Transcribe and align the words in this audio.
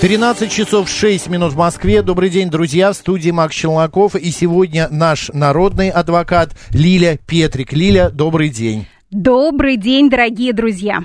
13 0.00 0.50
часов 0.50 0.88
6 0.88 1.28
минут 1.28 1.52
в 1.52 1.58
Москве. 1.58 2.00
Добрый 2.00 2.30
день, 2.30 2.48
друзья. 2.48 2.90
В 2.90 2.96
студии 2.96 3.30
Макс 3.32 3.54
Челноков. 3.54 4.16
И 4.16 4.30
сегодня 4.30 4.88
наш 4.90 5.28
народный 5.34 5.90
адвокат 5.90 6.56
Лиля 6.70 7.18
Петрик. 7.26 7.74
Лиля, 7.74 8.08
добрый 8.08 8.48
день. 8.48 8.86
Добрый 9.10 9.76
день, 9.76 10.08
дорогие 10.08 10.54
друзья. 10.54 11.00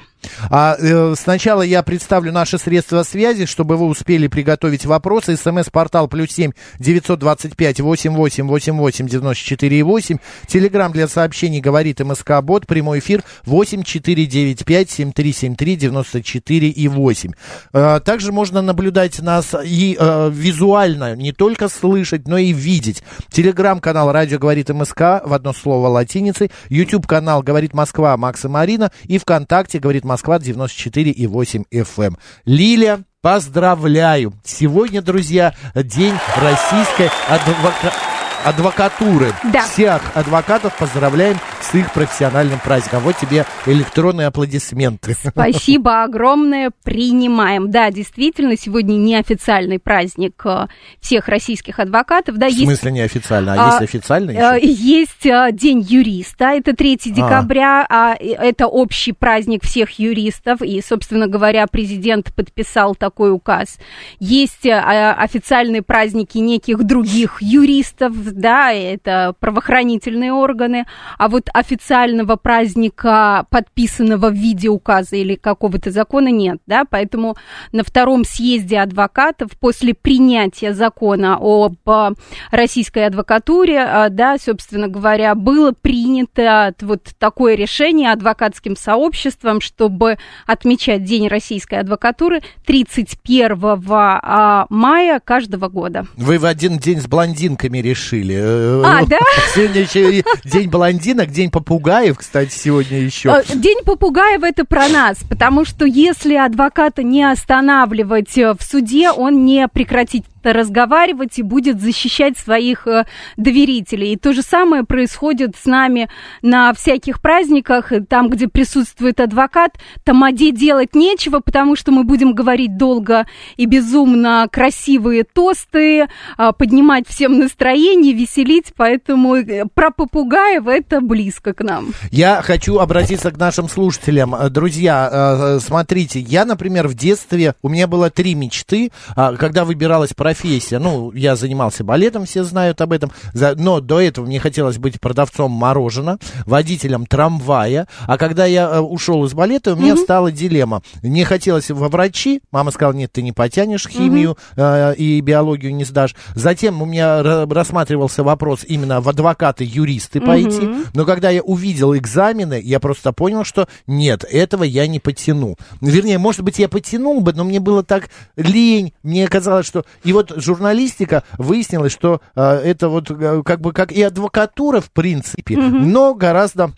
А 0.50 0.76
э, 0.80 1.14
сначала 1.18 1.62
я 1.62 1.84
представлю 1.84 2.32
наши 2.32 2.58
средства 2.58 3.04
связи, 3.04 3.46
чтобы 3.46 3.78
вы 3.78 3.86
успели 3.86 4.28
приготовить 4.28 4.86
вопросы. 4.86 5.38
СМС-портал 5.38 6.08
плюс 6.08 6.32
семь 6.32 6.52
девятьсот 6.80 7.20
двадцать 7.20 7.56
пять 7.56 7.80
восемь 7.80 8.14
восемь 8.14 8.48
восемь 8.48 8.76
восемь 8.76 9.08
девяносто 9.08 9.44
четыре 9.44 9.84
восемь. 9.84 10.18
Телеграмм 10.48 10.92
для 10.92 11.08
сообщений 11.08 11.62
говорит 11.62 12.00
МСК 12.00 12.42
Бот. 12.42 12.68
Прямой 12.68 13.00
эфир 13.00 13.24
восемь 13.46 13.84
четыре 13.84 14.26
девять 14.26 14.66
пять 14.66 14.90
семь 14.90 15.12
три 15.12 15.32
семь 15.32 15.56
три 15.56 15.76
девяносто 15.76 16.22
четыре 16.24 16.70
и 16.70 16.88
восемь. 16.88 17.32
Э, 17.74 18.00
также 18.04 18.32
можно 18.32 18.62
наблюдать 18.62 19.20
нас 19.20 19.56
и 19.64 19.98
э, 20.00 20.30
визуально, 20.34 21.16
не 21.16 21.32
только 21.32 21.70
слышать, 21.70 22.28
но 22.28 22.38
и 22.38 22.52
видеть. 22.52 23.04
Телеграм-канал 23.30 24.12
Радио 24.12 24.40
говорит 24.40 24.70
МСК 24.70 25.22
в 25.24 25.34
одно 25.34 25.54
слово 25.54 25.88
латиницей. 25.88 26.52
YouTube 26.70 27.08
канал 27.08 27.44
говорит 27.44 27.74
Москва 27.74 28.18
Макс 28.18 28.44
и 28.46 28.48
Марина. 28.48 28.92
И 29.04 29.18
ВКонтакте 29.18 29.80
говорит 29.80 30.04
Москва 30.04 30.15
Москва 30.16 30.38
94,8 30.38 31.66
FM. 31.74 32.04
Эм. 32.06 32.18
Лиля, 32.46 33.04
поздравляю! 33.22 34.32
Сегодня, 34.46 35.02
друзья, 35.02 35.54
день 35.76 36.14
российской 36.38 37.10
адвокатуры 37.28 38.15
адвокатуры. 38.46 39.34
Да. 39.52 39.64
Всех 39.64 40.02
адвокатов 40.16 40.78
поздравляем 40.78 41.38
с 41.62 41.74
их 41.74 41.92
профессиональным 41.92 42.60
праздником. 42.60 43.02
Вот 43.02 43.18
тебе 43.18 43.44
электронные 43.66 44.28
аплодисменты. 44.28 45.16
Спасибо 45.16 46.04
огромное, 46.04 46.72
принимаем. 46.84 47.72
Да, 47.72 47.90
действительно, 47.90 48.56
сегодня 48.56 48.94
неофициальный 48.94 49.80
праздник 49.80 50.40
э, 50.46 50.68
всех 51.02 51.28
российских 51.28 51.80
адвокатов. 51.80 52.38
Да, 52.38 52.48
В 52.48 52.52
есть... 52.52 52.66
смысле 52.66 52.92
неофициально? 52.92 53.54
А, 53.54 53.64
а 53.64 53.66
есть 53.72 53.82
официальный 53.82 54.36
еще? 54.36 54.44
Э, 54.44 54.60
есть 54.62 55.26
э, 55.26 55.50
День 55.52 55.82
юриста, 55.82 56.50
это 56.50 56.76
3 56.76 56.94
а. 56.94 57.10
декабря, 57.10 57.86
а. 57.90 58.14
а 58.14 58.16
это 58.16 58.68
общий 58.68 59.12
праздник 59.12 59.64
всех 59.64 59.98
юристов, 59.98 60.62
и, 60.62 60.82
собственно 60.82 61.26
говоря, 61.28 61.66
президент 61.66 62.32
подписал 62.36 62.94
такой 62.94 63.32
указ. 63.32 63.80
Есть 64.20 64.68
официальные 64.68 65.82
праздники 65.82 66.38
неких 66.38 66.84
других 66.84 67.42
юристов, 67.42 68.14
да, 68.36 68.72
это 68.72 69.34
правоохранительные 69.40 70.34
органы, 70.34 70.86
а 71.18 71.28
вот 71.30 71.50
официального 71.54 72.36
праздника, 72.36 73.46
подписанного 73.50 74.30
в 74.30 74.34
виде 74.34 74.70
указа 74.70 75.16
или 75.16 75.36
какого-то 75.36 75.92
закона 75.92 76.30
нет, 76.30 76.60
да, 76.68 76.84
поэтому 76.90 77.36
на 77.72 77.84
втором 77.84 78.26
съезде 78.26 78.80
адвокатов 78.80 79.52
после 79.60 79.94
принятия 79.94 80.74
закона 80.74 81.38
об 81.40 81.78
а, 81.86 82.12
российской 82.52 83.08
адвокатуре, 83.08 83.80
а, 83.80 84.10
да, 84.10 84.38
собственно 84.38 84.88
говоря, 84.88 85.36
было 85.36 85.72
принято 85.72 86.74
вот 86.82 87.10
такое 87.18 87.56
решение 87.56 88.12
адвокатским 88.12 88.76
сообществом, 88.76 89.62
чтобы 89.62 90.18
отмечать 90.46 91.04
День 91.04 91.28
российской 91.28 91.76
адвокатуры 91.76 92.42
31 92.66 93.58
а, 93.88 94.66
мая 94.70 95.20
каждого 95.20 95.70
года. 95.70 96.06
Вы 96.16 96.38
в 96.38 96.46
один 96.46 96.78
день 96.78 97.00
с 97.00 97.08
блондинками 97.08 97.78
решили 97.78 98.25
Э, 98.34 98.82
а, 98.84 99.02
ну, 99.02 99.08
да? 99.08 99.20
Сегодня 99.56 99.82
еще 99.82 100.24
день 100.44 100.70
блондинок, 100.70 101.30
день 101.30 101.52
попугаев, 101.52 102.18
кстати, 102.18 102.52
сегодня 102.52 103.00
еще. 103.00 103.30
Э, 103.30 103.56
день 103.56 103.80
попугаев 103.84 104.44
это 104.44 104.66
про 104.66 104.88
нас, 104.88 105.18
потому 105.30 105.66
что 105.66 105.86
если 105.86 106.36
адвоката 106.36 107.04
не 107.04 107.24
останавливать 107.24 108.38
э, 108.38 108.54
в 108.54 108.64
суде, 108.64 109.12
он 109.12 109.46
не 109.46 109.68
прекратит 109.68 110.26
разговаривать 110.54 111.40
и 111.40 111.44
будет 111.44 111.82
защищать 111.82 112.38
своих 112.38 112.88
э, 112.88 113.06
доверителей. 113.38 114.14
И 114.14 114.18
то 114.18 114.34
же 114.34 114.42
самое 114.42 114.84
происходит 114.84 115.56
с 115.62 115.66
нами 115.66 116.10
на 116.42 116.74
всяких 116.74 117.22
праздниках, 117.22 117.92
там, 118.10 118.30
где 118.30 118.48
присутствует 118.48 119.20
адвокат, 119.20 119.72
тамаде 120.04 120.52
делать 120.52 120.96
нечего, 120.96 121.40
потому 121.40 121.76
что 121.76 121.92
мы 121.92 122.04
будем 122.04 122.34
говорить 122.34 122.78
долго 122.78 123.26
и 123.58 123.66
безумно 123.66 124.48
красивые 124.52 125.24
тосты, 125.24 126.08
э, 126.38 126.52
поднимать 126.58 127.08
всем 127.08 127.40
настроение, 127.40 128.14
веселить, 128.14 128.74
поэтому 128.76 129.36
э, 129.36 129.66
про 129.74 129.92
попугаев 129.92 130.68
это 130.68 131.02
близко 131.02 131.54
к 131.54 131.62
нам. 131.62 131.90
Я 132.12 132.42
хочу 132.42 132.80
обратиться 132.80 133.32
к 133.32 133.38
нашим 133.38 133.70
слушателям. 133.70 134.36
Друзья, 134.50 135.60
смотрите, 135.60 136.20
я, 136.20 136.46
например, 136.46 136.88
в 136.88 136.94
детстве, 136.94 137.56
у 137.62 137.70
меня 137.70 137.88
было 137.88 138.10
три 138.10 138.36
мечты, 138.36 138.92
а, 139.16 139.36
когда 139.36 139.66
выбиралась 139.66 140.14
профессия, 140.14 140.35
профессия. 140.36 140.80
Ну, 140.80 141.12
я 141.14 141.36
занимался 141.36 141.84
балетом, 141.84 142.26
все 142.26 142.44
знают 142.44 142.82
об 142.82 142.92
этом. 142.92 143.12
Но 143.34 143.80
до 143.80 144.02
этого 144.02 144.26
мне 144.26 144.40
хотелось 144.40 144.78
быть 144.78 145.00
продавцом 145.00 145.52
мороженого, 145.52 146.20
водителем 146.46 147.06
трамвая. 147.06 147.88
А 148.06 148.18
когда 148.18 148.46
я 148.46 148.70
э, 148.70 148.80
ушел 148.80 149.24
из 149.26 149.34
балета, 149.34 149.74
у 149.74 149.76
меня 149.78 149.94
mm-hmm. 149.94 150.04
стала 150.04 150.32
дилемма. 150.32 150.82
Мне 151.02 151.24
хотелось 151.24 151.72
во 151.72 151.88
врачи. 151.88 152.42
Мама 152.52 152.72
сказала, 152.72 152.94
нет, 152.94 153.14
ты 153.14 153.22
не 153.22 153.32
потянешь 153.32 153.88
химию 153.88 154.38
mm-hmm. 154.56 154.94
э, 154.94 154.96
и 154.96 155.22
биологию 155.22 155.74
не 155.74 155.86
сдашь. 155.86 156.16
Затем 156.34 156.82
у 156.82 156.86
меня 156.86 157.24
рассматривался 157.24 158.24
вопрос 158.24 158.66
именно 158.68 159.00
в 159.00 159.08
адвокаты, 159.08 159.64
юристы 159.64 160.20
пойти. 160.20 160.64
Mm-hmm. 160.64 160.88
Но 160.94 161.06
когда 161.06 161.30
я 161.30 161.42
увидел 161.42 161.96
экзамены, 161.96 162.60
я 162.62 162.82
просто 162.82 163.14
понял, 163.14 163.46
что 163.46 163.70
нет, 163.88 164.26
этого 164.30 164.64
я 164.64 164.86
не 164.88 165.00
потяну. 165.00 165.56
Вернее, 165.80 166.18
может 166.18 166.42
быть, 166.42 166.60
я 166.60 166.68
потянул 166.68 167.22
бы, 167.22 167.32
но 167.32 167.46
мне 167.46 167.62
было 167.62 167.84
так 167.84 168.10
лень. 168.36 168.94
Мне 169.02 169.28
казалось, 169.28 169.66
что... 169.66 169.86
И 170.04 170.12
вот 170.12 170.25
вот 170.30 170.42
журналистика 170.42 171.24
выяснилось, 171.38 171.92
что 171.92 172.22
э, 172.36 172.42
это 172.42 172.90
вот 172.90 173.10
э, 173.12 173.44
как 173.44 173.62
бы 173.62 173.72
как 173.74 173.92
и 173.92 174.02
адвокатура 174.02 174.82
в 174.82 174.92
принципе, 174.92 175.58
угу. 175.58 175.78
но 175.78 176.14
гораздо 176.14 176.72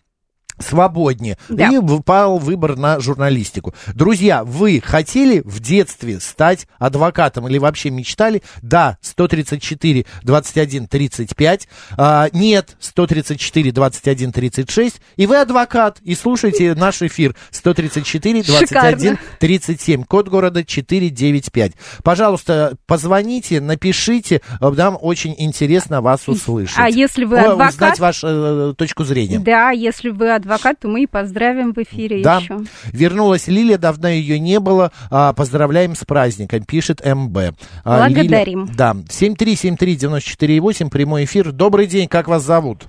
свободнее. 0.60 1.38
Да. 1.50 1.70
И 1.70 1.78
выпал 1.78 2.38
выбор 2.38 2.76
на 2.76 3.00
журналистику. 3.00 3.74
Друзья, 3.94 4.44
вы 4.44 4.82
хотели 4.84 5.42
в 5.46 5.60
детстве 5.60 6.20
стать 6.20 6.68
адвокатом 6.80 7.48
или 7.48 7.58
вообще 7.58 7.90
мечтали? 7.90 8.42
Да, 8.62 8.98
134 9.02 10.06
21 10.24 10.88
35. 10.88 11.68
А, 11.98 12.30
нет, 12.34 12.76
134 12.80 13.72
21 13.72 14.32
36. 14.32 15.02
И 15.16 15.28
вы 15.28 15.38
адвокат. 15.38 16.00
И 16.02 16.16
слушайте 16.16 16.74
наш 16.76 17.02
эфир 17.02 17.36
134 17.52 18.44
21 18.44 18.68
Шикарно. 18.68 19.20
37. 19.40 20.04
Код 20.04 20.28
города 20.30 20.64
495. 20.64 21.74
Пожалуйста, 22.04 22.78
позвоните, 22.86 23.62
напишите. 23.62 24.42
Нам 24.60 24.98
очень 25.00 25.36
интересно 25.38 26.02
вас 26.02 26.28
услышать. 26.28 26.78
А 26.78 26.90
если 26.90 27.26
вы 27.26 27.40
адвокат... 27.40 27.74
Узнать 27.74 28.00
вашу 28.00 28.28
э, 28.28 28.74
точку 28.76 29.04
зрения. 29.04 29.40
Да, 29.40 29.72
если 29.72 30.10
вы 30.10 30.34
адвокат 30.34 30.47
адвокат, 30.48 30.80
то 30.80 30.88
мы 30.88 31.04
и 31.04 31.08
поздравим 31.08 31.74
в 31.74 31.78
эфире 31.80 32.22
да. 32.24 32.38
еще. 32.38 32.58
Вернулась 32.94 33.48
Лилия, 33.48 33.78
давно 33.78 34.08
ее 34.08 34.40
не 34.40 34.60
было. 34.60 34.92
А, 35.12 35.34
поздравляем 35.34 35.94
с 35.94 36.06
праздником, 36.06 36.64
пишет 36.64 37.02
МБ. 37.06 37.38
А, 37.84 38.08
Благодарим. 38.08 38.62
Лилия, 38.62 38.76
да, 38.76 38.94
7373948, 39.10 40.90
прямой 40.90 41.26
эфир. 41.26 41.52
Добрый 41.52 41.88
день, 41.88 42.08
как 42.08 42.28
вас 42.28 42.44
зовут? 42.44 42.88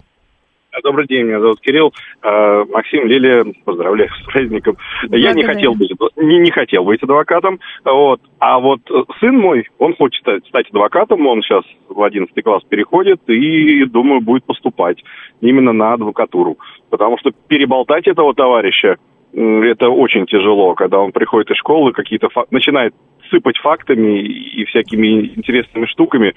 Добрый 0.85 1.07
день, 1.07 1.25
меня 1.25 1.41
зовут 1.41 1.61
Кирилл. 1.61 1.93
А, 2.23 2.65
Максим, 2.67 3.07
Лилия, 3.07 3.45
поздравляю 3.65 4.11
с 4.11 4.33
праздником. 4.33 4.77
Благодарю. 5.03 5.25
Я 5.25 5.33
не 5.33 5.43
хотел 5.43 5.75
быть, 5.75 5.91
не, 6.17 6.39
не 6.39 6.51
хотел 6.51 6.85
быть 6.85 7.03
адвокатом, 7.03 7.59
вот. 7.85 8.21
а 8.39 8.61
вот 8.61 8.81
сын 9.19 9.37
мой, 9.37 9.67
он 9.79 9.97
хочет 9.97 10.23
стать 10.23 10.69
адвокатом, 10.71 11.27
он 11.27 11.43
сейчас 11.43 11.65
в 11.89 12.01
11 12.01 12.45
класс 12.45 12.63
переходит 12.69 13.21
и, 13.29 13.85
думаю, 13.87 14.21
будет 14.21 14.45
поступать 14.45 15.03
именно 15.41 15.73
на 15.73 15.95
адвокатуру. 15.95 16.59
Потому 16.91 17.19
что 17.19 17.31
переболтать 17.49 18.07
этого 18.07 18.35
товарища, 18.35 18.97
это 19.33 19.89
очень 19.89 20.27
тяжело, 20.27 20.75
когда 20.75 20.99
он 20.99 21.13
приходит 21.13 21.51
из 21.51 21.57
школы, 21.59 21.93
какие-то 21.93 22.29
фак... 22.31 22.51
начинает 22.51 22.95
сыпать 23.31 23.59
фактами 23.59 24.21
и 24.21 24.65
всякими 24.65 25.35
интересными 25.37 25.87
штуками. 25.87 26.35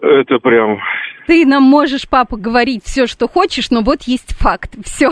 Это 0.00 0.38
прям... 0.38 0.80
Ты 1.26 1.46
нам 1.46 1.62
можешь, 1.62 2.08
папа, 2.08 2.36
говорить 2.36 2.82
все, 2.84 3.06
что 3.06 3.28
хочешь, 3.28 3.70
но 3.70 3.80
вот 3.80 4.02
есть 4.02 4.36
факт. 4.36 4.74
Все. 4.84 5.10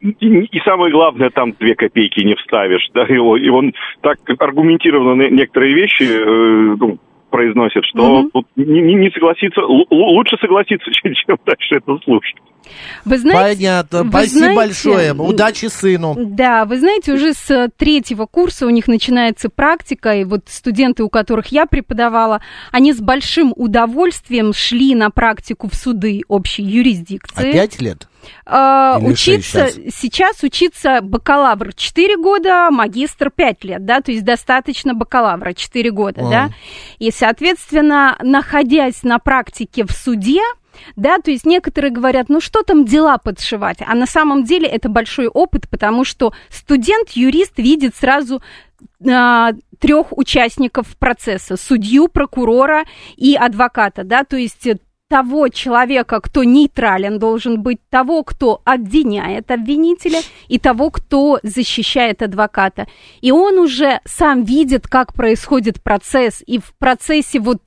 И, 0.00 0.10
и 0.10 0.60
самое 0.60 0.92
главное, 0.92 1.30
там 1.30 1.52
две 1.58 1.74
копейки 1.74 2.20
не 2.20 2.34
вставишь. 2.36 2.88
Да, 2.94 3.04
и, 3.06 3.14
и 3.14 3.48
он 3.48 3.72
так 4.02 4.18
аргументированно 4.38 5.28
некоторые 5.30 5.74
вещи 5.74 6.04
э, 6.04 6.76
ну, 6.78 6.98
произносит, 7.34 7.84
что 7.86 8.20
угу. 8.20 8.30
тут 8.32 8.46
не, 8.54 8.94
не 8.94 9.10
согласиться, 9.10 9.60
лучше 9.90 10.36
согласиться, 10.40 10.88
чем, 10.92 11.12
чем 11.14 11.36
дальше 11.44 11.74
это 11.74 11.98
слушать. 12.04 12.36
Вы 13.04 13.18
знаете, 13.18 13.56
Понятно. 13.56 14.02
Вы 14.04 14.08
Спасибо 14.10 14.38
знаете, 14.38 14.56
большое. 14.56 15.14
Удачи 15.14 15.66
сыну. 15.66 16.14
Да, 16.16 16.64
вы 16.64 16.78
знаете, 16.78 17.12
уже 17.12 17.32
с 17.32 17.68
третьего 17.76 18.26
курса 18.26 18.66
у 18.66 18.70
них 18.70 18.86
начинается 18.86 19.50
практика, 19.50 20.14
и 20.14 20.22
вот 20.22 20.42
студенты, 20.46 21.02
у 21.02 21.08
которых 21.08 21.48
я 21.48 21.66
преподавала, 21.66 22.40
они 22.70 22.92
с 22.92 23.00
большим 23.00 23.52
удовольствием 23.56 24.52
шли 24.52 24.94
на 24.94 25.10
практику 25.10 25.68
в 25.68 25.74
суды 25.74 26.22
общей 26.28 26.62
юрисдикции. 26.62 27.50
А 27.50 27.52
пять 27.52 27.82
лет? 27.82 28.08
Uh, 28.46 29.04
учиться 29.04 29.68
сейчас? 29.68 29.94
сейчас 29.94 30.42
учиться 30.42 31.00
бакалавр 31.02 31.72
4 31.74 32.16
года, 32.16 32.70
магистр 32.70 33.30
5 33.30 33.64
лет, 33.64 33.84
да, 33.84 34.00
то 34.00 34.12
есть 34.12 34.24
достаточно 34.24 34.94
бакалавра 34.94 35.52
4 35.52 35.90
года, 35.90 36.22
а. 36.26 36.30
да. 36.30 36.50
И, 36.98 37.10
соответственно, 37.10 38.16
находясь 38.22 39.02
на 39.02 39.18
практике 39.18 39.84
в 39.84 39.92
суде, 39.92 40.40
да, 40.96 41.18
то 41.18 41.30
есть 41.30 41.46
некоторые 41.46 41.90
говорят, 41.90 42.28
ну 42.28 42.40
что 42.40 42.62
там 42.62 42.84
дела 42.84 43.18
подшивать, 43.18 43.78
а 43.80 43.94
на 43.94 44.06
самом 44.06 44.44
деле 44.44 44.68
это 44.68 44.88
большой 44.88 45.28
опыт, 45.28 45.68
потому 45.68 46.04
что 46.04 46.32
студент-юрист 46.50 47.58
видит 47.58 47.94
сразу 47.96 48.42
а, 49.06 49.52
трех 49.78 50.16
участников 50.16 50.96
процесса, 50.96 51.56
судью, 51.56 52.08
прокурора 52.08 52.84
и 53.16 53.34
адвоката, 53.34 54.04
да, 54.04 54.24
то 54.24 54.36
есть 54.36 54.66
того 55.08 55.48
человека, 55.48 56.20
кто 56.20 56.44
нейтрален 56.44 57.18
должен 57.18 57.62
быть, 57.62 57.78
того, 57.90 58.24
кто 58.24 58.62
обвиняет 58.64 59.50
обвинителя, 59.50 60.20
и 60.48 60.58
того, 60.58 60.90
кто 60.90 61.38
защищает 61.42 62.22
адвоката. 62.22 62.86
И 63.20 63.30
он 63.30 63.58
уже 63.58 64.00
сам 64.04 64.44
видит, 64.44 64.88
как 64.88 65.14
происходит 65.14 65.82
процесс, 65.82 66.42
и 66.46 66.58
в 66.58 66.74
процессе 66.78 67.38
вот 67.38 67.62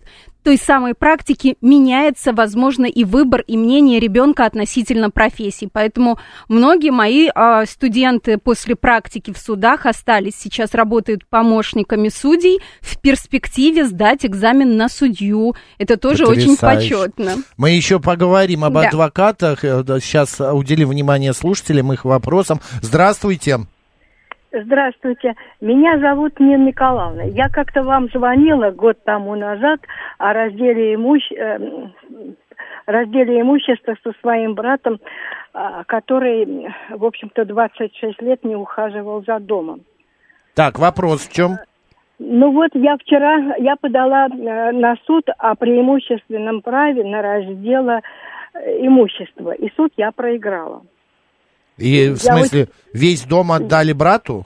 той 0.47 0.57
самой 0.57 0.93
практики 0.93 1.57
меняется, 1.59 2.31
возможно, 2.31 2.85
и 2.85 3.03
выбор, 3.03 3.41
и 3.41 3.57
мнение 3.57 3.99
ребенка 3.99 4.45
относительно 4.45 5.09
профессии. 5.09 5.69
Поэтому 5.69 6.19
многие 6.47 6.91
мои 6.91 7.27
э, 7.27 7.65
студенты 7.67 8.37
после 8.37 8.77
практики 8.77 9.33
в 9.33 9.37
судах 9.37 9.85
остались, 9.85 10.35
сейчас 10.37 10.73
работают 10.73 11.25
помощниками 11.27 12.07
судей, 12.07 12.61
в 12.79 12.97
перспективе 13.01 13.83
сдать 13.83 14.25
экзамен 14.25 14.77
на 14.77 14.87
судью. 14.87 15.53
Это 15.79 15.97
тоже 15.97 16.25
Потрясающе. 16.25 16.53
очень 16.53 17.11
почетно. 17.11 17.43
Мы 17.57 17.71
еще 17.71 17.99
поговорим 17.99 18.63
об 18.63 18.75
да. 18.75 18.87
адвокатах. 18.87 19.65
Э, 19.65 19.83
сейчас 20.01 20.39
уделим 20.39 20.87
внимание 20.87 21.33
слушателям, 21.33 21.91
их 21.91 22.05
вопросам. 22.05 22.61
Здравствуйте. 22.81 23.67
Здравствуйте. 24.63 25.35
Меня 25.61 25.99
зовут 25.99 26.39
Нина 26.39 26.67
Николаевна. 26.67 27.23
Я 27.23 27.49
как-то 27.49 27.83
вам 27.83 28.09
звонила 28.09 28.71
год 28.71 28.97
тому 29.03 29.35
назад 29.35 29.79
о 30.17 30.33
разделе, 30.33 30.95
имущ... 30.95 31.31
Э, 31.31 31.59
разделе 32.85 33.41
имущества 33.41 33.95
со 34.03 34.13
своим 34.21 34.55
братом, 34.55 34.99
а, 35.53 35.83
который, 35.83 36.73
в 36.89 37.05
общем-то, 37.05 37.45
26 37.45 38.21
лет 38.21 38.43
не 38.43 38.55
ухаживал 38.55 39.23
за 39.23 39.39
домом. 39.39 39.81
Так, 40.55 40.79
вопрос 40.79 41.27
в 41.27 41.33
чем? 41.33 41.57
Ну 42.19 42.51
вот 42.51 42.71
я 42.73 42.97
вчера, 42.97 43.55
я 43.57 43.75
подала 43.75 44.27
э, 44.27 44.71
на 44.71 44.95
суд 45.05 45.25
о 45.37 45.53
преимущественном 45.55 46.61
праве 46.61 47.03
на 47.03 47.21
раздел 47.21 47.89
э, 47.89 48.01
имущества, 48.79 49.51
и 49.51 49.69
суд 49.75 49.91
я 49.97 50.11
проиграла. 50.11 50.81
И 51.77 52.09
в 52.09 52.17
смысле, 52.17 52.65
вот... 52.65 52.69
весь 52.93 53.23
дом 53.25 53.51
отдали 53.51 53.93
брату? 53.93 54.45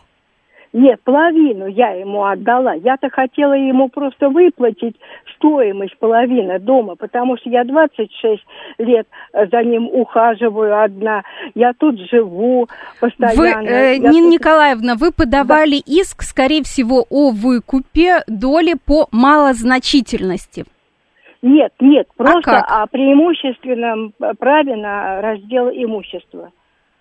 Нет, 0.73 1.01
половину 1.03 1.67
я 1.67 1.91
ему 1.91 2.23
отдала. 2.23 2.73
Я-то 2.73 3.09
хотела 3.09 3.53
ему 3.53 3.89
просто 3.89 4.29
выплатить 4.29 4.95
стоимость 5.35 5.97
половины 5.97 6.59
дома, 6.59 6.95
потому 6.95 7.35
что 7.37 7.49
я 7.49 7.65
26 7.65 8.41
лет 8.77 9.05
за 9.33 9.63
ним 9.63 9.89
ухаживаю 9.91 10.81
одна. 10.81 11.23
Я 11.55 11.73
тут 11.73 11.99
живу 12.09 12.69
постоянно. 13.01 13.37
Вы, 13.37 13.67
э, 13.67 13.97
Нина 13.97 14.11
тут... 14.11 14.33
Николаевна, 14.33 14.95
вы 14.95 15.11
подавали 15.11 15.81
да. 15.85 15.93
иск, 15.93 16.21
скорее 16.21 16.63
всего, 16.63 17.05
о 17.09 17.31
выкупе 17.31 18.23
доли 18.27 18.75
по 18.85 19.07
малозначительности. 19.11 20.63
Нет, 21.41 21.73
нет, 21.81 22.07
а 22.17 22.23
просто 22.23 22.59
а 22.59 22.83
о 22.83 22.87
преимущественном 22.87 24.13
праве 24.39 24.75
на 24.77 25.21
раздел 25.21 25.69
имущества. 25.69 26.51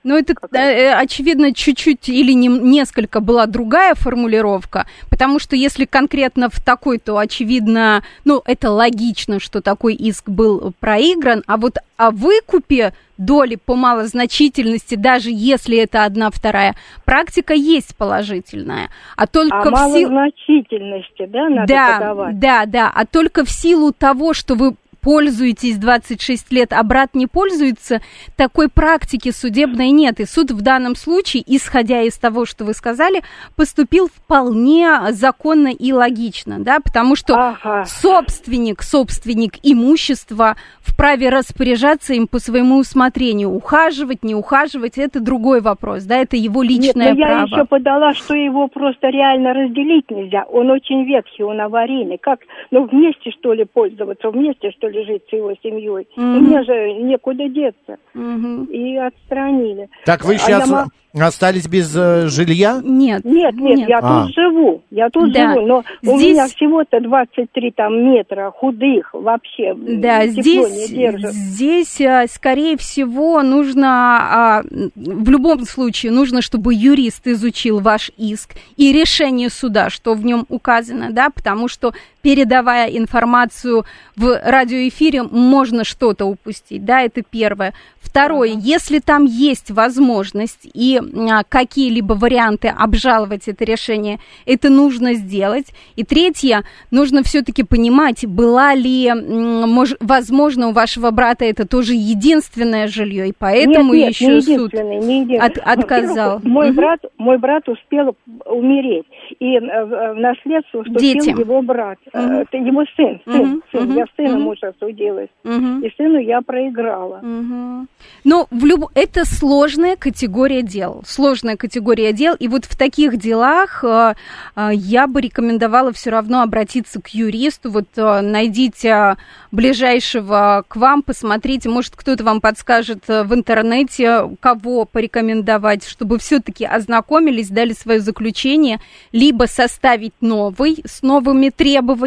Ну, 0.02 0.16
это, 0.16 0.34
э, 0.56 0.92
очевидно, 0.94 1.52
чуть-чуть 1.52 2.08
или 2.08 2.32
не, 2.32 2.48
несколько 2.48 3.20
была 3.20 3.46
другая 3.46 3.94
формулировка, 3.94 4.86
потому 5.10 5.38
что 5.38 5.56
если 5.56 5.84
конкретно 5.84 6.48
в 6.48 6.60
такой, 6.64 6.98
то, 6.98 7.18
очевидно, 7.18 8.02
ну, 8.24 8.42
это 8.46 8.70
логично, 8.70 9.40
что 9.40 9.60
такой 9.60 9.94
иск 9.94 10.28
был 10.28 10.72
проигран, 10.80 11.42
а 11.46 11.58
вот 11.58 11.76
о 11.98 12.10
выкупе 12.10 12.94
доли 13.18 13.56
по 13.56 13.76
малозначительности, 13.76 14.94
даже 14.94 15.28
если 15.30 15.76
это 15.76 16.04
одна 16.04 16.30
вторая, 16.30 16.74
практика 17.04 17.52
есть 17.52 17.94
положительная. 17.96 18.88
А 19.16 19.26
только 19.26 19.58
а 19.58 19.62
в 19.62 19.70
малозначительности, 19.70 21.26
да, 21.26 21.48
надо 21.50 21.66
да, 21.68 21.98
подавать? 21.98 22.38
Да, 22.38 22.64
да, 22.64 22.90
а 22.94 23.04
только 23.04 23.44
в 23.44 23.50
силу 23.50 23.92
того, 23.92 24.32
что 24.32 24.54
вы 24.54 24.74
пользуетесь 25.00 25.76
26 25.78 26.52
лет, 26.52 26.72
а 26.72 26.82
брат 26.82 27.14
не 27.14 27.26
пользуется, 27.26 28.00
такой 28.36 28.68
практики 28.68 29.30
судебной 29.30 29.90
нет. 29.90 30.20
И 30.20 30.24
суд 30.24 30.50
в 30.50 30.62
данном 30.62 30.96
случае, 30.96 31.42
исходя 31.46 32.02
из 32.02 32.18
того, 32.18 32.44
что 32.44 32.64
вы 32.64 32.74
сказали, 32.74 33.22
поступил 33.56 34.08
вполне 34.08 35.12
законно 35.12 35.68
и 35.68 35.92
логично, 35.92 36.58
да, 36.58 36.80
потому 36.80 37.16
что 37.16 37.34
ага. 37.34 37.84
собственник, 37.84 38.82
собственник 38.82 39.54
имущества 39.62 40.56
вправе 40.80 41.28
распоряжаться 41.28 42.14
им 42.14 42.26
по 42.26 42.38
своему 42.38 42.78
усмотрению. 42.78 43.50
Ухаживать, 43.50 44.22
не 44.22 44.34
ухаживать, 44.34 44.98
это 44.98 45.20
другой 45.20 45.60
вопрос, 45.60 46.04
да, 46.04 46.18
это 46.18 46.36
его 46.36 46.62
личное 46.62 47.10
Нет, 47.10 47.18
но 47.18 47.24
право. 47.24 47.38
я 47.38 47.42
еще 47.42 47.64
подала, 47.64 48.14
что 48.14 48.34
его 48.34 48.68
просто 48.68 49.08
реально 49.08 49.54
разделить 49.54 50.10
нельзя. 50.10 50.44
Он 50.44 50.70
очень 50.70 51.04
ветхий, 51.04 51.42
он 51.42 51.60
аварийный. 51.60 52.18
Как, 52.18 52.40
ну, 52.70 52.84
вместе, 52.84 53.30
что 53.30 53.52
ли, 53.52 53.64
пользоваться, 53.64 54.30
вместе, 54.30 54.70
что 54.72 54.88
ли, 54.88 54.89
жить 54.92 55.22
с 55.28 55.32
его 55.32 55.52
семьей. 55.62 56.06
Mm-hmm. 56.16 56.38
Мне 56.38 56.62
же 56.62 56.92
некуда 57.02 57.48
деться. 57.48 57.96
Mm-hmm. 58.14 58.66
И 58.66 58.96
отстранили. 58.96 59.88
Так 60.04 60.24
вы 60.24 60.38
сейчас 60.38 60.70
а 60.70 60.86
я... 61.12 61.26
остались 61.26 61.66
без 61.66 61.94
э, 61.96 62.28
жилья? 62.28 62.80
Нет. 62.82 63.24
Нет, 63.24 63.54
нет, 63.54 63.78
нет. 63.78 63.88
я 63.88 63.98
а. 64.02 64.24
тут 64.24 64.34
живу. 64.34 64.82
Я 64.90 65.10
тут 65.10 65.32
да. 65.32 65.54
живу, 65.54 65.66
но 65.66 65.84
здесь... 66.02 66.12
у 66.12 66.18
меня 66.18 66.46
всего-то 66.46 67.00
23 67.00 67.70
там 67.72 68.12
метра 68.12 68.50
худых 68.50 69.10
вообще. 69.12 69.74
Да, 69.74 70.26
здесь, 70.26 70.88
здесь, 70.88 72.00
э, 72.00 72.26
скорее 72.28 72.76
всего, 72.76 73.42
нужно, 73.42 73.88
а, 73.88 74.62
в 74.94 75.30
любом 75.30 75.64
случае, 75.64 76.12
нужно, 76.12 76.42
чтобы 76.42 76.74
юрист 76.74 77.26
изучил 77.26 77.80
ваш 77.80 78.10
иск 78.16 78.56
и 78.76 78.92
решение 78.92 79.50
суда, 79.50 79.90
что 79.90 80.14
в 80.14 80.24
нем 80.24 80.46
указано, 80.48 81.10
да, 81.10 81.30
потому 81.30 81.68
что 81.68 81.92
передавая 82.22 82.88
информацию 82.88 83.84
в 84.16 84.40
радиоэфире, 84.44 85.22
можно 85.22 85.84
что-то 85.84 86.26
упустить, 86.26 86.84
да, 86.84 87.02
это 87.02 87.22
первое. 87.22 87.72
Второе, 88.00 88.52
ага. 88.52 88.60
если 88.62 88.98
там 88.98 89.24
есть 89.24 89.70
возможность 89.70 90.68
и 90.74 90.98
а, 90.98 91.44
какие-либо 91.48 92.14
варианты 92.14 92.68
обжаловать 92.68 93.46
это 93.46 93.64
решение, 93.64 94.18
это 94.46 94.68
нужно 94.68 95.14
сделать. 95.14 95.66
И 95.94 96.04
третье, 96.04 96.64
нужно 96.90 97.22
все-таки 97.22 97.62
понимать, 97.62 98.26
была 98.26 98.74
ли, 98.74 99.12
мож, 99.14 99.94
возможно, 100.00 100.68
у 100.68 100.72
вашего 100.72 101.10
брата 101.12 101.44
это 101.44 101.68
тоже 101.68 101.94
единственное 101.94 102.88
жилье, 102.88 103.28
и 103.28 103.34
поэтому 103.38 103.94
нет, 103.94 104.06
нет, 104.06 104.10
еще 104.14 104.26
не 104.26 104.40
суд 104.40 104.72
не 104.72 105.36
от, 105.36 105.58
отказал. 105.58 106.40
Мой 106.42 106.70
угу. 106.70 106.76
брат, 106.76 107.00
мой 107.16 107.38
брат 107.38 107.68
успел 107.68 108.16
умереть, 108.46 109.06
и 109.38 109.56
э, 109.56 109.84
в 109.84 110.14
наследство 110.14 110.82
вступил 110.82 111.22
Дети. 111.22 111.38
его 111.38 111.62
брат, 111.62 111.98
угу. 112.12 112.32
это 112.34 112.56
его 112.56 112.84
сын, 112.96 113.20
сын, 113.24 113.40
угу. 113.40 113.62
сын. 113.72 113.90
Угу. 113.90 113.98
Я 113.98 114.04
сына 114.16 114.36
угу. 114.36 114.44
мужа 114.44 114.72
судилась, 114.78 115.28
угу. 115.44 115.84
и 115.84 115.90
сыну 115.96 116.18
я 116.18 116.40
проиграла. 116.42 117.18
Угу. 117.18 117.86
Но 118.24 118.46
в 118.50 118.64
люб... 118.64 118.90
это 118.94 119.24
сложная 119.24 119.96
категория 119.96 120.62
дел, 120.62 121.02
сложная 121.06 121.56
категория 121.56 122.12
дел, 122.12 122.34
и 122.34 122.48
вот 122.48 122.64
в 122.64 122.76
таких 122.76 123.16
делах 123.16 123.84
э, 123.84 124.14
э, 124.56 124.70
я 124.72 125.06
бы 125.06 125.20
рекомендовала 125.20 125.92
все 125.92 126.10
равно 126.10 126.42
обратиться 126.42 127.00
к 127.00 127.08
юристу, 127.08 127.70
вот 127.70 127.86
э, 127.96 128.20
найдите 128.20 129.16
ближайшего 129.52 130.64
к 130.68 130.76
вам, 130.76 131.02
посмотрите, 131.02 131.68
может 131.68 131.96
кто-то 131.96 132.24
вам 132.24 132.40
подскажет 132.40 133.04
э, 133.08 133.24
в 133.24 133.34
интернете, 133.34 134.30
кого 134.40 134.84
порекомендовать, 134.84 135.86
чтобы 135.86 136.18
все-таки 136.18 136.64
ознакомились, 136.64 137.48
дали 137.48 137.72
свое 137.72 138.00
заключение, 138.00 138.78
либо 139.12 139.44
составить 139.44 140.14
новый 140.20 140.82
с 140.84 141.02
новыми 141.02 141.50
требованиями, 141.50 141.99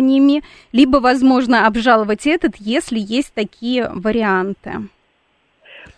либо, 0.72 0.98
возможно, 0.98 1.68
обжаловать 1.68 2.26
этот, 2.28 2.56
если 2.58 3.00
есть 3.00 3.34
такие 3.34 3.90
варианты. 3.90 4.90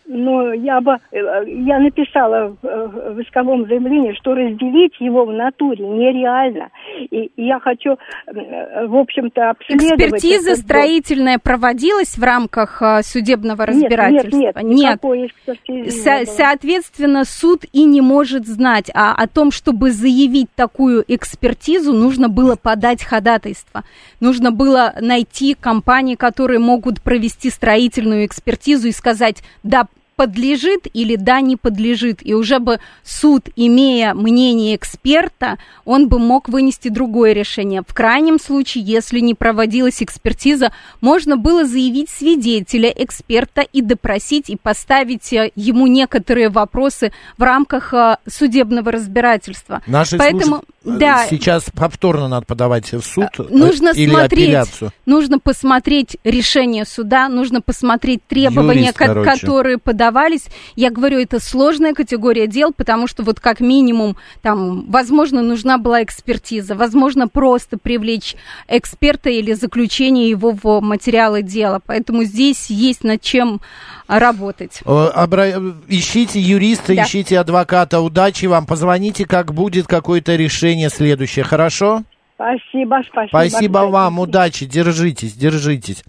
Но 0.07 0.53
я 0.53 0.81
бы, 0.81 0.97
э, 1.11 1.17
я 1.47 1.79
написала 1.79 2.55
в 2.61 3.21
исковом 3.21 3.65
заявлении, 3.67 4.13
что 4.13 4.33
разделить 4.33 4.99
его 4.99 5.25
в 5.25 5.31
натуре 5.31 5.85
нереально. 5.85 6.69
И 7.11 7.31
я 7.37 7.59
хочу, 7.59 7.97
в 8.27 8.95
общем-то, 8.95 9.49
обследовать... 9.49 9.93
Экспертиза 9.93 10.55
строительная 10.55 11.39
проводилась 11.39 12.17
в 12.17 12.23
рамках 12.23 12.81
судебного 13.03 13.65
разбирательства? 13.65 14.37
Нет, 14.37 14.55
нет, 14.63 14.99
нет. 15.03 15.57
нет. 15.67 15.93
Со- 15.93 16.25
соответственно, 16.25 17.23
суд 17.25 17.65
и 17.73 17.83
не 17.85 18.01
может 18.01 18.45
знать, 18.45 18.91
а 18.93 19.13
о 19.13 19.27
том, 19.27 19.51
чтобы 19.51 19.91
заявить 19.91 20.49
такую 20.55 21.03
экспертизу, 21.07 21.93
нужно 21.93 22.29
было 22.29 22.55
подать 22.55 23.03
ходатайство. 23.03 23.83
Нужно 24.19 24.51
было 24.51 24.93
найти 25.01 25.55
компании, 25.55 26.15
которые 26.15 26.59
могут 26.59 27.01
провести 27.01 27.49
строительную 27.49 28.25
экспертизу 28.25 28.87
и 28.87 28.91
сказать, 28.91 29.43
да, 29.63 29.87
подлежит 30.15 30.87
или 30.93 31.15
да, 31.15 31.41
не 31.41 31.55
подлежит. 31.55 32.19
И 32.21 32.33
уже 32.33 32.59
бы 32.59 32.79
суд, 33.03 33.49
имея 33.55 34.13
мнение 34.13 34.75
эксперта, 34.75 35.57
он 35.83 36.07
бы 36.07 36.19
мог 36.19 36.49
вынести 36.49 36.89
другое 36.89 37.33
решение. 37.33 37.83
В 37.85 37.93
крайнем 37.93 38.39
случае, 38.39 38.83
если 38.83 39.19
не 39.19 39.33
проводилась 39.33 40.01
экспертиза, 40.01 40.71
можно 41.01 41.37
было 41.37 41.65
заявить 41.65 42.09
свидетеля, 42.09 42.89
эксперта 42.95 43.61
и 43.61 43.81
допросить, 43.81 44.49
и 44.49 44.55
поставить 44.55 45.33
э, 45.33 45.51
ему 45.55 45.87
некоторые 45.87 46.49
вопросы 46.49 47.11
в 47.37 47.43
рамках 47.43 47.93
э, 47.93 48.17
судебного 48.27 48.91
разбирательства. 48.91 49.81
Наши 49.87 50.17
Поэтому, 50.17 50.63
служ... 50.81 50.97
да, 50.99 51.27
сейчас 51.29 51.65
повторно 51.75 52.27
надо 52.27 52.45
подавать 52.45 52.91
в 52.93 53.01
суд 53.01 53.27
э, 53.37 53.43
нужно 53.49 53.89
или 53.89 54.09
смотреть, 54.09 54.43
апелляцию. 54.49 54.91
Нужно 55.05 55.39
посмотреть 55.39 56.17
решение 56.23 56.85
суда, 56.85 57.27
нужно 57.27 57.61
посмотреть 57.61 58.21
требования, 58.27 58.93
Юрист, 58.95 58.97
которые 58.97 59.77
подают 59.77 60.04
подавались. 60.05 60.45
Я 60.75 60.91
говорю, 60.91 61.19
это 61.19 61.39
сложная 61.39 61.93
категория 61.93 62.47
дел, 62.47 62.71
потому 62.73 63.07
что 63.07 63.23
вот 63.23 63.39
как 63.39 63.59
минимум 63.59 64.17
там, 64.41 64.85
возможно, 64.89 65.41
нужна 65.41 65.77
была 65.77 66.03
экспертиза, 66.03 66.75
возможно, 66.75 67.27
просто 67.27 67.77
привлечь 67.77 68.35
эксперта 68.67 69.29
или 69.29 69.53
заключение 69.53 70.29
его 70.29 70.51
в 70.51 70.81
материалы 70.81 71.41
дела. 71.41 71.81
Поэтому 71.85 72.23
здесь 72.23 72.69
есть 72.69 73.03
над 73.03 73.21
чем 73.21 73.61
работать. 74.07 74.81
Обра... 74.85 75.47
Ищите 75.87 76.39
юриста, 76.39 76.95
да. 76.95 77.03
ищите 77.03 77.39
адвоката. 77.39 77.99
Удачи 77.99 78.45
вам. 78.45 78.65
Позвоните, 78.65 79.25
как 79.25 79.53
будет 79.53 79.87
какое-то 79.87 80.35
решение 80.35 80.89
следующее. 80.89 81.43
Хорошо? 81.43 82.03
Спасибо, 82.35 83.01
спасибо. 83.07 83.29
Спасибо 83.29 83.77
вам, 83.89 84.19
удачи, 84.19 84.65
держитесь, 84.65 85.33
держитесь. 85.33 86.03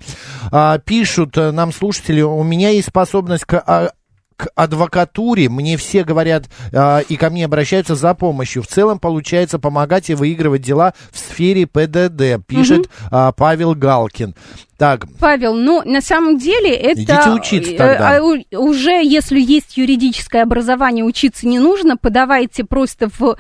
А, 0.50 0.78
пишут 0.78 1.38
э, 1.38 1.52
нам 1.52 1.72
слушатели, 1.72 2.20
у 2.20 2.42
меня 2.42 2.70
есть 2.70 2.88
способность 2.88 3.44
к, 3.44 3.62
а, 3.64 3.90
к 4.36 4.48
адвокатуре, 4.54 5.48
мне 5.48 5.76
все 5.76 6.04
говорят 6.04 6.44
а, 6.72 7.00
и 7.00 7.16
ко 7.16 7.30
мне 7.30 7.44
обращаются 7.44 7.94
за 7.94 8.14
помощью. 8.14 8.62
В 8.62 8.66
целом 8.66 8.98
получается 8.98 9.58
помогать 9.58 10.10
и 10.10 10.14
выигрывать 10.14 10.62
дела 10.62 10.94
в 11.10 11.18
сфере 11.18 11.66
ПДД, 11.66 12.44
пишет 12.46 12.80
угу. 12.80 12.88
а, 13.10 13.32
Павел 13.32 13.74
Галкин. 13.74 14.34
Так. 14.76 15.06
Павел, 15.20 15.54
ну, 15.54 15.82
на 15.84 16.02
самом 16.02 16.36
деле 16.38 16.70
это... 16.70 17.00
Идите 17.00 17.30
учиться 17.30 17.72
э, 17.72 17.76
тогда. 17.76 18.20
Уже 18.58 19.02
если 19.02 19.40
есть 19.40 19.78
юридическое 19.78 20.42
образование, 20.42 21.02
учиться 21.02 21.46
не 21.48 21.58
нужно, 21.58 21.96
подавайте 21.96 22.64
просто 22.64 23.08
в 23.18 23.36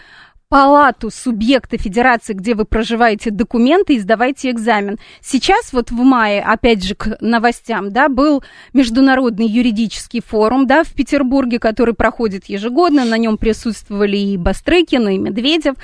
палату 0.48 1.10
субъекта 1.10 1.76
федерации, 1.76 2.32
где 2.32 2.54
вы 2.54 2.64
проживаете, 2.64 3.30
документы 3.30 3.94
и 3.94 3.98
сдавайте 3.98 4.50
экзамен. 4.50 4.98
Сейчас 5.20 5.72
вот 5.72 5.90
в 5.90 5.94
мае, 5.94 6.40
опять 6.40 6.84
же, 6.84 6.94
к 6.94 7.16
новостям, 7.20 7.90
да, 7.90 8.08
был 8.08 8.44
международный 8.72 9.46
юридический 9.46 10.22
форум, 10.24 10.66
да, 10.66 10.84
в 10.84 10.92
Петербурге, 10.92 11.58
который 11.58 11.94
проходит 11.94 12.44
ежегодно, 12.44 13.04
на 13.04 13.18
нем 13.18 13.38
присутствовали 13.38 14.16
и 14.16 14.36
Бастрыкин, 14.36 15.08
и 15.08 15.18
Медведев, 15.18 15.74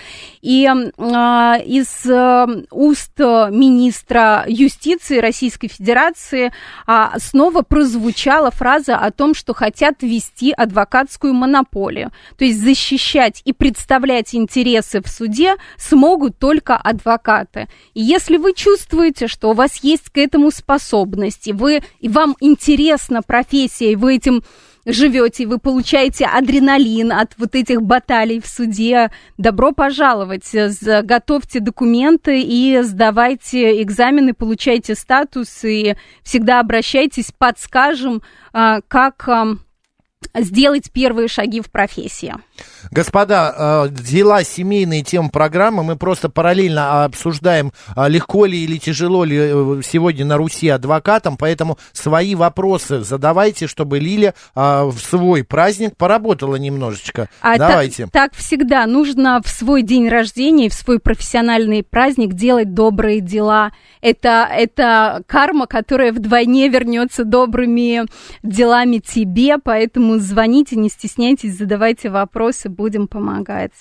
и 0.43 0.67
э, 0.67 1.65
из 1.67 2.07
э, 2.07 2.47
уст 2.71 3.19
министра 3.19 4.45
юстиции 4.47 5.19
Российской 5.19 5.69
Федерации 5.69 6.53
э, 6.87 7.05
снова 7.19 7.63
прозвучала 7.63 8.53
фраза 8.53 8.97
о 8.97 9.11
том, 9.11 9.35
что 9.35 9.55
хотят 9.55 10.03
ввести 10.03 10.53
адвокатскую 10.53 11.35
монополию, 11.35 12.13
то 12.39 12.45
есть 12.45 12.61
защищать 12.61 13.43
и 13.45 13.53
представлять 13.53 14.35
интересы 14.35 14.52
интересы 14.53 15.03
в 15.03 15.09
суде 15.09 15.57
смогут 15.79 16.39
только 16.39 16.77
адвокаты. 16.77 17.69
И 17.95 18.03
если 18.03 18.37
вы 18.37 18.55
чувствуете, 18.55 19.27
что 19.27 19.51
у 19.51 19.55
вас 19.55 19.83
есть 19.83 20.11
к 20.11 20.19
этому 20.19 20.51
способность, 20.51 21.49
и, 21.49 21.53
вы, 21.53 21.83
и 22.01 22.09
вам 22.09 22.37
интересна 22.41 23.23
профессия, 23.23 23.93
и 23.93 23.97
вы 23.97 24.17
этим 24.17 24.43
живете, 24.85 25.47
вы 25.47 25.59
получаете 25.59 26.27
адреналин 26.27 27.13
от 27.13 27.35
вот 27.39 27.55
этих 27.55 27.83
баталий 27.83 28.41
в 28.41 28.47
суде, 28.47 29.11
добро 29.39 29.73
пожаловать, 29.73 30.51
готовьте 31.05 31.61
документы 31.61 32.43
и 32.43 32.81
сдавайте 32.83 33.81
экзамены, 33.83 34.35
получайте 34.35 34.95
статус 34.95 35.65
и 35.65 35.95
всегда 36.25 36.61
обращайтесь, 36.61 37.33
подскажем, 37.37 38.23
а, 38.53 38.81
как 38.89 39.29
сделать 40.35 40.91
первые 40.93 41.29
шаги 41.29 41.61
в 41.61 41.71
профессии. 41.71 42.35
Господа, 42.91 43.87
э, 43.87 43.89
дела 43.91 44.45
семейные 44.45 45.03
темы 45.03 45.31
программы. 45.31 45.83
Мы 45.83 45.97
просто 45.97 46.29
параллельно 46.29 47.05
обсуждаем, 47.05 47.73
э, 47.97 48.09
легко 48.09 48.47
ли 48.47 48.63
или 48.65 48.79
тяжело 48.79 49.25
ли 49.25 49.37
э, 49.39 49.81
сегодня 49.85 50.25
на 50.25 50.37
Руси 50.37 50.69
адвокатам. 50.69 51.37
Поэтому 51.37 51.79
свои 51.93 52.35
вопросы 52.35 53.01
задавайте, 53.01 53.67
чтобы 53.67 53.99
Лиля 53.99 54.35
в 54.55 54.95
свой 54.99 55.45
праздник 55.45 55.97
поработала 55.97 56.57
немножечко. 56.57 57.29
А 57.41 57.57
Давайте. 57.59 58.05
Так, 58.05 58.13
так 58.13 58.35
всегда. 58.35 58.87
Нужно 58.87 59.41
в 59.45 59.49
свой 59.49 59.83
день 59.83 60.09
рождения, 60.09 60.69
в 60.69 60.75
свой 60.75 60.99
профессиональный 60.99 61.83
праздник 61.83 62.35
делать 62.35 62.75
добрые 62.75 63.21
дела. 63.21 63.73
Это, 64.01 64.49
это 64.51 65.23
карма, 65.27 65.67
которая 65.67 66.13
вдвойне 66.13 66.69
вернется 66.69 67.25
добрыми 67.25 68.03
делами 68.43 68.99
тебе. 68.99 69.59
Поэтому 69.59 70.19
звоните, 70.19 70.77
не 70.77 70.89
стесняйтесь, 70.89 71.57
задавайте 71.57 72.11
вопросы 72.11 72.52
будем 72.69 73.09
помогать. 73.09 73.73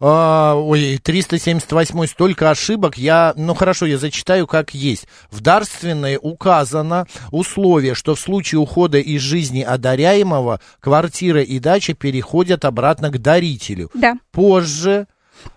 А, 0.00 0.54
ой, 0.54 0.98
378 1.02 2.06
столько 2.06 2.50
ошибок. 2.50 2.98
Я, 2.98 3.32
ну 3.36 3.54
хорошо, 3.54 3.86
я 3.86 3.96
зачитаю 3.96 4.46
как 4.46 4.74
есть. 4.74 5.06
В 5.30 5.40
дарственной 5.40 6.18
указано 6.20 7.06
условие, 7.30 7.94
что 7.94 8.14
в 8.14 8.20
случае 8.20 8.58
ухода 8.58 8.98
из 8.98 9.22
жизни 9.22 9.62
одаряемого 9.62 10.60
квартира 10.80 11.42
и 11.42 11.58
дача 11.58 11.94
переходят 11.94 12.64
обратно 12.64 13.10
к 13.10 13.18
дарителю. 13.18 13.90
Да. 13.94 14.14
Позже 14.32 15.06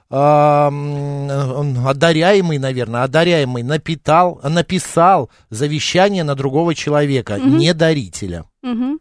э, 0.10 0.16
одаряемый, 0.16 2.58
наверное, 2.60 3.04
одаряемый 3.04 3.64
напитал, 3.64 4.40
написал 4.44 5.30
завещание 5.50 6.24
на 6.24 6.36
другого 6.36 6.76
человека, 6.76 7.34
угу. 7.34 7.50
не 7.50 7.74
дарителя. 7.74 8.46
Угу. 8.64 9.00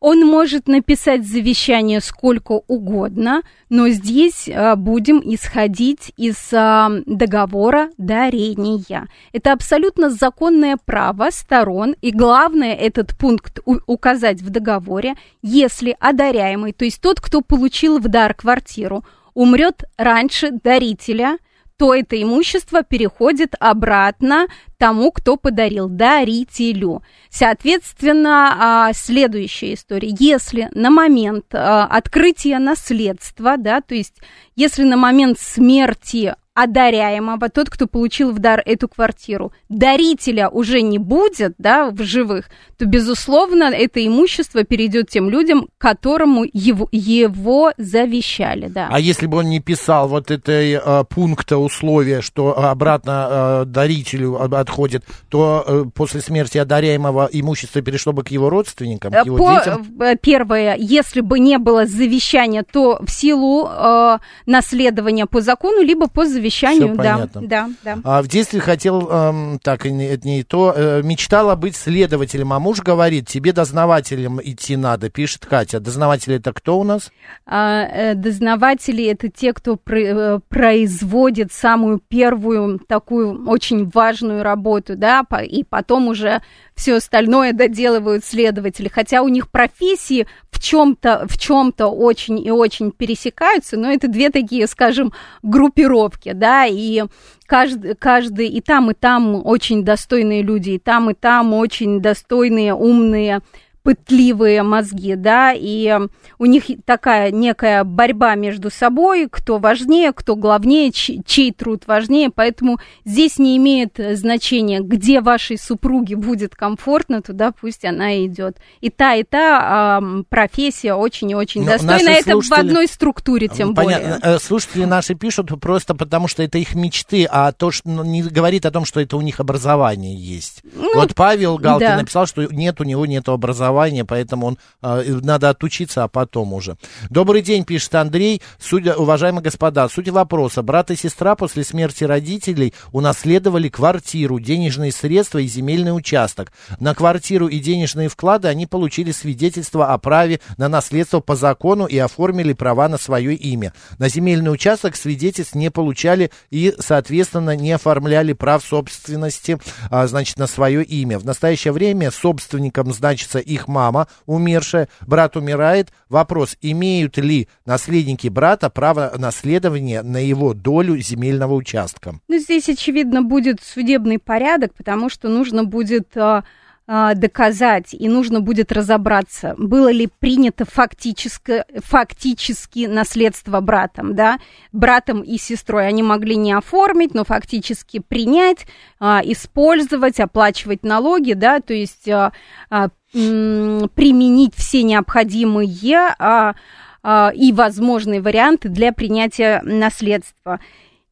Он 0.00 0.20
может 0.26 0.68
написать 0.68 1.26
завещание 1.26 2.00
сколько 2.00 2.60
угодно, 2.66 3.42
но 3.70 3.88
здесь 3.88 4.48
а, 4.48 4.76
будем 4.76 5.22
исходить 5.24 6.12
из 6.16 6.36
а, 6.52 6.90
договора 7.06 7.90
дарения. 7.96 9.08
Это 9.32 9.52
абсолютно 9.52 10.10
законное 10.10 10.76
право 10.84 11.30
сторон, 11.30 11.96
и 12.02 12.10
главное 12.10 12.74
этот 12.74 13.16
пункт 13.16 13.60
указать 13.64 14.42
в 14.42 14.50
договоре, 14.50 15.14
если 15.42 15.96
одаряемый, 15.98 16.72
то 16.72 16.84
есть 16.84 17.00
тот, 17.00 17.20
кто 17.20 17.40
получил 17.40 17.98
в 17.98 18.08
дар 18.08 18.34
квартиру, 18.34 19.04
умрет 19.34 19.84
раньше 19.96 20.50
дарителя, 20.50 21.38
то 21.76 21.94
это 21.94 22.20
имущество 22.20 22.82
переходит 22.82 23.54
обратно 23.60 24.46
тому, 24.78 25.10
кто 25.10 25.36
подарил, 25.36 25.88
дарителю. 25.88 27.02
Соответственно, 27.30 28.56
а, 28.58 28.92
следующая 28.92 29.74
история. 29.74 30.14
Если 30.18 30.68
на 30.72 30.90
момент 30.90 31.46
а, 31.54 31.86
открытия 31.86 32.58
наследства, 32.58 33.56
да, 33.56 33.80
то 33.80 33.94
есть 33.94 34.16
если 34.54 34.84
на 34.84 34.96
момент 34.96 35.38
смерти 35.38 36.34
одаряемого, 36.56 37.50
тот, 37.50 37.68
кто 37.68 37.86
получил 37.86 38.32
в 38.32 38.38
дар 38.38 38.62
эту 38.64 38.88
квартиру, 38.88 39.52
дарителя 39.68 40.48
уже 40.48 40.80
не 40.80 40.98
будет, 40.98 41.54
да, 41.58 41.90
в 41.90 42.02
живых, 42.02 42.46
то, 42.78 42.86
безусловно, 42.86 43.64
это 43.64 44.04
имущество 44.04 44.64
перейдет 44.64 45.10
тем 45.10 45.28
людям, 45.28 45.68
которому 45.76 46.46
его, 46.50 46.88
его 46.90 47.72
завещали, 47.76 48.68
да. 48.68 48.88
А 48.90 48.98
если 48.98 49.26
бы 49.26 49.38
он 49.38 49.50
не 49.50 49.60
писал 49.60 50.08
вот 50.08 50.30
этой 50.30 50.80
э, 50.82 51.04
пункта 51.10 51.58
условия, 51.58 52.22
что 52.22 52.58
обратно 52.58 53.28
э, 53.28 53.64
дарителю 53.66 54.40
отходит, 54.40 55.04
то 55.28 55.62
э, 55.66 55.84
после 55.94 56.22
смерти 56.22 56.56
одаряемого 56.56 57.28
имущество 57.30 57.82
перешло 57.82 58.14
бы 58.14 58.24
к 58.24 58.28
его 58.28 58.48
родственникам, 58.48 59.12
к 59.12 59.26
его 59.26 59.36
по, 59.36 59.58
детям? 59.58 59.86
Э, 60.00 60.16
первое, 60.16 60.74
если 60.78 61.20
бы 61.20 61.38
не 61.38 61.58
было 61.58 61.84
завещания, 61.84 62.64
то 62.64 62.98
в 63.04 63.10
силу 63.10 63.68
э, 63.68 64.18
наследования 64.46 65.26
по 65.26 65.42
закону, 65.42 65.82
либо 65.82 66.08
по 66.08 66.24
завещанию 66.24 66.45
совещанию, 66.50 66.88
Всё 66.88 66.96
да, 66.96 67.02
понятно. 67.14 67.40
да, 67.46 67.70
да. 67.84 67.98
А 68.04 68.22
в 68.22 68.28
детстве 68.28 68.60
хотел, 68.60 69.08
эм, 69.10 69.58
так, 69.62 69.84
это 69.86 70.28
не 70.28 70.42
то, 70.42 70.72
э, 70.76 71.02
мечтала 71.02 71.54
быть 71.56 71.76
следователем, 71.76 72.52
а 72.52 72.58
муж 72.58 72.80
говорит, 72.80 73.26
тебе 73.28 73.52
дознавателем 73.52 74.40
идти 74.42 74.76
надо, 74.76 75.10
пишет 75.10 75.46
Катя. 75.46 75.80
Дознаватель 75.80 76.34
это 76.34 76.52
кто 76.52 76.78
у 76.78 76.84
нас? 76.84 77.10
А, 77.46 77.82
э, 77.82 78.14
дознаватели 78.14 79.04
это 79.06 79.28
те, 79.28 79.52
кто 79.52 79.76
про- 79.76 79.98
э, 80.00 80.40
производит 80.48 81.52
самую 81.52 82.00
первую 82.06 82.78
такую 82.78 83.48
очень 83.48 83.88
важную 83.92 84.42
работу, 84.42 84.96
да, 84.96 85.24
и 85.42 85.64
потом 85.64 86.08
уже 86.08 86.40
все 86.74 86.96
остальное 86.96 87.52
доделывают 87.52 88.24
следователи. 88.24 88.88
Хотя 88.88 89.22
у 89.22 89.28
них 89.28 89.50
профессии 89.50 90.26
в 90.56 90.58
чем-то 90.58 91.26
в 91.28 91.36
чем-то 91.36 91.88
очень 91.88 92.44
и 92.44 92.50
очень 92.50 92.90
пересекаются, 92.90 93.76
но 93.76 93.90
это 93.90 94.08
две 94.08 94.30
такие, 94.30 94.66
скажем, 94.66 95.12
группировки, 95.42 96.32
да, 96.32 96.64
и 96.64 97.04
каждый, 97.44 97.94
каждый 97.94 98.48
и 98.48 98.62
там, 98.62 98.90
и 98.90 98.94
там 98.94 99.46
очень 99.46 99.84
достойные 99.84 100.42
люди, 100.42 100.70
и 100.70 100.78
там, 100.78 101.10
и 101.10 101.14
там 101.14 101.52
очень 101.52 102.00
достойные, 102.00 102.72
умные 102.72 103.42
пытливые 103.86 104.64
мозги, 104.64 105.14
да, 105.14 105.52
и 105.54 105.96
у 106.40 106.46
них 106.46 106.64
такая 106.84 107.30
некая 107.30 107.84
борьба 107.84 108.34
между 108.34 108.68
собой, 108.68 109.28
кто 109.30 109.58
важнее, 109.58 110.12
кто 110.12 110.34
главнее, 110.34 110.90
чей, 110.90 111.22
чей 111.24 111.52
труд 111.52 111.84
важнее, 111.86 112.30
поэтому 112.34 112.80
здесь 113.04 113.38
не 113.38 113.56
имеет 113.58 114.00
значения, 114.14 114.80
где 114.80 115.20
вашей 115.20 115.56
супруге 115.56 116.16
будет 116.16 116.56
комфортно, 116.56 117.22
туда 117.22 117.52
пусть 117.52 117.84
она 117.84 118.26
идет. 118.26 118.56
И 118.80 118.90
та, 118.90 119.14
и 119.14 119.22
та 119.22 119.60
а, 119.62 120.02
профессия 120.30 120.94
очень 120.94 121.30
и 121.30 121.36
очень 121.36 121.62
Но 121.62 121.70
достойна, 121.70 122.08
это 122.08 122.40
в 122.40 122.52
одной 122.52 122.88
структуре 122.88 123.46
тем 123.46 123.72
Понятно. 123.72 124.18
более. 124.20 124.36
Э, 124.36 124.38
Слушатели 124.40 124.84
наши 124.84 125.14
пишут 125.14 125.52
просто 125.60 125.94
потому, 125.94 126.26
что 126.26 126.42
это 126.42 126.58
их 126.58 126.74
мечты, 126.74 127.24
а 127.30 127.52
то, 127.52 127.70
что 127.70 127.88
ну, 127.88 128.02
не 128.02 128.24
говорит 128.24 128.66
о 128.66 128.72
том, 128.72 128.84
что 128.84 128.98
это 128.98 129.16
у 129.16 129.20
них 129.20 129.38
образование 129.38 130.16
есть. 130.16 130.62
вот 130.74 131.14
Павел 131.14 131.56
Галкин 131.56 131.86
Ну, 131.86 131.92
да. 131.92 131.96
написал, 131.98 132.26
что 132.26 132.42
нет 132.46 132.80
у 132.80 132.84
него 132.84 133.06
нет 133.06 133.28
образования, 133.28 133.75
поэтому 134.04 134.46
он 134.46 134.58
э, 134.82 135.18
надо 135.22 135.50
отучиться, 135.50 136.04
а 136.04 136.08
потом 136.08 136.52
уже. 136.52 136.76
Добрый 137.10 137.42
день, 137.42 137.64
пишет 137.64 137.94
Андрей. 137.94 138.42
Судя, 138.58 138.96
уважаемые 138.96 139.42
господа, 139.42 139.88
суть 139.88 140.08
вопроса. 140.08 140.62
Брат 140.62 140.90
и 140.90 140.96
сестра 140.96 141.34
после 141.34 141.64
смерти 141.64 142.04
родителей 142.04 142.72
унаследовали 142.92 143.68
квартиру, 143.68 144.40
денежные 144.40 144.92
средства 144.92 145.38
и 145.38 145.46
земельный 145.46 145.96
участок. 145.96 146.52
На 146.80 146.94
квартиру 146.94 147.48
и 147.48 147.58
денежные 147.58 148.08
вклады 148.08 148.48
они 148.48 148.66
получили 148.66 149.12
свидетельство 149.12 149.92
о 149.92 149.98
праве 149.98 150.40
на 150.56 150.68
наследство 150.68 151.20
по 151.20 151.36
закону 151.36 151.86
и 151.86 151.98
оформили 151.98 152.52
права 152.52 152.88
на 152.88 152.98
свое 152.98 153.34
имя. 153.34 153.72
На 153.98 154.08
земельный 154.08 154.52
участок 154.52 154.96
свидетельств 154.96 155.54
не 155.54 155.70
получали 155.70 156.30
и, 156.50 156.74
соответственно, 156.78 157.56
не 157.56 157.72
оформляли 157.72 158.32
прав 158.32 158.64
собственности, 158.64 159.58
а, 159.90 160.06
значит, 160.06 160.38
на 160.38 160.46
свое 160.46 160.82
имя. 160.82 161.18
В 161.18 161.24
настоящее 161.24 161.72
время 161.72 162.10
собственником 162.10 162.92
значится 162.92 163.38
их 163.38 163.65
мама, 163.68 164.08
умершая, 164.26 164.88
брат 165.06 165.36
умирает. 165.36 165.92
Вопрос, 166.08 166.56
имеют 166.60 167.18
ли 167.18 167.48
наследники 167.64 168.28
брата 168.28 168.70
право 168.70 169.12
наследования 169.16 170.02
на 170.02 170.18
его 170.18 170.54
долю 170.54 170.98
земельного 170.98 171.54
участка? 171.54 172.20
Ну, 172.28 172.38
здесь, 172.38 172.68
очевидно, 172.68 173.22
будет 173.22 173.60
судебный 173.62 174.18
порядок, 174.18 174.74
потому 174.74 175.08
что 175.08 175.28
нужно 175.28 175.64
будет 175.64 176.16
а, 176.16 176.44
доказать 176.86 177.94
и 177.94 178.08
нужно 178.08 178.40
будет 178.40 178.70
разобраться, 178.70 179.54
было 179.58 179.90
ли 179.90 180.08
принято 180.20 180.64
фактически, 180.64 181.64
фактически 181.82 182.86
наследство 182.86 183.60
братом, 183.60 184.14
да, 184.14 184.38
братом 184.70 185.22
и 185.22 185.36
сестрой. 185.36 185.88
Они 185.88 186.04
могли 186.04 186.36
не 186.36 186.52
оформить, 186.52 187.12
но 187.12 187.24
фактически 187.24 187.98
принять, 187.98 188.66
а, 189.00 189.20
использовать, 189.24 190.20
оплачивать 190.20 190.84
налоги, 190.84 191.32
да, 191.32 191.60
то 191.60 191.74
есть 191.74 192.08
а, 192.08 192.32
а, 192.70 192.90
применить 193.12 194.54
все 194.54 194.82
необходимые 194.82 196.14
а, 196.18 196.54
а, 197.02 197.32
и 197.34 197.52
возможные 197.52 198.20
варианты 198.20 198.68
для 198.68 198.92
принятия 198.92 199.62
наследства. 199.64 200.60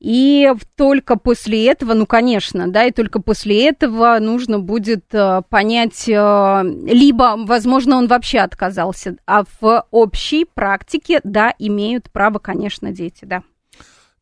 И 0.04 0.52
только 0.76 1.16
после 1.16 1.66
этого, 1.66 1.94
ну, 1.94 2.04
конечно, 2.04 2.68
да, 2.68 2.84
и 2.84 2.90
только 2.90 3.23
после 3.23 3.68
этого 3.70 4.18
нужно 4.20 4.58
будет 4.58 5.06
э, 5.14 5.40
понять, 5.49 6.06
э, 6.06 6.62
либо, 6.84 7.37
возможно, 7.38 7.96
он 7.96 8.06
вообще 8.06 8.40
отказался, 8.40 9.16
а 9.26 9.44
в 9.62 9.87
общей 9.90 10.44
практике, 10.44 11.23
да, 11.25 11.54
имеют 11.58 12.11
право, 12.11 12.38
конечно, 12.38 12.93
дети, 12.93 13.25
да. 13.25 13.45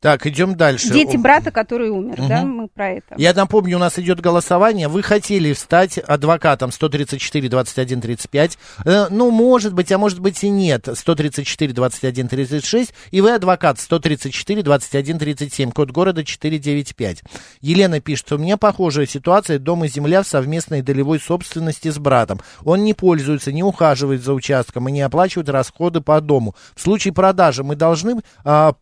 Так, 0.03 0.27
идем 0.27 0.57
дальше. 0.57 0.93
Дети 0.93 1.17
брата, 1.17 1.53
который 1.53 1.88
умер, 1.88 2.17
да, 2.29 2.43
мы 2.43 2.67
про 2.67 2.91
это. 2.91 3.15
Я 3.17 3.33
напомню, 3.35 3.77
у 3.77 3.81
нас 3.81 4.01
идет 4.01 4.21
голосование. 4.21 4.88
Вы 4.88 5.01
хотели 5.01 5.53
стать 5.53 5.97
адвокатом 5.97 6.73
134 6.73 7.49
21 7.49 8.01
35. 8.01 8.59
Э, 8.85 9.07
ну, 9.11 9.31
может 9.31 9.73
быть, 9.75 9.93
а 9.93 9.99
может 9.99 10.19
быть 10.19 10.43
и 10.43 10.49
нет. 10.49 10.88
134 10.93 11.73
21 11.73 12.29
36. 12.29 12.93
И 13.12 13.21
вы 13.21 13.33
адвокат 13.33 13.79
134 13.79 14.65
21 14.65 15.19
37. 15.21 15.71
Код 15.71 15.93
города 15.93 16.25
495. 16.25 17.23
Елена 17.61 18.01
пишет, 18.01 18.33
у 18.33 18.38
меня 18.38 18.57
похожая 18.57 19.07
ситуация. 19.07 19.61
Дом 19.61 19.85
и 19.85 19.88
земля 19.88 20.25
в 20.25 20.27
совместной 20.27 20.83
долевой 20.83 21.21
собственности 21.21 21.93
с 21.93 21.99
братом. 22.01 22.41
Он 22.65 22.83
не 22.83 22.95
пользуется, 22.95 23.53
не 23.53 23.62
ухаживает 23.62 24.25
за 24.25 24.35
участком 24.35 24.88
и 24.88 24.93
не 24.93 25.03
оплачивает 25.03 25.49
расходы 25.49 26.01
по 26.01 26.21
дому. 26.21 26.57
В 26.75 26.81
случае 26.81 27.15
продажи 27.15 27.62
мы 27.62 27.77
должны 27.77 28.17
а, 28.45 28.75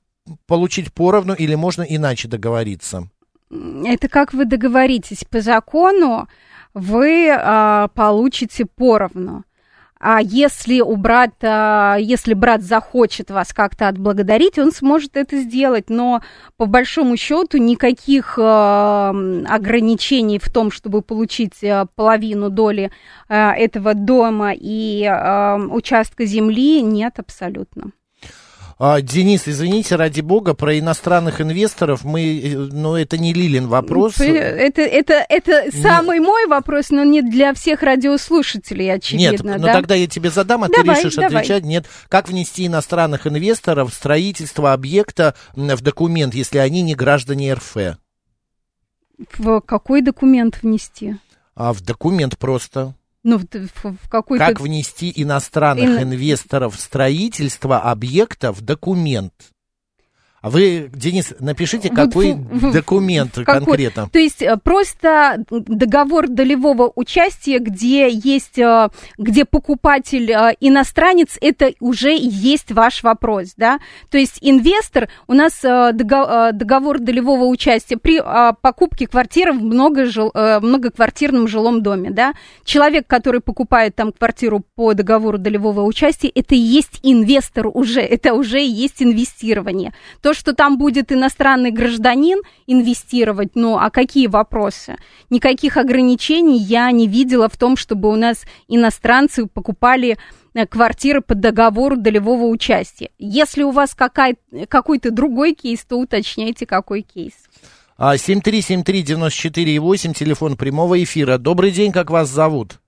получить 0.47 0.93
поровну 0.93 1.35
или 1.35 1.55
можно 1.55 1.83
иначе 1.83 2.29
договориться? 2.29 3.09
Это 3.51 4.09
как 4.09 4.33
вы 4.33 4.45
договоритесь 4.45 5.25
по 5.29 5.41
закону, 5.41 6.29
вы 6.73 7.31
а, 7.31 7.89
получите 7.89 8.65
поровну. 8.65 9.45
А 10.03 10.19
если 10.23 10.81
у 10.81 10.97
брата, 10.97 11.99
если 12.01 12.33
брат 12.33 12.63
захочет 12.63 13.31
вас 13.31 13.53
как-то 13.53 13.87
отблагодарить, 13.87 14.59
он 14.59 14.73
сможет 14.73 15.15
это 15.19 15.37
сделать. 15.37 15.91
Но 15.91 16.23
по 16.57 16.65
большому 16.65 17.19
счету 17.19 17.59
никаких 17.59 18.39
э, 18.39 18.43
ограничений 18.43 20.39
в 20.39 20.51
том, 20.51 20.71
чтобы 20.71 21.03
получить 21.03 21.63
э, 21.63 21.85
половину 21.97 22.49
доли 22.49 22.91
э, 23.29 23.51
этого 23.51 23.93
дома 23.93 24.53
и 24.55 25.07
участка 25.71 26.25
земли, 26.25 26.81
нет 26.81 27.19
абсолютно. 27.19 27.93
А, 28.83 29.03
Денис, 29.03 29.43
извините, 29.47 29.97
ради 29.97 30.23
бога, 30.23 30.55
про 30.55 30.79
иностранных 30.79 31.43
инвесторов 31.43 32.03
мы, 32.03 32.41
э, 32.41 32.57
ну, 32.57 32.97
это 32.97 33.19
не 33.19 33.35
Лилин 33.35 33.69
вопрос. 33.69 34.19
Это, 34.19 34.81
это, 34.81 35.23
это 35.29 35.71
самый 35.71 36.19
мой 36.19 36.47
вопрос, 36.47 36.89
но 36.89 37.05
не 37.05 37.21
для 37.21 37.53
всех 37.53 37.83
радиослушателей, 37.83 38.91
очевидно. 38.91 39.49
Нет, 39.49 39.59
ну 39.59 39.67
да? 39.67 39.75
тогда 39.75 39.95
я 39.95 40.07
тебе 40.07 40.31
задам, 40.31 40.65
а 40.65 40.69
Давай, 40.69 40.97
ты 40.97 41.03
решишь 41.03 41.17
давай. 41.17 41.43
отвечать. 41.43 41.65
Нет, 41.65 41.85
как 42.09 42.31
внести 42.31 42.69
иностранных 42.69 43.27
инвесторов 43.27 43.93
в 43.93 43.95
строительство 43.95 44.73
объекта 44.73 45.35
в 45.55 45.81
документ, 45.83 46.35
если 46.35 46.57
они 46.57 46.81
не 46.81 46.95
граждане 46.95 47.53
РФ? 47.53 47.77
В 49.37 49.61
какой 49.61 50.01
документ 50.01 50.63
внести? 50.63 51.17
А 51.55 51.75
в 51.75 51.83
документ 51.83 52.39
просто. 52.39 52.95
Ну, 53.23 53.39
в, 53.39 53.45
в- 53.45 54.09
какой-то... 54.09 54.47
Как 54.47 54.61
внести 54.61 55.13
иностранных 55.15 56.01
Ин- 56.01 56.03
инвесторов 56.15 56.77
в 56.77 56.81
строительство 56.81 57.81
объекта 57.81 58.53
в 58.53 58.63
документ? 58.63 59.33
А 60.43 60.49
вы, 60.49 60.91
Денис, 60.95 61.35
напишите, 61.39 61.91
какой 61.91 62.35
документ 62.73 63.33
какой- 63.45 63.45
конкретно. 63.65 64.09
То 64.11 64.19
есть 64.19 64.41
э, 64.43 64.57
просто 64.57 65.45
договор 65.51 66.29
долевого 66.29 66.91
участия, 66.95 67.59
где 67.59 68.09
есть, 68.09 68.59
э, 68.59 68.89
где 69.19 69.45
покупатель 69.45 70.31
э, 70.31 70.55
иностранец, 70.61 71.37
это 71.43 71.73
уже 71.81 72.17
есть 72.17 72.73
ваш 72.73 73.03
вопрос, 73.03 73.53
да? 73.57 73.81
То 74.11 74.17
есть 74.17 74.39
инвестор, 74.41 75.09
у 75.29 75.35
нас 75.35 75.61
дого- 75.63 76.53
договор 76.53 76.99
долевого 77.01 77.45
участия 77.45 77.97
при 77.99 78.21
покупке 78.63 79.07
квартиры 79.07 79.53
в 79.53 79.63
много 79.63 80.07
жил- 80.07 80.33
многоквартирном 80.35 81.49
жилом 81.49 81.83
доме, 81.83 82.11
да? 82.11 82.33
Человек, 82.65 83.07
который 83.07 83.41
покупает 83.41 83.95
там 83.95 84.13
квартиру 84.13 84.65
по 84.75 84.95
договору 84.95 85.37
долевого 85.39 85.83
участия, 85.83 86.31
это 86.35 86.55
и 86.55 86.59
есть 86.59 87.01
инвестор 87.03 87.67
уже, 87.73 88.01
это 88.01 88.33
уже 88.35 88.63
и 88.63 88.69
есть 88.69 89.03
инвестирование. 89.03 89.93
То, 90.23 90.30
что 90.35 90.53
там 90.55 90.79
будет 90.79 91.13
иностранный 91.13 91.71
гражданин 91.71 92.41
инвестировать, 92.67 93.51
ну, 93.55 93.79
а 93.79 93.91
какие 93.91 94.27
вопросы? 94.27 94.97
Никаких 95.31 95.77
ограничений 95.77 96.59
я 96.59 96.91
не 96.91 97.07
видела 97.09 97.49
в 97.49 97.57
том, 97.57 97.77
чтобы 97.77 98.09
у 98.11 98.17
нас 98.17 98.45
иностранцы 98.69 99.47
покупали 99.47 100.19
э, 100.55 100.67
квартиры 100.67 101.21
по 101.21 101.35
договору 101.35 101.97
долевого 101.97 102.45
участия. 102.47 103.11
Если 103.19 103.63
у 103.63 103.71
вас 103.71 103.95
какая- 103.95 104.37
какой-то 104.69 105.11
другой 105.11 105.55
кейс, 105.55 105.85
то 105.85 105.97
уточняйте, 105.97 106.67
какой 106.67 107.03
кейс. 107.03 107.35
А, 107.97 108.17
7373948, 108.17 110.15
телефон 110.15 110.57
прямого 110.57 111.03
эфира. 111.03 111.37
Добрый 111.39 111.71
день, 111.71 111.93
как 111.93 112.11
вас 112.11 112.29
зовут? 112.29 112.81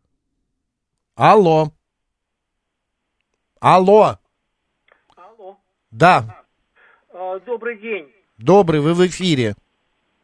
Алло. 1.15 1.73
Алло. 3.61 4.19
Алло. 5.15 5.57
Да, 5.91 6.17
А, 6.19 6.42
Добрый 7.47 7.77
день. 7.77 8.11
Добрый, 8.39 8.81
вы 8.81 8.95
в 8.95 9.07
эфире. 9.07 9.55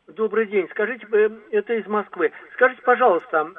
Добрый 0.09 0.47
день. 0.47 0.67
Скажите, 0.71 1.07
э, 1.13 1.31
это 1.53 1.75
из 1.75 1.87
Москвы. 1.87 2.33
Скажите, 2.55 2.83
пожалуйста, 2.83 3.53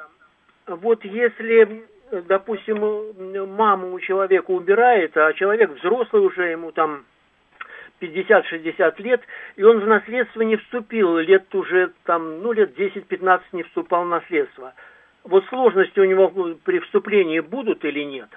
вот 0.66 1.04
если, 1.04 1.84
допустим, 2.28 3.56
мама 3.56 3.88
у 3.88 3.98
человека 4.00 4.50
убирает, 4.50 5.16
а 5.16 5.32
человек 5.32 5.70
взрослый 5.70 6.22
уже, 6.22 6.50
ему 6.50 6.72
там 6.72 7.04
50-60 8.00 9.02
лет, 9.02 9.22
и 9.56 9.62
он 9.62 9.80
в 9.80 9.86
наследство 9.86 10.42
не 10.42 10.56
вступил, 10.56 11.16
лет 11.18 11.54
уже 11.54 11.92
там, 12.04 12.42
ну, 12.42 12.52
лет 12.52 12.78
10-15 12.78 13.40
не 13.52 13.62
вступал 13.62 14.04
в 14.04 14.08
наследство. 14.08 14.74
Вот 15.24 15.44
сложности 15.46 15.98
у 15.98 16.04
него 16.04 16.28
при 16.64 16.78
вступлении 16.80 17.40
будут 17.40 17.84
или 17.84 18.02
нет? 18.04 18.28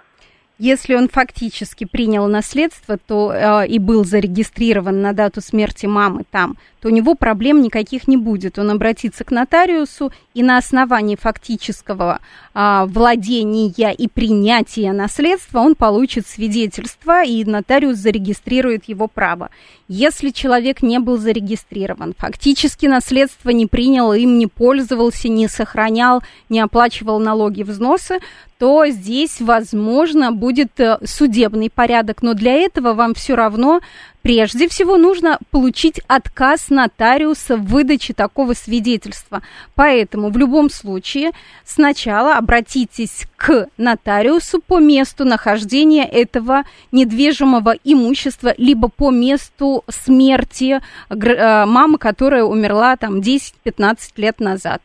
Если 0.59 0.93
он 0.93 1.09
фактически 1.09 1.83
принял 1.83 2.27
наследство, 2.27 2.97
то 2.97 3.33
э, 3.33 3.67
и 3.67 3.79
был 3.79 4.05
зарегистрирован 4.05 5.01
на 5.01 5.11
дату 5.11 5.41
смерти 5.41 5.87
мамы 5.87 6.25
там, 6.29 6.57
то 6.79 6.89
у 6.89 6.91
него 6.91 7.15
проблем 7.15 7.61
никаких 7.63 8.07
не 8.07 8.17
будет. 8.17 8.59
Он 8.59 8.69
обратится 8.69 9.23
к 9.23 9.31
нотариусу 9.31 10.11
и 10.35 10.43
на 10.43 10.57
основании 10.57 11.15
фактического 11.15 12.19
э, 12.53 12.83
владения 12.85 13.93
и 13.93 14.07
принятия 14.07 14.93
наследства 14.93 15.59
он 15.59 15.73
получит 15.73 16.27
свидетельство, 16.27 17.23
и 17.23 17.43
нотариус 17.43 17.97
зарегистрирует 17.97 18.85
его 18.85 19.07
право. 19.07 19.49
Если 19.87 20.29
человек 20.29 20.83
не 20.83 20.99
был 20.99 21.17
зарегистрирован, 21.17 22.13
фактически 22.15 22.85
наследство 22.85 23.49
не 23.49 23.65
принял, 23.65 24.13
им 24.13 24.37
не 24.37 24.45
пользовался, 24.45 25.29
не 25.29 25.47
сохранял, 25.47 26.21
не 26.49 26.59
оплачивал 26.59 27.19
налоги, 27.19 27.63
взносы, 27.63 28.19
то 28.63 28.87
здесь, 28.87 29.41
возможно, 29.41 30.31
будет 30.31 30.79
э, 30.79 30.97
судебный 31.03 31.69
порядок, 31.69 32.21
но 32.21 32.33
для 32.33 32.53
этого 32.53 32.93
вам 32.93 33.13
все 33.13 33.35
равно 33.35 33.81
прежде 34.21 34.69
всего 34.69 34.95
нужно 34.95 35.37
получить 35.51 35.99
отказ 36.07 36.69
нотариуса 36.69 37.57
в 37.57 37.65
выдаче 37.65 38.13
такого 38.13 38.53
свидетельства. 38.53 39.41
Поэтому 39.75 40.29
в 40.29 40.37
любом 40.37 40.69
случае 40.69 41.31
сначала 41.65 42.37
обратитесь 42.37 43.25
к 43.35 43.67
нотариусу 43.75 44.61
по 44.61 44.79
месту 44.79 45.25
нахождения 45.25 46.07
этого 46.07 46.63
недвижимого 46.93 47.75
имущества, 47.83 48.53
либо 48.57 48.87
по 48.87 49.11
месту 49.11 49.83
смерти 49.89 50.79
э, 51.09 51.65
мамы, 51.65 51.97
которая 51.97 52.45
умерла 52.45 52.95
там 52.95 53.19
10-15 53.19 53.97
лет 54.15 54.39
назад. 54.39 54.81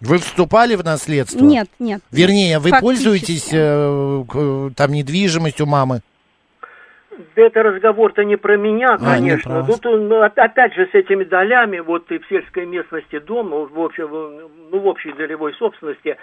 Вы 0.00 0.18
вступали 0.18 0.76
в 0.76 0.84
наследство? 0.84 1.44
Нет, 1.44 1.68
нет. 1.78 2.00
Вернее, 2.10 2.58
вы 2.58 2.70
пользуетесь 2.80 3.50
э, 3.52 4.70
там 4.76 4.92
недвижимостью 4.92 5.66
мамы? 5.66 6.00
это 7.36 7.62
разговор-то 7.62 8.24
не 8.24 8.36
про 8.36 8.56
меня, 8.56 8.96
конечно. 8.98 9.60
А, 9.60 9.64
Тут, 9.64 9.84
ну, 9.84 10.22
опять 10.22 10.74
же, 10.74 10.88
с 10.90 10.94
этими 10.94 11.24
долями, 11.24 11.80
вот 11.80 12.10
и 12.10 12.18
в 12.18 12.26
сельской 12.28 12.66
местности 12.66 13.18
дом, 13.18 13.50
в, 13.50 13.80
общем, 13.80 14.08
ну, 14.70 14.78
в 14.78 14.86
общей 14.86 15.12
долевой 15.12 15.54
собственности, 15.54 16.16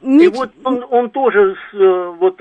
Нич... 0.00 0.32
И 0.32 0.36
вот 0.36 0.50
он, 0.62 0.84
он 0.90 1.10
тоже 1.10 1.56
с, 1.56 1.74
э, 1.74 2.14
вот 2.18 2.40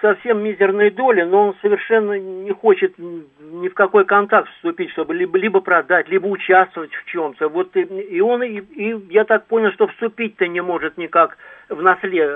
совсем 0.00 0.42
мизерной 0.42 0.90
доли, 0.90 1.22
но 1.22 1.48
он 1.48 1.56
совершенно 1.62 2.18
не 2.18 2.50
хочет 2.50 2.98
ни 2.98 3.68
в 3.68 3.74
какой 3.74 4.04
контакт 4.04 4.48
вступить, 4.56 4.90
чтобы 4.90 5.14
либо, 5.14 5.38
либо 5.38 5.60
продать, 5.60 6.08
либо 6.08 6.26
участвовать 6.26 6.92
в 6.92 7.04
чем-то. 7.04 7.48
Вот 7.48 7.76
и, 7.76 7.82
и 7.82 8.20
он, 8.20 8.42
и, 8.42 8.60
и 8.60 8.96
я 9.10 9.24
так 9.24 9.46
понял, 9.46 9.70
что 9.72 9.86
вступить-то 9.86 10.48
не 10.48 10.60
может 10.60 10.98
никак 10.98 11.38
в, 11.68 11.82
наслед, 11.82 12.30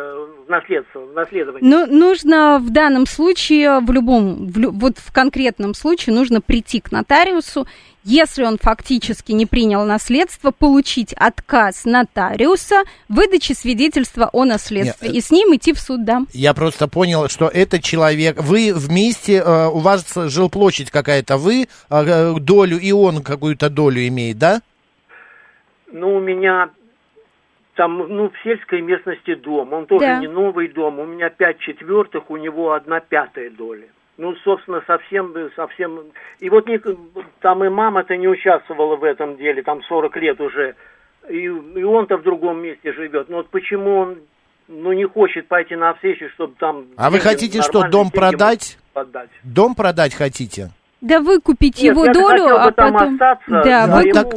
в 0.46 0.50
наследство, 0.50 1.00
в 1.00 1.12
наследование. 1.12 1.68
Ну, 1.68 1.86
нужно 1.86 2.58
в 2.58 2.70
данном 2.70 3.06
случае, 3.06 3.80
в 3.80 3.90
любом, 3.90 4.46
в, 4.46 4.78
вот 4.78 4.98
в 4.98 5.12
конкретном 5.12 5.74
случае, 5.74 6.14
нужно 6.14 6.40
прийти 6.40 6.80
к 6.80 6.92
нотариусу 6.92 7.66
если 8.04 8.42
он 8.44 8.58
фактически 8.58 9.32
не 9.32 9.46
принял 9.46 9.84
наследство, 9.84 10.50
получить 10.50 11.12
отказ 11.12 11.84
нотариуса 11.84 12.82
выдачи 13.08 13.52
свидетельства 13.52 14.28
о 14.32 14.44
наследстве 14.44 15.08
Нет, 15.08 15.16
и 15.16 15.20
с 15.20 15.30
ним 15.30 15.54
идти 15.54 15.72
в 15.72 15.78
суд, 15.78 16.04
да. 16.04 16.22
Я 16.32 16.54
просто 16.54 16.88
понял, 16.88 17.28
что 17.28 17.48
этот 17.48 17.82
человек, 17.82 18.40
вы 18.40 18.72
вместе, 18.74 19.34
э, 19.34 19.68
у 19.68 19.78
вас 19.78 20.04
жилплощадь 20.14 20.90
какая-то, 20.90 21.36
вы 21.36 21.68
э, 21.90 22.34
долю 22.40 22.78
и 22.78 22.90
он 22.92 23.22
какую-то 23.22 23.70
долю 23.70 24.06
имеет, 24.08 24.38
да? 24.38 24.62
Ну, 25.92 26.16
у 26.16 26.20
меня 26.20 26.70
там, 27.74 27.98
ну, 27.98 28.28
в 28.28 28.32
сельской 28.42 28.82
местности 28.82 29.34
дом, 29.34 29.72
он 29.72 29.86
тоже 29.86 30.06
да. 30.06 30.18
не 30.20 30.28
новый 30.28 30.68
дом, 30.68 30.98
у 30.98 31.06
меня 31.06 31.30
пять 31.30 31.58
четвертых, 31.58 32.30
у 32.30 32.36
него 32.36 32.72
одна 32.72 33.00
пятая 33.00 33.50
доля. 33.50 33.86
Ну, 34.18 34.34
собственно, 34.44 34.82
совсем, 34.86 35.34
совсем... 35.56 36.00
И 36.38 36.50
вот 36.50 36.66
не, 36.66 36.78
там 37.40 37.64
и 37.64 37.68
мама-то 37.70 38.16
не 38.16 38.28
участвовала 38.28 38.96
в 38.96 39.04
этом 39.04 39.36
деле, 39.36 39.62
там 39.62 39.82
40 39.82 40.16
лет 40.16 40.40
уже. 40.40 40.76
И, 41.30 41.44
и 41.44 41.82
он-то 41.82 42.18
в 42.18 42.22
другом 42.22 42.62
месте 42.62 42.92
живет. 42.92 43.30
Но 43.30 43.38
вот 43.38 43.48
почему 43.48 43.96
он 43.96 44.18
ну, 44.68 44.92
не 44.92 45.06
хочет 45.06 45.48
пойти 45.48 45.76
на 45.76 45.94
встречу, 45.94 46.28
чтобы 46.34 46.54
там... 46.58 46.86
А 46.96 47.10
вы 47.10 47.20
хотите 47.20 47.62
что, 47.62 47.88
дом 47.88 48.10
продать? 48.10 48.78
Отдать. 48.92 49.30
Дом 49.42 49.74
продать 49.74 50.14
хотите? 50.14 50.70
Да 51.02 51.20
выкупить 51.20 51.82
Нет, 51.82 51.96
его 51.96 52.12
долю, 52.12 52.56
а 52.58 52.70
потом... 52.70 52.96
Остаться, 52.96 53.62
да, 53.64 53.86
вы... 53.88 54.12
так... 54.12 54.32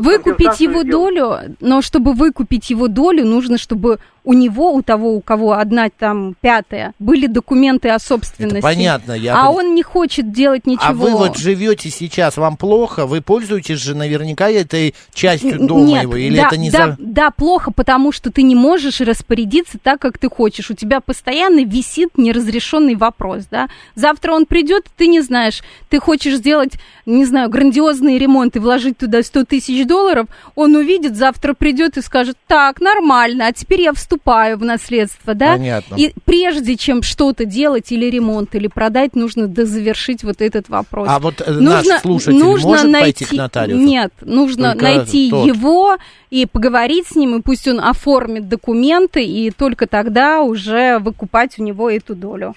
Выкупить 0.00 0.58
его 0.60 0.82
долю, 0.82 1.54
но 1.60 1.82
чтобы 1.82 2.14
выкупить 2.14 2.70
его 2.70 2.88
долю, 2.88 3.24
нужно, 3.24 3.58
чтобы 3.58 3.98
у 4.24 4.34
него, 4.34 4.72
у 4.72 4.82
того, 4.82 5.14
у 5.14 5.20
кого 5.20 5.52
одна 5.52 5.88
там 5.90 6.36
пятая, 6.40 6.94
были 6.98 7.26
документы 7.26 7.88
о 7.88 7.98
собственности. 7.98 8.58
Это 8.58 8.62
понятно. 8.62 9.12
Я... 9.12 9.36
А 9.36 9.50
он 9.50 9.74
не 9.74 9.82
хочет 9.82 10.32
делать 10.32 10.66
ничего. 10.66 10.86
А 10.86 10.92
вы 10.92 11.10
вот 11.10 11.36
живете 11.36 11.90
сейчас, 11.90 12.36
вам 12.36 12.56
плохо, 12.56 13.06
вы 13.06 13.20
пользуетесь 13.20 13.78
же 13.78 13.94
наверняка 13.94 14.48
этой 14.48 14.94
частью 15.12 15.66
дома 15.66 15.84
Нет, 15.84 16.02
его, 16.02 16.16
или 16.16 16.36
да, 16.36 16.46
это 16.46 16.56
не 16.56 16.70
да, 16.70 16.86
за... 16.86 16.96
Да, 17.00 17.30
плохо, 17.30 17.72
потому 17.72 18.12
что 18.12 18.30
ты 18.30 18.42
не 18.42 18.54
можешь 18.54 19.00
распорядиться 19.00 19.78
так, 19.82 20.00
как 20.00 20.18
ты 20.18 20.30
хочешь. 20.30 20.70
У 20.70 20.74
тебя 20.74 21.00
постоянно 21.00 21.64
висит 21.64 22.16
неразрешенный 22.16 22.94
вопрос, 22.94 23.46
да. 23.50 23.68
Завтра 23.96 24.32
он 24.32 24.46
придет, 24.46 24.86
ты 24.96 25.08
не 25.08 25.20
знаешь, 25.20 25.62
ты 25.88 25.98
хочешь 25.98 26.36
сделать, 26.36 26.74
не 27.06 27.24
знаю, 27.24 27.50
грандиозный 27.50 28.18
ремонт 28.18 28.54
и 28.54 28.60
вложить 28.60 28.98
туда 28.98 29.22
100 29.22 29.44
тысяч 29.46 29.86
долларов, 29.86 30.28
он 30.54 30.76
увидит, 30.76 31.16
завтра 31.16 31.54
придет 31.54 31.96
и 31.96 32.02
скажет, 32.02 32.36
так, 32.46 32.80
нормально, 32.80 33.48
а 33.48 33.52
теперь 33.52 33.82
я 33.82 33.92
вступлю 33.92 34.11
вступаю 34.12 34.58
в 34.58 34.64
наследство, 34.64 35.34
да? 35.34 35.52
Понятно. 35.52 35.94
И 35.96 36.12
прежде 36.24 36.76
чем 36.76 37.02
что-то 37.02 37.44
делать 37.44 37.90
или 37.92 38.06
ремонт, 38.06 38.54
или 38.54 38.66
продать, 38.66 39.14
нужно 39.14 39.46
дозавершить 39.46 40.22
вот 40.22 40.42
этот 40.42 40.68
вопрос. 40.68 41.08
А 41.10 41.18
вот 41.18 41.40
э, 41.40 41.50
нужно, 41.50 41.82
наш 41.82 42.02
слушатель 42.02 42.38
нужно 42.38 42.68
может 42.68 42.90
найти, 42.90 43.04
пойти 43.04 43.24
к 43.24 43.32
нотариусу? 43.32 43.82
Нет, 43.82 44.12
нужно 44.20 44.72
только 44.72 44.84
найти 44.84 45.30
тот. 45.30 45.46
его 45.46 45.96
и 46.30 46.46
поговорить 46.46 47.06
с 47.08 47.16
ним, 47.16 47.36
и 47.36 47.42
пусть 47.42 47.66
он 47.66 47.80
оформит 47.80 48.48
документы, 48.48 49.24
и 49.24 49.50
только 49.50 49.86
тогда 49.86 50.42
уже 50.42 50.98
выкупать 50.98 51.58
у 51.58 51.62
него 51.62 51.90
эту 51.90 52.14
долю. 52.14 52.54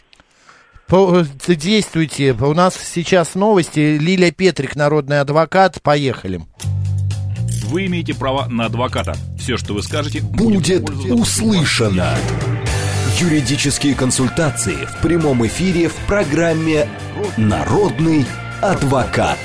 Э, 0.91 1.23
действуйте. 1.47 2.33
У 2.33 2.53
нас 2.53 2.75
сейчас 2.75 3.35
новости. 3.35 3.97
Лилия 3.99 4.31
Петрик, 4.31 4.75
народный 4.75 5.21
адвокат. 5.21 5.81
Поехали 5.81 6.41
вы 7.65 7.87
имеете 7.87 8.13
право 8.13 8.47
на 8.47 8.65
адвоката. 8.65 9.15
Все, 9.37 9.57
что 9.57 9.73
вы 9.73 9.83
скажете, 9.83 10.21
будет, 10.21 10.83
будет 10.83 11.11
услышано. 11.11 12.15
Юридические 13.19 13.95
консультации 13.95 14.85
в 14.85 15.01
прямом 15.01 15.45
эфире 15.47 15.89
в 15.89 15.95
программе 16.07 16.87
«Народный 17.37 18.25
адвокат». 18.61 19.37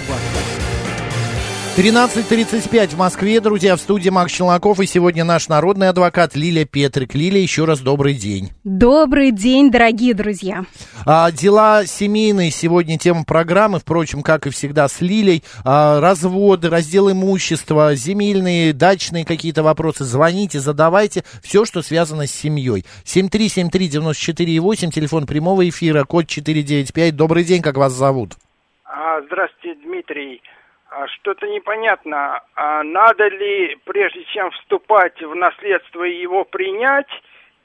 13.35 1.77 2.89
в 2.89 2.99
Москве, 2.99 3.41
друзья, 3.41 3.77
в 3.77 3.81
студии 3.81 4.11
Макс 4.11 4.33
Челноков, 4.33 4.81
и 4.81 4.87
сегодня 4.87 5.23
наш 5.25 5.49
народный 5.49 5.89
адвокат 5.89 6.35
Лилия 6.35 6.67
Петрик. 6.67 7.15
Лилия, 7.15 7.41
еще 7.41 7.65
раз 7.65 7.81
добрый 7.81 8.15
день. 8.15 8.51
Добрый 8.65 9.31
день, 9.31 9.71
дорогие 9.71 10.13
друзья. 10.13 10.65
А, 11.07 11.31
дела 11.31 11.87
семейные 11.87 12.51
сегодня 12.51 12.99
тема 12.99 13.25
программы, 13.25 13.79
впрочем, 13.79 14.23
как 14.23 14.49
и 14.49 14.51
всегда 14.51 14.89
с 14.89 15.01
Лилей. 15.01 15.45
А, 15.65 16.01
разводы, 16.01 16.69
раздел 16.69 17.11
имущества, 17.11 17.95
земельные, 17.95 18.73
дачные 18.73 19.25
какие-то 19.25 19.63
вопросы. 19.63 20.03
Звоните, 20.05 20.59
задавайте, 20.59 21.23
все, 21.41 21.65
что 21.65 21.83
связано 21.83 22.27
с 22.27 22.33
семьей. 22.33 22.85
7373948, 23.05 24.91
телефон 24.91 25.25
прямого 25.25 25.67
эфира, 25.69 26.03
код 26.05 26.27
495. 26.27 27.15
Добрый 27.15 27.45
день, 27.45 27.63
как 27.63 27.77
вас 27.77 27.93
зовут? 27.93 28.33
А, 28.85 29.23
здравствуйте, 29.23 29.81
Дмитрий. 29.85 30.43
А 30.91 31.07
что-то 31.07 31.47
непонятно. 31.47 32.43
А 32.57 32.83
надо 32.83 33.29
ли, 33.29 33.79
прежде 33.85 34.25
чем 34.25 34.51
вступать 34.51 35.21
в 35.23 35.35
наследство, 35.37 36.03
его 36.03 36.45
принять? 36.45 37.09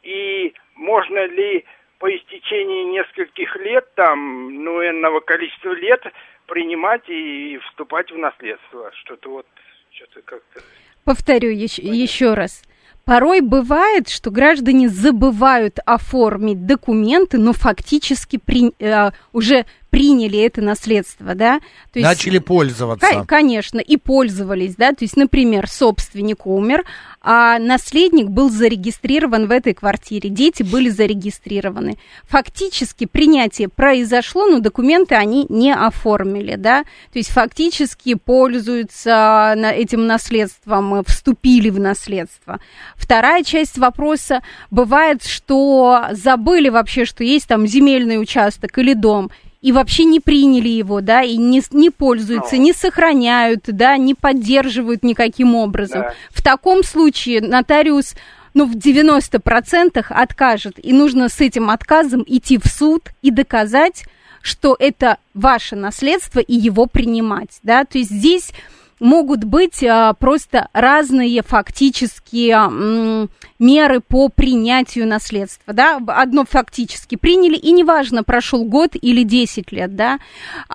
И 0.03 0.53
можно 0.75 1.25
ли 1.25 1.65
по 1.97 2.15
истечении 2.15 2.83
нескольких 2.83 3.55
лет, 3.55 3.91
там, 3.95 4.63
ну, 4.63 4.79
энного 4.79 5.21
количества 5.21 5.73
лет, 5.73 6.03
принимать 6.45 7.09
и 7.09 7.57
вступать 7.69 8.11
в 8.11 8.17
наследство? 8.17 8.91
Что-то 8.93 9.31
вот, 9.31 9.47
что-то 9.89 10.21
как-то... 10.21 10.61
Повторю 11.03 11.49
еще, 11.49 11.81
еще 11.81 12.35
раз. 12.35 12.61
Порой 13.05 13.41
бывает, 13.41 14.09
что 14.09 14.31
граждане 14.31 14.89
забывают 14.89 15.77
оформить 15.85 16.65
документы, 16.65 17.37
но 17.37 17.53
фактически 17.53 18.37
при, 18.37 18.71
э, 18.79 19.11
уже 19.31 19.65
приняли 19.95 20.39
это 20.39 20.61
наследство, 20.61 21.35
да. 21.35 21.59
То 21.93 21.99
есть, 21.99 22.05
Начали 22.05 22.39
пользоваться. 22.39 23.23
Конечно, 23.25 23.79
и 23.79 23.95
пользовались, 23.95 24.75
да. 24.75 24.91
То 24.91 25.05
есть, 25.05 25.15
например, 25.15 25.69
собственник 25.69 26.45
умер, 26.45 26.83
а 27.21 27.57
наследник 27.59 28.27
был 28.27 28.49
зарегистрирован 28.49 29.47
в 29.47 29.51
этой 29.51 29.73
квартире, 29.73 30.29
дети 30.29 30.63
были 30.63 30.89
зарегистрированы. 30.89 31.97
Фактически 32.27 33.05
принятие 33.05 33.69
произошло, 33.69 34.47
но 34.47 34.59
документы 34.59 35.15
они 35.15 35.45
не 35.47 35.73
оформили, 35.73 36.55
да. 36.57 36.83
То 37.13 37.19
есть, 37.19 37.29
фактически 37.29 38.15
пользуются 38.15 39.55
этим 39.55 40.07
наследством, 40.07 41.05
вступили 41.05 41.69
в 41.69 41.79
наследство. 41.79 42.59
Вторая 42.97 43.43
часть 43.43 43.77
вопроса 43.77 44.43
бывает, 44.71 45.23
что 45.23 46.07
забыли 46.11 46.67
вообще, 46.67 47.05
что 47.05 47.23
есть 47.23 47.47
там 47.47 47.65
земельный 47.65 48.21
участок 48.21 48.77
или 48.77 48.93
дом, 48.93 49.31
и 49.65 49.71
вообще 49.71 50.03
не 50.03 50.19
приняли 50.19 50.69
его, 50.69 51.01
да, 51.01 51.23
и 51.23 51.37
не, 51.37 51.59
не 51.71 51.89
пользуются, 51.89 52.55
не 52.55 52.71
сохраняют, 52.71 53.63
да, 53.65 53.97
не 53.97 54.13
поддерживают 54.13 55.01
никаким 55.01 55.55
образом. 55.55 56.01
Да. 56.01 56.13
В 56.29 56.43
таком 56.43 56.83
случае 56.83 57.41
нотариус 57.41 58.13
ну, 58.53 58.65
в 58.65 58.75
90% 58.75 60.05
откажет. 60.07 60.75
И 60.77 60.93
нужно 60.93 61.29
с 61.29 61.41
этим 61.41 61.71
отказом 61.71 62.23
идти 62.27 62.59
в 62.59 62.67
суд 62.67 63.09
и 63.23 63.31
доказать, 63.31 64.03
что 64.43 64.75
это 64.77 65.17
ваше 65.33 65.75
наследство 65.75 66.41
и 66.41 66.53
его 66.53 66.85
принимать, 66.85 67.57
да. 67.63 67.85
То 67.85 67.97
есть 67.97 68.11
здесь 68.11 68.51
могут 68.99 69.43
быть 69.43 69.83
а, 69.83 70.13
просто 70.13 70.69
разные 70.73 71.41
фактические 71.41 73.27
меры 73.59 73.99
по 74.01 74.29
принятию 74.29 75.07
наследства, 75.07 75.73
да, 75.73 75.99
одно 76.07 76.45
фактически 76.45 77.15
приняли, 77.15 77.55
и 77.55 77.71
неважно, 77.71 78.23
прошел 78.23 78.65
год 78.65 78.91
или 79.01 79.23
10 79.23 79.71
лет, 79.71 79.95
да, 79.95 80.19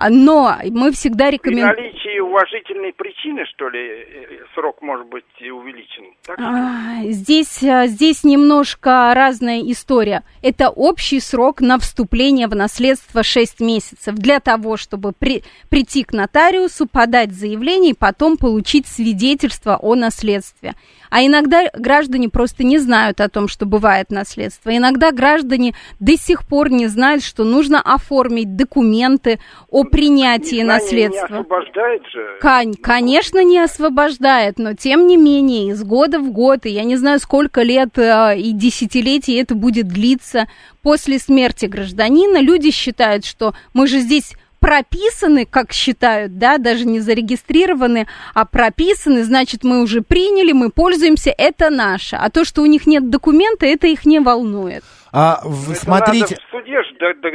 но 0.09 0.55
мы 0.69 0.91
всегда 0.91 1.29
рекомендуем... 1.29 1.75
При 1.75 1.81
наличии 1.81 2.19
уважительной 2.19 2.93
причины, 2.93 3.45
что 3.53 3.69
ли, 3.69 3.79
э, 3.79 4.45
срок 4.55 4.81
может 4.81 5.07
быть 5.07 5.25
увеличен? 5.41 6.13
Так? 6.25 6.39
А, 6.39 7.03
здесь, 7.03 7.61
а, 7.63 7.87
здесь 7.87 8.23
немножко 8.23 9.11
разная 9.13 9.61
история. 9.61 10.23
Это 10.41 10.69
общий 10.69 11.19
срок 11.19 11.61
на 11.61 11.77
вступление 11.77 12.47
в 12.47 12.55
наследство 12.55 13.23
6 13.23 13.59
месяцев 13.59 14.15
для 14.15 14.39
того, 14.39 14.77
чтобы 14.77 15.11
при, 15.11 15.43
прийти 15.69 16.03
к 16.03 16.13
нотариусу, 16.13 16.87
подать 16.87 17.31
заявление 17.31 17.91
и 17.91 17.97
потом 18.11 18.35
получить 18.35 18.87
свидетельство 18.87 19.77
о 19.81 19.95
наследстве. 19.95 20.73
А 21.09 21.25
иногда 21.25 21.69
граждане 21.73 22.27
просто 22.27 22.65
не 22.65 22.77
знают 22.77 23.21
о 23.21 23.29
том, 23.29 23.47
что 23.47 23.65
бывает 23.65 24.11
наследство. 24.11 24.75
Иногда 24.75 25.13
граждане 25.13 25.75
до 26.01 26.17
сих 26.17 26.45
пор 26.45 26.69
не 26.69 26.87
знают, 26.87 27.23
что 27.23 27.45
нужно 27.45 27.81
оформить 27.81 28.57
документы 28.57 29.39
о 29.69 29.85
принятии 29.85 30.55
Незнание 30.55 30.73
наследства. 30.73 31.27
Не 31.27 31.39
освобождает 31.39 32.01
же? 32.07 32.37
Кон- 32.41 32.73
конечно, 32.73 33.41
не 33.45 33.59
освобождает, 33.59 34.59
но 34.59 34.73
тем 34.73 35.07
не 35.07 35.15
менее, 35.15 35.71
из 35.71 35.81
года 35.83 36.19
в 36.19 36.33
год, 36.33 36.65
и 36.65 36.69
я 36.69 36.83
не 36.83 36.97
знаю, 36.97 37.19
сколько 37.19 37.61
лет 37.61 37.97
э, 37.97 38.37
и 38.37 38.51
десятилетий 38.51 39.35
это 39.35 39.55
будет 39.55 39.87
длиться, 39.87 40.49
после 40.81 41.17
смерти 41.17 41.65
гражданина 41.65 42.41
люди 42.41 42.71
считают, 42.71 43.23
что 43.23 43.53
мы 43.73 43.87
же 43.87 43.99
здесь 43.99 44.33
прописаны, 44.61 45.45
как 45.45 45.73
считают, 45.73 46.37
да, 46.37 46.57
даже 46.57 46.85
не 46.85 47.01
зарегистрированы, 47.01 48.07
а 48.33 48.45
прописаны, 48.45 49.23
значит, 49.23 49.63
мы 49.63 49.81
уже 49.81 50.01
приняли, 50.01 50.51
мы 50.53 50.69
пользуемся, 50.69 51.33
это 51.35 51.69
наше. 51.69 52.15
А 52.15 52.29
то, 52.29 52.45
что 52.45 52.61
у 52.61 52.67
них 52.67 52.85
нет 52.85 53.09
документа, 53.09 53.65
это 53.65 53.87
их 53.87 54.05
не 54.05 54.19
волнует. 54.19 54.83
А, 55.13 55.39
в, 55.43 55.75
смотрите... 55.75 56.35
Надо 56.35 56.41
в 56.47 56.51
суде 56.51 56.81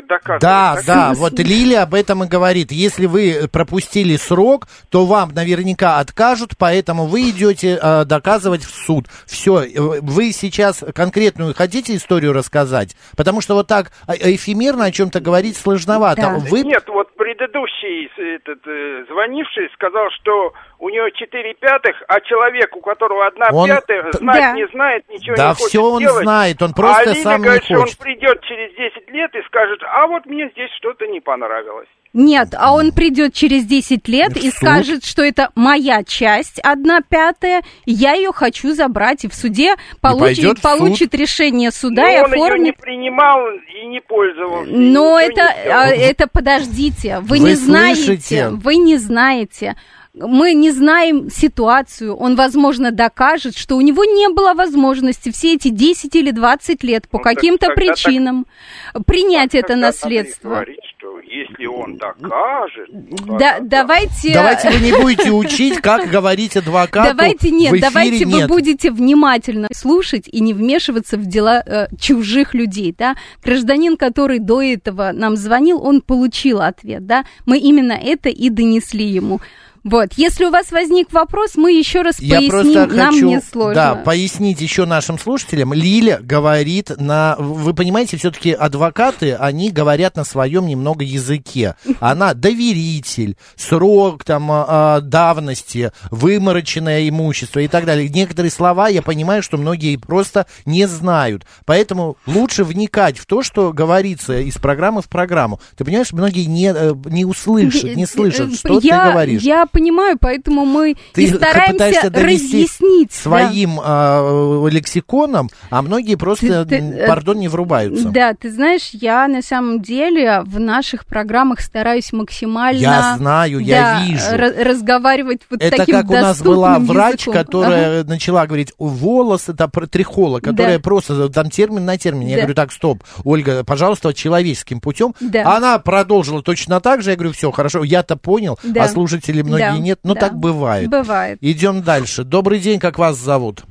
доказывать. 0.06 0.42
Да, 0.42 0.76
да, 0.86 1.12
вот 1.14 1.38
Лилия 1.38 1.82
об 1.82 1.94
этом 1.94 2.24
и 2.24 2.28
говорит. 2.28 2.72
Если 2.72 3.06
вы 3.06 3.48
пропустили 3.52 4.16
срок, 4.16 4.66
то 4.90 5.04
вам 5.04 5.30
наверняка 5.34 5.98
откажут, 5.98 6.52
поэтому 6.58 7.06
вы 7.06 7.30
идете 7.30 7.78
э, 7.80 8.04
доказывать 8.04 8.62
в 8.62 8.74
суд. 8.74 9.06
Все, 9.26 9.62
э, 9.62 10.00
вы 10.00 10.32
сейчас 10.32 10.84
конкретную 10.94 11.54
хотите 11.54 11.96
историю 11.96 12.32
рассказать? 12.32 12.96
Потому 13.16 13.40
что 13.40 13.54
вот 13.54 13.66
так 13.66 13.92
а, 14.06 14.14
эфемерно 14.14 14.86
о 14.86 14.92
чем-то 14.92 15.20
говорить 15.20 15.56
сложновато. 15.56 16.22
Да. 16.22 16.38
Вы... 16.50 16.62
Нет, 16.62 16.84
вот 16.88 17.14
предыдущий 17.16 18.10
этот, 18.36 18.66
э, 18.66 19.04
звонивший 19.08 19.68
сказал, 19.74 20.08
что 20.20 20.52
у 20.78 20.88
него 20.90 21.08
4 21.10 21.54
пятых, 21.54 21.96
а 22.08 22.20
человек, 22.20 22.74
у 22.76 22.80
которого 22.80 23.26
одна 23.26 23.48
он... 23.52 23.68
пятая, 23.68 24.10
знать 24.12 24.40
да. 24.40 24.52
не 24.52 24.66
знает, 24.68 25.04
ничего 25.08 25.36
да 25.36 25.48
не 25.48 25.54
хочет 25.54 25.68
все 25.68 25.82
он 25.82 26.00
делать. 26.00 26.22
знает, 26.22 26.62
он 26.62 26.74
просто 26.74 27.10
а 27.10 27.14
сам 27.14 27.42
говорит, 27.42 27.68
не 27.68 27.76
хочет. 27.76 27.92
что 27.94 28.02
он 28.02 28.04
придет 28.04 28.42
через 28.42 28.70
10 28.76 29.10
лет 29.10 29.34
и 29.34 29.42
скажет, 29.46 29.80
а 29.82 30.06
вот 30.06 30.26
мне 30.26 30.48
здесь 30.50 30.70
что-то 30.78 31.06
не 31.06 31.20
понравилось. 31.20 31.88
Нет, 32.12 32.54
а 32.56 32.74
он 32.74 32.92
придет 32.92 33.34
через 33.34 33.66
10 33.66 34.08
лет 34.08 34.36
и, 34.38 34.48
и 34.48 34.50
скажет, 34.50 35.04
что 35.04 35.22
это 35.22 35.50
моя 35.54 36.02
часть, 36.02 36.58
одна 36.60 37.00
пятая, 37.02 37.62
я 37.84 38.14
ее 38.14 38.32
хочу 38.32 38.72
забрать, 38.72 39.24
и 39.24 39.28
в 39.28 39.34
суде 39.34 39.74
получит, 40.00 40.62
получит 40.62 41.14
решение 41.14 41.70
суда 41.70 42.02
Но 42.02 42.08
и 42.08 42.18
он 42.18 42.24
оформит. 42.24 42.58
Ее 42.58 42.64
не 42.64 42.72
принимал 42.72 43.40
и 43.50 43.86
не 43.86 44.00
пользовался. 44.00 44.72
Но 44.72 45.20
это, 45.20 45.42
а, 45.42 45.88
это 45.88 46.26
подождите, 46.26 47.18
вы, 47.20 47.28
вы 47.28 47.38
не 47.40 47.54
слышите? 47.54 47.64
знаете, 47.64 48.48
вы 48.48 48.76
не 48.76 48.96
знаете 48.96 49.76
мы 50.16 50.54
не 50.54 50.70
знаем 50.70 51.30
ситуацию, 51.30 52.16
он, 52.16 52.36
возможно, 52.36 52.90
докажет, 52.90 53.56
что 53.56 53.76
у 53.76 53.80
него 53.82 54.04
не 54.04 54.28
было 54.30 54.54
возможности 54.54 55.30
все 55.30 55.54
эти 55.54 55.68
10 55.68 56.14
или 56.16 56.30
20 56.30 56.82
лет 56.84 57.06
по 57.08 57.18
ну, 57.18 57.24
каким-то 57.24 57.68
причинам 57.74 58.46
так, 58.92 59.04
принять 59.04 59.52
так, 59.52 59.64
это 59.64 59.76
наследство. 59.76 60.48
Говорить, 60.48 60.80
что 60.96 61.20
если 61.20 61.66
он 61.66 61.96
докажет... 61.96 62.88
Ну, 62.90 63.38
да, 63.38 63.58
давайте... 63.60 64.32
Давайте 64.32 64.70
вы 64.70 64.78
не 64.78 64.92
будете 64.92 65.30
учить, 65.30 65.80
как 65.80 66.08
говорить 66.08 66.56
адвокату 66.56 67.14
Давайте 67.14 67.50
нет, 67.50 67.78
давайте 67.78 68.24
нет. 68.24 68.42
вы 68.42 68.48
будете 68.48 68.90
внимательно 68.90 69.68
слушать 69.72 70.28
и 70.32 70.40
не 70.40 70.54
вмешиваться 70.54 71.18
в 71.18 71.26
дела 71.26 71.62
э, 71.66 71.88
чужих 72.00 72.54
людей, 72.54 72.94
да. 72.96 73.16
Гражданин, 73.44 73.98
который 73.98 74.38
до 74.38 74.62
этого 74.62 75.12
нам 75.12 75.36
звонил, 75.36 75.82
он 75.82 76.00
получил 76.00 76.62
ответ, 76.62 77.06
да. 77.06 77.24
Мы 77.44 77.58
именно 77.58 77.92
это 77.92 78.30
и 78.30 78.48
донесли 78.48 79.04
ему. 79.04 79.40
Вот, 79.86 80.14
если 80.16 80.44
у 80.46 80.50
вас 80.50 80.72
возник 80.72 81.12
вопрос, 81.12 81.52
мы 81.54 81.70
еще 81.70 82.02
раз 82.02 82.18
Я 82.18 82.38
поясним, 82.38 82.96
нам 82.96 83.14
хочу, 83.14 83.28
не 83.28 83.40
сложно. 83.40 83.74
Да, 83.74 83.94
пояснить 83.94 84.60
еще 84.60 84.84
нашим 84.84 85.16
слушателям. 85.16 85.72
Лиля 85.72 86.18
говорит 86.20 86.90
на... 86.96 87.36
Вы 87.38 87.72
понимаете, 87.72 88.16
все-таки 88.16 88.50
адвокаты, 88.50 89.34
они 89.34 89.70
говорят 89.70 90.16
на 90.16 90.24
своем 90.24 90.66
немного 90.66 91.04
языке. 91.04 91.76
Она 92.00 92.34
доверитель, 92.34 93.36
срок 93.54 94.24
там 94.24 94.48
а, 94.50 95.00
давности, 95.00 95.92
вымороченное 96.10 97.08
имущество 97.08 97.60
и 97.60 97.68
так 97.68 97.84
далее. 97.84 98.08
Некоторые 98.08 98.50
слова, 98.50 98.88
я 98.88 99.02
понимаю, 99.02 99.40
что 99.40 99.56
многие 99.56 99.94
просто 99.98 100.46
не 100.64 100.88
знают. 100.88 101.46
Поэтому 101.64 102.16
лучше 102.26 102.64
вникать 102.64 103.18
в 103.18 103.26
то, 103.26 103.44
что 103.44 103.72
говорится 103.72 104.40
из 104.40 104.54
программы 104.54 105.00
в 105.00 105.08
программу. 105.08 105.60
Ты 105.76 105.84
понимаешь, 105.84 106.10
многие 106.10 106.46
не, 106.46 106.72
э, 106.74 106.92
не 107.04 107.24
услышат, 107.24 107.94
не 107.94 108.06
слышат, 108.06 108.52
что 108.52 108.80
я, 108.80 109.04
ты 109.04 109.10
говоришь. 109.12 109.42
Я 109.42 109.64
понимаю, 109.76 110.16
поэтому 110.18 110.64
мы 110.64 110.96
Ты 111.12 111.24
и 111.24 111.26
стараемся 111.34 112.10
разъяснить. 112.10 113.12
Своим 113.12 113.76
да. 113.76 114.20
э, 114.22 114.68
лексиконом, 114.70 115.50
а 115.70 115.82
многие 115.82 116.14
просто, 116.14 116.64
ты, 116.64 116.80
ты, 116.80 116.84
э, 116.98 117.06
пардон, 117.06 117.38
не 117.38 117.48
врубаются. 117.48 118.08
Да, 118.08 118.32
ты 118.32 118.50
знаешь, 118.50 118.90
я 118.92 119.28
на 119.28 119.42
самом 119.42 119.82
деле 119.82 120.40
в 120.46 120.58
наших 120.58 121.04
программах 121.04 121.60
стараюсь 121.60 122.12
максимально... 122.12 122.78
Я 122.78 123.16
знаю, 123.18 123.58
я 123.58 124.02
вижу. 124.06 124.24
разговаривать 124.34 125.42
вот 125.50 125.62
Это 125.62 125.76
таким 125.76 125.96
как 125.96 126.10
у 126.10 126.14
нас 126.14 126.40
была 126.40 126.78
врач, 126.78 127.26
языком. 127.26 127.34
которая 127.34 128.00
ага. 128.00 128.08
начала 128.08 128.46
говорить, 128.46 128.72
волос, 128.78 129.48
это 129.48 129.68
трихола, 129.68 130.40
которая 130.40 130.78
да. 130.78 130.82
просто 130.82 131.28
там 131.28 131.50
термин 131.50 131.84
на 131.84 131.98
термин. 131.98 132.26
Я 132.28 132.38
говорю, 132.38 132.54
так, 132.54 132.72
стоп, 132.72 133.04
Ольга, 133.24 133.62
пожалуйста, 133.62 134.14
человеческим 134.14 134.80
путем. 134.80 135.14
Да. 135.20 135.56
Она 135.56 135.78
продолжила 135.78 136.42
точно 136.42 136.80
так 136.80 137.02
же. 137.02 137.10
Я 137.10 137.16
говорю, 137.16 137.32
все, 137.32 137.50
хорошо, 137.50 137.84
я-то 137.84 138.16
понял, 138.16 138.58
да. 138.62 138.84
а 138.84 138.88
слушатели 138.88 139.42
многие 139.42 139.65
да, 139.72 139.78
нет. 139.78 140.00
Ну, 140.04 140.14
да. 140.14 140.20
так 140.20 140.34
бывает. 140.34 140.90
Бывает. 140.90 141.38
Идем 141.40 141.82
дальше. 141.82 142.24
Добрый 142.24 142.58
день, 142.58 142.78
как 142.78 142.98
вас 142.98 143.16
зовут? 143.16 143.64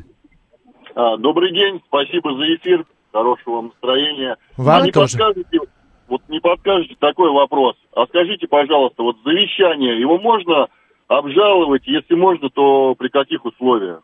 А, 0.96 1.18
добрый 1.18 1.52
день, 1.52 1.82
спасибо 1.88 2.34
за 2.36 2.56
эфир, 2.56 2.86
хорошего 3.12 3.62
настроения. 3.62 4.38
Вам 4.58 4.84
не 4.86 4.92
тоже. 4.92 5.18
Подскажете, 5.18 5.60
вот 6.08 6.22
не 6.30 6.40
подскажете 6.40 6.96
такой 7.00 7.32
вопрос. 7.32 7.76
А 7.94 8.06
скажите, 8.08 8.48
пожалуйста, 8.48 9.04
вот 9.04 9.18
завещание, 9.26 10.00
его 10.00 10.18
можно 10.18 10.68
обжаловать, 11.08 11.84
если 11.86 12.16
можно, 12.16 12.50
то 12.50 12.96
при 12.96 13.10
каких 13.10 13.46
условиях? 13.46 14.02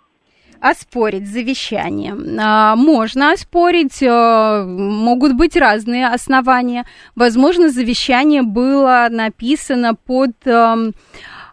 оспорить 0.62 1.28
завещание. 1.28 2.16
А, 2.40 2.76
можно 2.76 3.32
оспорить, 3.32 4.02
э, 4.02 4.64
могут 4.64 5.34
быть 5.34 5.58
разные 5.58 6.08
основания. 6.08 6.86
Возможно, 7.16 7.70
завещание 7.70 8.44
было 8.44 9.08
написано 9.10 9.96
под 9.96 10.34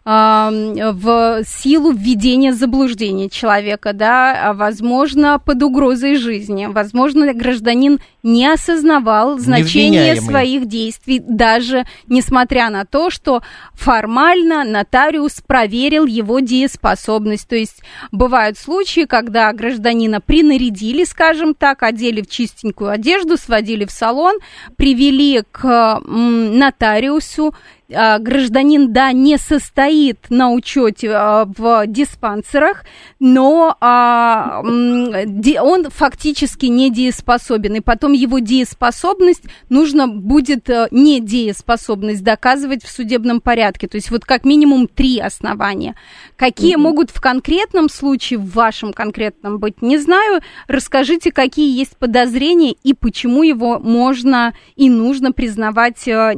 в 0.09 1.45
силу 1.45 1.93
введения 1.93 2.55
заблуждения 2.55 3.29
человека, 3.29 3.93
да, 3.93 4.53
возможно, 4.55 5.39
под 5.39 5.63
угрозой 5.63 6.17
жизни, 6.17 6.65
возможно, 6.67 7.35
гражданин 7.35 8.01
не 8.23 8.47
осознавал 8.47 9.39
значение 9.39 10.17
своих 10.17 10.67
действий, 10.67 11.21
даже 11.21 11.85
несмотря 12.07 12.71
на 12.71 12.87
то, 12.87 13.11
что 13.11 13.43
формально 13.75 14.65
нотариус 14.65 15.43
проверил 15.47 16.07
его 16.07 16.41
дееспособность. 16.41 17.47
То 17.47 17.57
есть 17.57 17.83
бывают 18.11 18.57
случаи, 18.57 19.05
когда 19.05 19.53
гражданина 19.53 20.23
принарядили, 20.23 21.05
скажем 21.05 21.55
так, 21.55 21.83
одели 21.83 22.23
в 22.23 22.31
чистенькую 22.31 22.91
одежду, 22.91 23.37
сводили 23.37 23.85
в 23.85 23.91
салон, 23.91 24.39
привели 24.77 25.43
к 25.53 26.01
нотариусу, 26.07 27.49
а, 27.49 27.78
гражданин, 27.89 28.93
да, 28.93 29.13
не 29.13 29.39
состоит 29.39 30.27
на 30.29 30.51
учете 30.51 31.11
а, 31.11 31.47
в 31.47 31.87
диспансерах, 31.87 32.85
но 33.19 33.77
а, 33.81 34.61
он 34.61 35.87
фактически 35.89 36.67
недееспособен, 36.67 37.77
и 37.77 37.81
потом 37.81 38.13
его 38.13 38.41
дееспособность 38.41 39.45
нужно 39.71 40.07
будет 40.07 40.69
э, 40.69 40.89
недееспособность 40.91 42.23
доказывать 42.23 42.85
в 42.85 42.91
судебном 42.91 43.41
порядке. 43.41 43.89
То 43.89 43.97
есть 43.97 44.11
вот 44.11 44.25
как 44.25 44.45
минимум 44.45 44.87
три 44.87 45.19
основания. 45.19 45.95
Какие 46.37 46.77
mm-hmm. 46.77 46.81
могут 46.81 47.11
в 47.11 47.21
конкретном 47.21 47.89
случае, 47.89 48.39
в 48.39 48.53
вашем 48.53 48.93
конкретном 48.93 49.59
быть, 49.59 49.81
не 49.81 49.97
знаю. 49.97 50.43
Расскажите, 50.67 51.33
какие 51.33 51.77
есть 51.77 51.97
подозрения 51.97 52.73
и 52.83 52.93
почему 52.93 53.43
его 53.43 53.79
можно 53.79 54.53
и 54.77 54.91
нужно 54.91 55.33
признавать 55.33 56.07
э, 56.07 56.35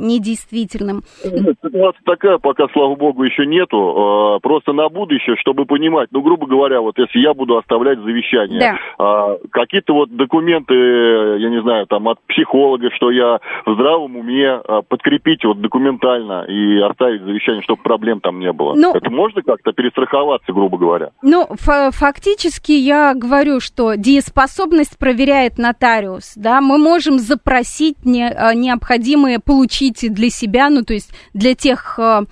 Ситуация 1.63 2.03
такая, 2.05 2.39
пока, 2.39 2.67
слава 2.73 2.95
богу, 2.95 3.25
еще 3.25 3.47
нету. 3.47 3.77
А, 3.79 4.39
просто 4.41 4.73
на 4.73 4.89
будущее, 4.89 5.37
чтобы 5.37 5.67
понимать, 5.67 6.09
ну, 6.13 6.23
грубо 6.23 6.47
говоря, 6.47 6.81
вот 6.81 6.99
если 6.99 7.19
я 7.19 7.35
буду 7.35 7.57
оставлять 7.57 7.99
завещание, 8.01 8.61
да. 8.61 8.79
А, 8.99 9.39
какие-то 9.51 9.95
вот 9.95 10.15
документы, 10.15 10.75
я 10.75 11.51
не 11.51 11.61
знаю, 11.63 11.87
там, 11.87 12.09
от 12.09 12.19
психолога, 12.29 12.91
что 12.95 13.11
я 13.11 13.41
в 13.67 13.75
здравом 13.75 14.17
уме 14.17 14.51
а, 14.51 14.83
подкрепить 14.83 15.45
вот 15.45 15.61
документально 15.61 16.45
и 16.45 16.79
оставить 16.81 17.23
завещание, 17.23 17.63
чтобы 17.63 17.83
проблем 17.83 18.21
там 18.21 18.39
не 18.39 18.53
было. 18.53 18.75
Ну, 18.75 18.95
Это 18.95 19.11
можно 19.11 19.43
как-то 19.43 19.73
перестраховаться, 19.73 20.53
грубо 20.53 20.79
говоря? 20.79 21.11
Ну, 21.23 21.47
фактически 21.57 22.73
я 22.73 23.15
говорю, 23.15 23.61
что 23.61 23.95
дееспособность 23.95 24.99
проверяет 24.99 25.59
нотариус, 25.59 26.35
да, 26.37 26.61
мы 26.61 26.79
можем 26.79 27.19
запросить 27.19 28.05
не, 28.05 28.31
необходимые 28.55 29.39
получить 29.39 30.13
для 30.13 30.31
себя, 30.31 30.71
ну, 30.71 30.83
то 30.83 30.95
есть 30.95 31.13
для 31.35 31.55
тех 31.55 31.99
э, 31.99 32.25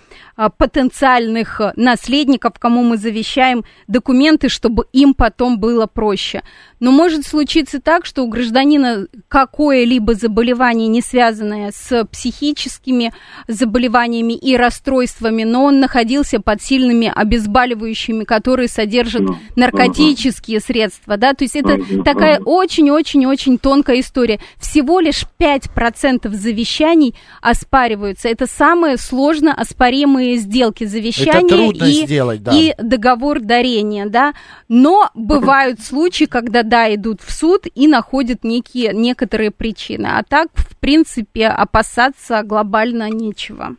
потенциальных 0.56 1.60
наследников, 1.74 2.52
кому 2.60 2.84
мы 2.84 2.96
завещаем 2.96 3.64
документы, 3.88 4.48
чтобы 4.48 4.84
им 4.92 5.14
потом 5.14 5.58
было 5.58 5.86
проще. 5.86 6.42
Но 6.78 6.92
может 6.92 7.26
случиться 7.26 7.80
так, 7.80 8.06
что 8.06 8.22
у 8.22 8.28
гражданина 8.28 9.08
какое-либо 9.26 10.14
заболевание, 10.14 10.86
не 10.86 11.02
связанное 11.02 11.72
с 11.72 12.04
психическими 12.04 13.12
заболеваниями 13.48 14.34
и 14.34 14.56
расстройствами, 14.56 15.42
но 15.42 15.64
он 15.64 15.80
находился 15.80 16.40
под 16.40 16.62
сильными 16.62 17.10
обезболивающими, 17.12 18.22
которые 18.22 18.68
содержат 18.68 19.22
наркотические 19.56 20.60
средства, 20.60 21.16
да, 21.16 21.34
то 21.34 21.42
есть 21.42 21.56
это 21.56 21.78
такая 22.04 22.40
очень-очень-очень 22.44 23.58
тонкая 23.58 23.98
история. 23.98 24.38
Всего 24.60 25.00
лишь 25.00 25.24
5% 25.40 26.30
завещаний 26.30 27.16
оспариваются. 27.42 28.28
Это 28.28 28.46
самые 28.46 28.98
сложно 28.98 29.52
оспоримые 29.52 30.27
сделки 30.36 30.84
завещания 30.84 31.72
и, 31.72 32.06
сделать, 32.06 32.42
да. 32.42 32.52
и 32.52 32.74
договор 32.78 33.40
дарения, 33.40 34.06
да. 34.06 34.34
Но 34.68 35.10
бывают 35.14 35.80
случаи, 35.80 36.24
когда 36.24 36.62
да, 36.62 36.94
идут 36.94 37.20
в 37.20 37.32
суд 37.32 37.66
и 37.74 37.88
находят 37.88 38.44
некие, 38.44 38.92
некоторые 38.92 39.50
причины. 39.50 40.06
А 40.06 40.22
так, 40.22 40.48
в 40.54 40.76
принципе, 40.78 41.48
опасаться 41.48 42.42
глобально 42.42 43.10
нечего. 43.10 43.76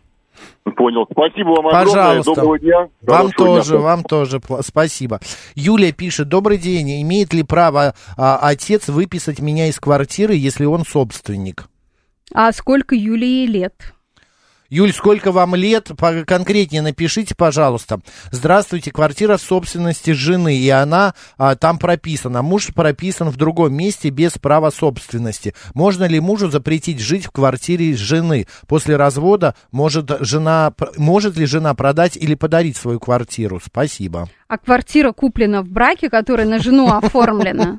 Понял. 0.76 1.08
Спасибо 1.12 1.50
вам 1.50 1.68
огромное. 1.68 1.86
Пожалуйста. 1.86 2.36
Доброго 2.36 2.60
дня. 2.60 2.90
Вам 3.02 3.32
тоже, 3.32 3.72
дня. 3.72 3.80
вам 3.80 4.04
тоже. 4.04 4.42
Спасибо. 4.62 5.20
Юлия 5.56 5.92
пишет. 5.92 6.30
Добрый 6.30 6.58
день. 6.58 7.02
Имеет 7.02 7.34
ли 7.34 7.44
право 7.44 7.96
а, 8.18 8.38
отец 8.42 8.88
выписать 8.88 9.40
меня 9.40 9.68
из 9.68 9.80
квартиры, 9.80 10.36
если 10.36 10.66
он 10.66 10.86
собственник? 10.86 11.66
А 12.34 12.52
сколько 12.52 12.96
Юлии 12.96 13.46
лет? 13.48 13.94
Юль, 14.70 14.94
сколько 14.94 15.32
вам 15.32 15.56
лет? 15.56 15.90
Конкретнее 16.28 16.84
напишите, 16.84 17.34
пожалуйста. 17.36 18.02
Здравствуйте, 18.32 18.92
квартира 18.92 19.38
в 19.38 19.42
собственности 19.42 20.12
жены, 20.12 20.58
и 20.58 20.70
она 20.70 21.16
а, 21.38 21.56
там 21.56 21.80
прописана. 21.80 22.44
Муж 22.44 22.68
прописан 22.76 23.30
в 23.30 23.36
другом 23.36 23.74
месте 23.74 24.10
без 24.10 24.34
права 24.34 24.70
собственности. 24.70 25.56
Можно 25.74 26.04
ли 26.04 26.20
мужу 26.20 26.52
запретить 26.52 27.00
жить 27.00 27.26
в 27.26 27.32
квартире 27.32 27.96
жены? 27.96 28.46
После 28.68 28.96
развода 28.96 29.56
может, 29.72 30.12
жена, 30.20 30.72
может 30.98 31.36
ли 31.36 31.48
жена 31.48 31.74
продать 31.74 32.16
или 32.16 32.36
подарить 32.36 32.78
свою 32.78 33.00
квартиру? 33.00 33.60
Спасибо. 33.64 34.30
А 34.48 34.58
квартира 34.60 35.14
куплена 35.14 35.64
в 35.64 35.70
браке, 35.70 36.12
которая 36.12 36.46
на 36.46 36.60
жену 36.60 36.90
оформлена? 36.92 37.76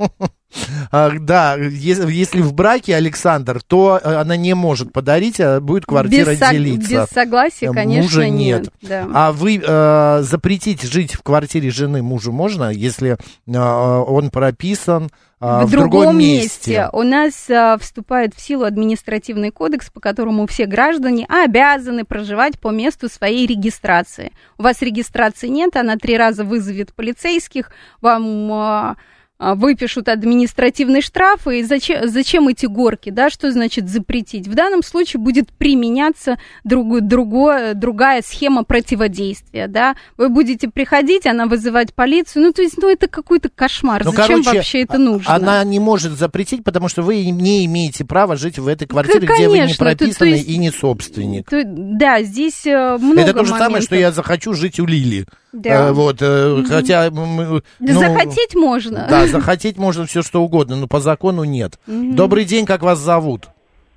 А, 0.90 1.10
да, 1.18 1.54
если, 1.54 2.10
если 2.10 2.40
в 2.40 2.52
браке, 2.52 2.96
Александр, 2.96 3.62
то 3.62 4.00
э, 4.02 4.14
она 4.14 4.36
не 4.36 4.54
может 4.54 4.92
подарить, 4.92 5.40
а 5.40 5.60
будет 5.60 5.86
квартира 5.86 6.32
без 6.32 6.38
делиться. 6.38 7.02
Без 7.02 7.06
согласия, 7.08 7.66
э, 7.66 7.72
конечно, 7.72 8.02
Мужа 8.02 8.28
нет. 8.28 8.62
нет 8.62 8.72
да. 8.82 9.08
А 9.14 9.32
вы 9.32 9.62
э, 9.62 10.22
запретить 10.22 10.82
жить 10.82 11.14
в 11.14 11.22
квартире 11.22 11.70
жены 11.70 12.02
мужу 12.02 12.32
можно, 12.32 12.70
если 12.70 13.16
э, 13.46 13.58
он 13.58 14.30
прописан 14.30 15.10
в, 15.40 15.64
в 15.64 15.70
другом, 15.70 15.90
другом 15.90 16.18
месте. 16.18 16.70
месте. 16.70 16.88
У 16.92 17.02
нас 17.02 17.48
а, 17.48 17.78
вступает 17.78 18.34
в 18.34 18.40
силу 18.40 18.64
административный 18.64 19.50
кодекс, 19.50 19.90
по 19.90 19.98
которому 19.98 20.46
все 20.46 20.66
граждане 20.66 21.26
обязаны 21.28 22.04
проживать 22.04 22.60
по 22.60 22.70
месту 22.70 23.08
своей 23.08 23.46
регистрации. 23.46 24.32
У 24.58 24.62
вас 24.64 24.82
регистрации 24.82 25.48
нет, 25.48 25.76
она 25.76 25.96
три 25.96 26.18
раза 26.18 26.44
вызовет 26.44 26.92
полицейских, 26.92 27.70
вам 28.02 28.52
а, 28.52 28.96
выпишут 29.40 30.08
административный 30.08 31.00
штраф, 31.00 31.46
и 31.48 31.62
зачем, 31.62 32.08
зачем 32.08 32.48
эти 32.48 32.66
горки, 32.66 33.10
да, 33.10 33.30
что 33.30 33.50
значит 33.50 33.88
запретить? 33.88 34.46
В 34.46 34.54
данном 34.54 34.82
случае 34.82 35.20
будет 35.20 35.50
применяться 35.50 36.38
друг, 36.62 37.00
другое, 37.00 37.74
другая 37.74 38.22
схема 38.22 38.64
противодействия, 38.64 39.66
да, 39.66 39.96
вы 40.18 40.28
будете 40.28 40.68
приходить, 40.68 41.26
она 41.26 41.46
вызывать 41.46 41.94
полицию, 41.94 42.44
ну, 42.44 42.52
то 42.52 42.60
есть, 42.60 42.76
ну, 42.76 42.90
это 42.90 43.08
какой-то 43.08 43.48
кошмар, 43.48 44.04
ну, 44.04 44.12
зачем 44.12 44.42
короче, 44.42 44.58
вообще 44.58 44.82
это 44.82 44.98
нужно? 44.98 45.34
Она 45.34 45.64
не 45.64 45.80
может 45.80 46.12
запретить, 46.12 46.62
потому 46.62 46.88
что 46.88 47.02
вы 47.02 47.24
не 47.30 47.64
имеете 47.64 48.04
права 48.04 48.36
жить 48.36 48.58
в 48.58 48.68
этой 48.68 48.86
квартире, 48.86 49.26
Конечно, 49.26 49.34
где 49.34 49.48
вы 49.48 49.66
не 49.66 49.74
прописаны 49.74 50.12
то, 50.12 50.18
то 50.18 50.24
есть, 50.26 50.48
и 50.48 50.58
не 50.58 50.70
собственник. 50.70 51.48
То, 51.48 51.62
да, 51.64 52.22
здесь 52.22 52.66
э, 52.66 52.98
много 52.98 53.20
Это 53.20 53.32
то 53.32 53.44
же 53.44 53.52
моментов. 53.52 53.58
самое, 53.58 53.82
что 53.82 53.96
я 53.96 54.12
захочу 54.12 54.52
жить 54.52 54.78
у 54.80 54.86
Лили. 54.86 55.26
Да. 55.52 55.88
Э, 55.88 55.92
вот, 55.92 56.16
э, 56.20 56.62
хотя... 56.68 57.10
Ну, 57.10 57.60
захотеть 57.80 58.54
можно. 58.54 59.06
Да, 59.08 59.26
захотеть 59.26 59.76
можно 59.78 60.06
все 60.06 60.22
что 60.22 60.40
угодно, 60.40 60.76
но 60.76 60.86
по 60.86 61.00
закону 61.00 61.44
нет. 61.44 61.72
Угу. 61.86 62.14
Добрый 62.14 62.44
день, 62.44 62.66
как 62.66 62.82
вас 62.82 62.98
зовут? 62.98 63.48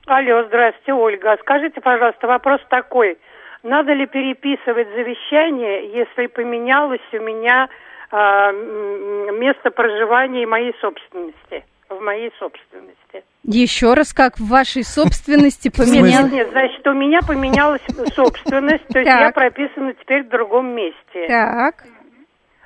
Алло, 0.06 0.44
здравствуйте, 0.48 0.94
Ольга. 0.94 1.38
Скажите, 1.42 1.80
пожалуйста, 1.80 2.28
вопрос 2.28 2.60
такой. 2.70 3.18
Надо 3.64 3.94
ли 3.94 4.06
переписывать 4.06 4.90
завещание, 4.90 5.94
если 5.94 6.28
поменялось 6.28 7.00
у 7.14 7.20
меня 7.20 7.70
э, 8.12 8.52
место 9.32 9.72
проживания 9.72 10.44
и 10.44 10.46
моей 10.46 10.74
собственности? 10.82 11.64
В 11.88 12.02
моей 12.02 12.32
собственности. 12.40 13.03
Еще 13.44 13.94
раз, 13.94 14.14
как 14.14 14.40
в 14.40 14.48
вашей 14.48 14.84
собственности 14.84 15.70
поменялось? 15.70 16.32
Нет, 16.32 16.32
нет, 16.32 16.50
значит, 16.52 16.88
у 16.88 16.94
меня 16.94 17.20
поменялась 17.28 17.82
собственность, 18.16 18.88
то 18.88 19.00
есть 19.00 19.10
я 19.10 19.32
прописана 19.32 19.94
теперь 19.94 20.24
в 20.24 20.30
другом 20.30 20.68
месте. 20.68 21.28
Так. 21.28 21.84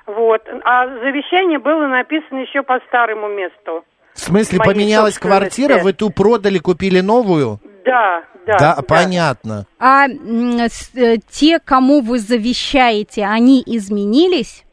Вот. 0.05 0.41
А 0.63 0.88
завещание 0.88 1.60
было 1.60 1.88
написано 1.88 2.39
еще 2.39 2.63
по 2.63 2.79
старому 2.88 3.27
месту. 3.27 3.83
В 4.13 4.19
смысле, 4.19 4.60
поменялась 4.60 5.19
квартира, 5.19 5.77
вы 5.79 5.93
ту 5.93 6.10
продали, 6.10 6.57
купили 6.60 7.01
новую? 7.01 7.60
Да, 7.86 8.23
да. 8.45 8.57
Да, 8.57 8.75
да. 8.75 8.81
понятно. 8.81 9.65
А 9.79 10.07
э, 10.07 11.17
те, 11.29 11.60
кому 11.60 12.01
вы 12.01 12.19
завещаете, 12.19 13.25
они 13.25 13.62
изменились? 13.65 14.63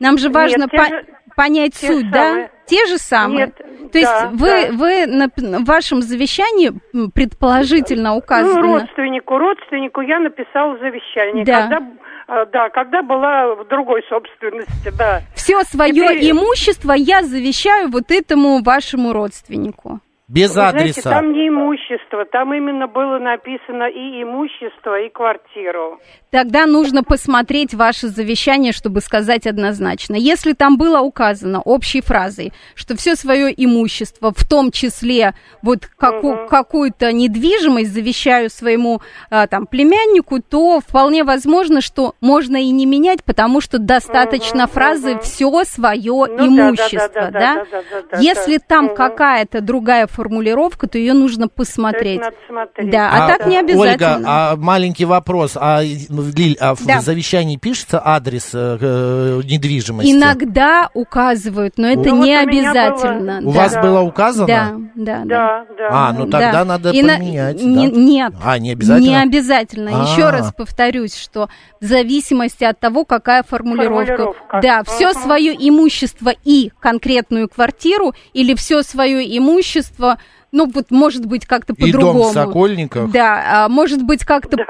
Нам 0.00 0.18
же 0.18 0.28
важно 0.28 0.62
Нет, 0.62 0.70
по- 0.70 0.88
же, 0.88 1.06
понять 1.36 1.74
суть, 1.74 2.10
самые. 2.10 2.10
да? 2.10 2.50
Те 2.66 2.86
же 2.86 2.98
самые. 2.98 3.46
Нет, 3.46 3.90
То 3.92 3.98
есть 3.98 4.10
да, 4.10 4.30
вы, 4.32 4.48
да. 4.48 4.72
вы 4.72 5.06
на, 5.06 5.28
в 5.60 5.64
вашем 5.64 6.02
завещании 6.02 6.72
предположительно 7.10 8.14
указано... 8.14 8.60
Ну, 8.60 8.78
родственнику, 8.78 9.38
родственнику 9.38 10.00
я 10.00 10.18
написала 10.18 10.78
завещание. 10.78 11.44
Да. 11.44 11.62
Когда 11.62 11.80
а, 12.26 12.46
да, 12.46 12.70
когда 12.70 13.02
была 13.02 13.54
в 13.54 13.68
другой 13.68 14.02
собственности, 14.08 14.90
да. 14.96 15.20
Все 15.34 15.62
свое 15.62 15.92
Теперь... 15.92 16.30
имущество 16.30 16.92
я 16.92 17.22
завещаю 17.22 17.90
вот 17.90 18.10
этому 18.10 18.62
вашему 18.62 19.12
родственнику. 19.12 20.00
Без 20.26 20.54
Вы 20.54 20.62
адреса. 20.62 21.02
Знаете, 21.02 21.20
там 21.20 21.32
не 21.32 21.48
имущество, 21.48 22.24
там 22.24 22.54
именно 22.54 22.86
было 22.86 23.18
написано 23.18 23.90
и 23.90 24.22
имущество, 24.22 24.98
и 24.98 25.10
квартиру. 25.10 26.00
Тогда 26.30 26.64
нужно 26.64 27.02
посмотреть 27.02 27.74
ваше 27.74 28.08
завещание, 28.08 28.72
чтобы 28.72 29.02
сказать 29.02 29.46
однозначно. 29.46 30.14
Если 30.14 30.54
там 30.54 30.78
было 30.78 31.00
указано 31.00 31.60
общей 31.60 32.00
фразой, 32.00 32.54
что 32.74 32.96
все 32.96 33.16
свое 33.16 33.52
имущество, 33.54 34.32
в 34.34 34.48
том 34.48 34.70
числе 34.70 35.34
вот 35.62 35.86
каку, 35.86 36.28
угу. 36.28 36.46
какую-то 36.48 37.12
недвижимость 37.12 37.92
завещаю 37.92 38.48
своему 38.48 39.02
а, 39.30 39.46
там 39.46 39.66
племяннику, 39.66 40.40
то 40.40 40.80
вполне 40.80 41.22
возможно, 41.24 41.82
что 41.82 42.14
можно 42.22 42.56
и 42.56 42.70
не 42.70 42.86
менять, 42.86 43.22
потому 43.24 43.60
что 43.60 43.78
достаточно 43.78 44.64
угу, 44.64 44.72
фразы 44.72 45.16
угу. 45.16 45.20
все 45.20 45.64
свое 45.64 46.24
ну, 46.28 46.46
имущество, 46.46 47.08
да? 47.12 47.30
да, 47.30 47.30
да, 47.30 47.30
да, 47.30 47.64
да, 47.70 47.82
да, 47.90 48.02
да 48.12 48.18
Если 48.20 48.56
да, 48.56 48.64
там 48.66 48.86
угу. 48.86 48.94
какая-то 48.94 49.60
другая 49.60 50.06
формулировка, 50.14 50.86
то 50.86 50.98
ее 50.98 51.12
нужно 51.12 51.48
посмотреть. 51.48 52.20
надо 52.20 52.36
смотреть. 52.48 52.90
Да, 52.90 53.10
а, 53.10 53.24
а 53.24 53.28
так 53.28 53.46
не 53.46 53.58
обязательно. 53.58 54.16
Ольга, 54.16 54.22
а 54.26 54.56
маленький 54.56 55.04
вопрос. 55.04 55.56
А, 55.56 55.82
Лиль, 55.82 56.56
а 56.60 56.74
в 56.74 56.84
да. 56.86 57.00
завещании 57.00 57.56
пишется 57.56 58.00
адрес 58.04 58.50
э, 58.54 58.78
э, 58.80 59.40
недвижимости? 59.44 60.10
Иногда 60.10 60.90
указывают, 60.94 61.74
но 61.76 61.88
это 61.88 62.10
ну, 62.10 62.24
не 62.24 62.36
вот 62.38 62.48
обязательно. 62.48 63.40
У, 63.42 63.52
да. 63.52 63.58
вас 63.58 63.76
было 63.76 64.00
указано? 64.00 64.46
Да, 64.46 64.72
да, 64.94 65.22
да. 65.24 65.66
да. 65.76 65.88
А, 65.90 66.12
ну 66.12 66.24
тогда 66.24 66.52
да. 66.52 66.64
надо 66.64 66.90
И 66.90 67.02
поменять. 67.02 67.62
На... 67.62 67.82
Да? 67.82 67.96
Нет. 67.96 68.34
А, 68.42 68.58
не 68.58 68.72
обязательно? 68.72 69.06
Не 69.06 69.22
обязательно. 69.22 69.90
А-а-а. 69.90 70.12
Еще 70.12 70.30
раз 70.30 70.52
повторюсь, 70.56 71.16
что 71.16 71.48
в 71.80 71.84
зависимости 71.84 72.64
от 72.64 72.78
того, 72.78 73.04
какая 73.04 73.42
формулировка. 73.42 74.16
формулировка. 74.16 74.60
Да, 74.62 74.82
все 74.84 75.12
свое 75.12 75.54
имущество 75.54 76.32
и 76.44 76.70
конкретную 76.80 77.48
квартиру 77.48 78.14
или 78.32 78.54
все 78.54 78.82
свое 78.82 79.38
имущество 79.38 80.03
ну 80.52 80.70
вот 80.72 80.90
может 80.90 81.26
быть 81.26 81.46
как-то 81.46 81.74
по-другому. 81.74 82.20
И 82.20 82.22
дом 82.22 82.30
в 82.30 82.34
Сокольниках. 82.34 83.10
Да, 83.10 83.64
а, 83.64 83.68
может 83.68 84.02
быть 84.04 84.24
как-то 84.24 84.56
да, 84.56 84.64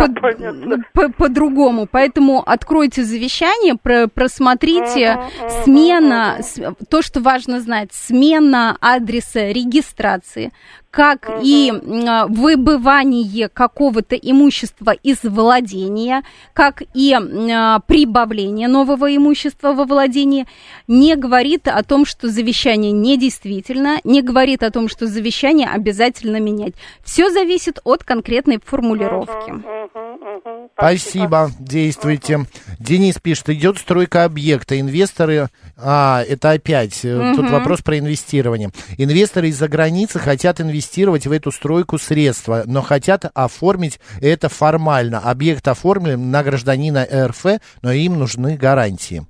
по- 0.94 1.10
по-другому. 1.12 1.86
Поэтому 1.90 2.42
откройте 2.44 3.04
завещание, 3.04 3.74
про- 3.76 4.08
просмотрите 4.08 5.18
смена, 5.64 6.38
то, 6.88 7.02
что 7.02 7.20
важно 7.20 7.60
знать, 7.60 7.90
смена 7.92 8.76
адреса 8.80 9.48
регистрации, 9.52 10.52
как 10.94 11.28
угу. 11.28 11.38
и 11.42 11.72
а, 12.06 12.26
выбывание 12.28 13.48
какого-то 13.48 14.14
имущества 14.14 14.92
из 14.92 15.24
владения, 15.24 16.22
как 16.52 16.82
и 16.94 17.12
а, 17.12 17.80
прибавление 17.80 18.68
нового 18.68 19.14
имущества 19.14 19.72
во 19.72 19.86
владении, 19.86 20.46
не 20.86 21.16
говорит 21.16 21.66
о 21.66 21.82
том, 21.82 22.06
что 22.06 22.28
завещание 22.28 22.92
недействительно, 22.92 23.98
не 24.04 24.22
говорит 24.22 24.62
о 24.62 24.70
том, 24.70 24.88
что 24.88 25.08
завещание 25.08 25.68
обязательно 25.68 26.38
менять. 26.38 26.74
Все 27.02 27.28
зависит 27.28 27.80
от 27.82 28.04
конкретной 28.04 28.60
формулировки. 28.64 29.50
Угу, 29.50 30.46
угу, 30.46 30.70
Спасибо, 30.76 31.50
действуйте. 31.58 32.46
Денис 32.84 33.18
пишет, 33.18 33.48
идет 33.48 33.78
стройка 33.78 34.24
объекта, 34.24 34.78
инвесторы, 34.78 35.48
а, 35.78 36.22
это 36.28 36.50
опять, 36.50 37.02
угу. 37.02 37.36
тут 37.36 37.50
вопрос 37.50 37.80
про 37.80 37.98
инвестирование. 37.98 38.70
Инвесторы 38.98 39.48
из-за 39.48 39.68
границы 39.68 40.18
хотят 40.18 40.60
инвестировать 40.60 41.26
в 41.26 41.32
эту 41.32 41.50
стройку 41.50 41.98
средства, 41.98 42.64
но 42.66 42.82
хотят 42.82 43.24
оформить 43.32 44.00
это 44.20 44.50
формально. 44.50 45.18
Объект 45.18 45.66
оформлен 45.66 46.30
на 46.30 46.42
гражданина 46.42 47.08
РФ, 47.10 47.58
но 47.80 47.90
им 47.90 48.18
нужны 48.18 48.56
гарантии 48.58 49.26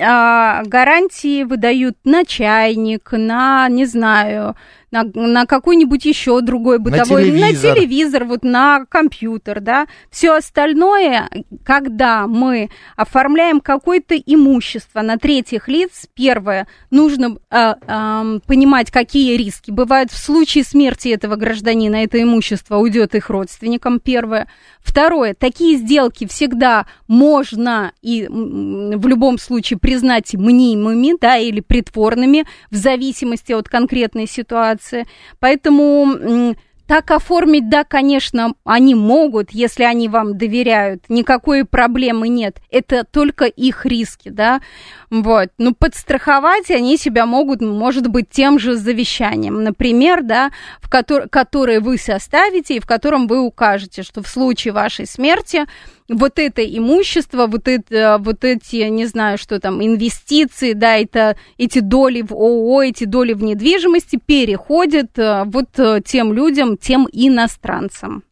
а, 0.00 0.62
гарантии 0.64 1.42
выдают 1.42 1.98
на 2.04 2.24
чайник, 2.24 3.12
на, 3.12 3.68
не 3.68 3.84
знаю, 3.84 4.56
на, 4.94 5.04
на 5.12 5.44
какой-нибудь 5.44 6.04
еще 6.04 6.40
другой 6.40 6.78
бытовой, 6.78 7.24
на 7.24 7.38
телевизор. 7.38 7.70
на 7.70 7.76
телевизор, 7.76 8.24
вот 8.24 8.44
на 8.44 8.86
компьютер, 8.88 9.60
да. 9.60 9.86
Все 10.08 10.36
остальное, 10.36 11.28
когда 11.64 12.28
мы 12.28 12.70
оформляем 12.96 13.60
какое-то 13.60 14.14
имущество 14.14 15.02
на 15.02 15.16
третьих 15.18 15.66
лиц, 15.66 16.06
первое, 16.14 16.68
нужно 16.90 17.38
э, 17.50 17.74
э, 17.86 18.38
понимать, 18.46 18.92
какие 18.92 19.36
риски 19.36 19.72
бывают 19.72 20.12
в 20.12 20.16
случае 20.16 20.62
смерти 20.62 21.08
этого 21.08 21.34
гражданина, 21.34 21.96
это 21.96 22.22
имущество 22.22 22.76
уйдет 22.76 23.16
их 23.16 23.30
родственникам, 23.30 23.98
первое. 23.98 24.46
Второе, 24.80 25.34
такие 25.34 25.76
сделки 25.78 26.26
всегда 26.28 26.86
можно 27.08 27.92
и 28.00 28.28
в 28.28 29.06
любом 29.08 29.38
случае 29.38 29.78
признать 29.78 30.34
мнимыми, 30.34 31.14
да, 31.20 31.36
или 31.36 31.60
притворными, 31.60 32.44
в 32.70 32.76
зависимости 32.76 33.52
от 33.52 33.68
конкретной 33.68 34.28
ситуации 34.28 34.83
ситуации. 34.84 35.06
Поэтому 35.40 36.54
так 36.86 37.10
оформить, 37.12 37.70
да, 37.70 37.82
конечно, 37.84 38.52
они 38.64 38.94
могут, 38.94 39.52
если 39.52 39.84
они 39.84 40.06
вам 40.08 40.36
доверяют, 40.36 41.04
никакой 41.08 41.64
проблемы 41.64 42.28
нет. 42.28 42.58
Это 42.70 43.04
только 43.04 43.46
их 43.46 43.86
риски, 43.86 44.28
да. 44.28 44.60
Вот. 45.08 45.48
Ну, 45.56 45.74
подстраховать 45.74 46.70
они 46.70 46.98
себя 46.98 47.24
могут, 47.24 47.62
может 47.62 48.08
быть, 48.08 48.28
тем 48.28 48.58
же 48.58 48.76
завещанием, 48.76 49.64
например, 49.64 50.22
да, 50.22 50.50
в 50.82 50.90
котор- 50.90 51.26
которое 51.30 51.80
вы 51.80 51.96
составите 51.96 52.76
и 52.76 52.80
в 52.80 52.86
котором 52.86 53.28
вы 53.28 53.40
укажете, 53.40 54.02
что 54.02 54.22
в 54.22 54.28
случае 54.28 54.74
вашей 54.74 55.06
смерти 55.06 55.64
вот 56.08 56.38
это 56.38 56.64
имущество, 56.64 57.46
вот, 57.46 57.68
это, 57.68 58.18
вот 58.20 58.44
эти, 58.44 58.88
не 58.88 59.06
знаю, 59.06 59.38
что 59.38 59.60
там, 59.60 59.82
инвестиции, 59.82 60.72
да, 60.72 60.96
это, 60.96 61.36
эти 61.58 61.80
доли 61.80 62.22
в 62.22 62.32
ООО, 62.32 62.82
эти 62.82 63.04
доли 63.04 63.32
в 63.32 63.42
недвижимости 63.42 64.18
переходят 64.24 65.18
э, 65.18 65.44
вот 65.46 65.78
э, 65.78 66.00
тем 66.04 66.32
людям, 66.32 66.76
тем 66.76 67.08
иностранцам. 67.12 68.22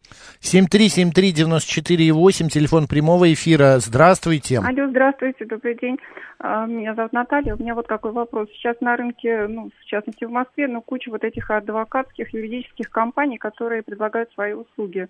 7373948, 0.42 2.48
телефон 2.48 2.88
прямого 2.88 3.32
эфира. 3.32 3.78
Здравствуйте. 3.78 4.58
Алло, 4.58 4.88
здравствуйте, 4.88 5.44
добрый 5.44 5.76
день. 5.76 5.98
А, 6.40 6.66
меня 6.66 6.96
зовут 6.96 7.12
Наталья. 7.12 7.54
У 7.54 7.62
меня 7.62 7.76
вот 7.76 7.86
какой 7.86 8.10
вопрос. 8.10 8.48
Сейчас 8.54 8.74
на 8.80 8.96
рынке, 8.96 9.46
ну, 9.48 9.70
в 9.70 9.84
частности 9.84 10.24
в 10.24 10.30
Москве, 10.30 10.66
ну, 10.66 10.82
куча 10.82 11.10
вот 11.10 11.22
этих 11.22 11.48
адвокатских, 11.48 12.34
юридических 12.34 12.90
компаний, 12.90 13.38
которые 13.38 13.84
предлагают 13.84 14.32
свои 14.32 14.52
услуги. 14.52 15.06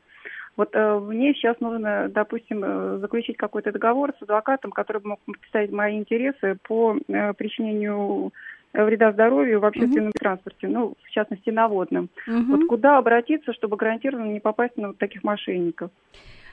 Вот 0.56 0.70
э, 0.74 0.98
мне 0.98 1.34
сейчас 1.34 1.58
нужно, 1.60 2.08
допустим, 2.08 2.62
э, 2.64 2.98
заключить 2.98 3.36
какой-то 3.36 3.72
договор 3.72 4.12
с 4.18 4.22
адвокатом, 4.22 4.70
который 4.70 5.00
бы 5.00 5.10
мог 5.10 5.20
представить 5.40 5.72
мои 5.72 5.98
интересы 5.98 6.58
по 6.66 6.96
э, 7.08 7.32
причинению 7.34 8.32
вреда 8.74 9.12
здоровью 9.12 9.60
в 9.60 9.66
общественном 9.66 10.08
uh-huh. 10.10 10.18
транспорте, 10.18 10.66
ну, 10.66 10.94
в 11.02 11.10
частности, 11.10 11.50
на 11.50 11.68
водном. 11.68 12.08
Uh-huh. 12.26 12.42
Вот 12.44 12.66
куда 12.68 12.96
обратиться, 12.96 13.52
чтобы 13.52 13.76
гарантированно 13.76 14.30
не 14.30 14.40
попасть 14.40 14.78
на 14.78 14.88
вот 14.88 14.98
таких 14.98 15.22
мошенников? 15.24 15.90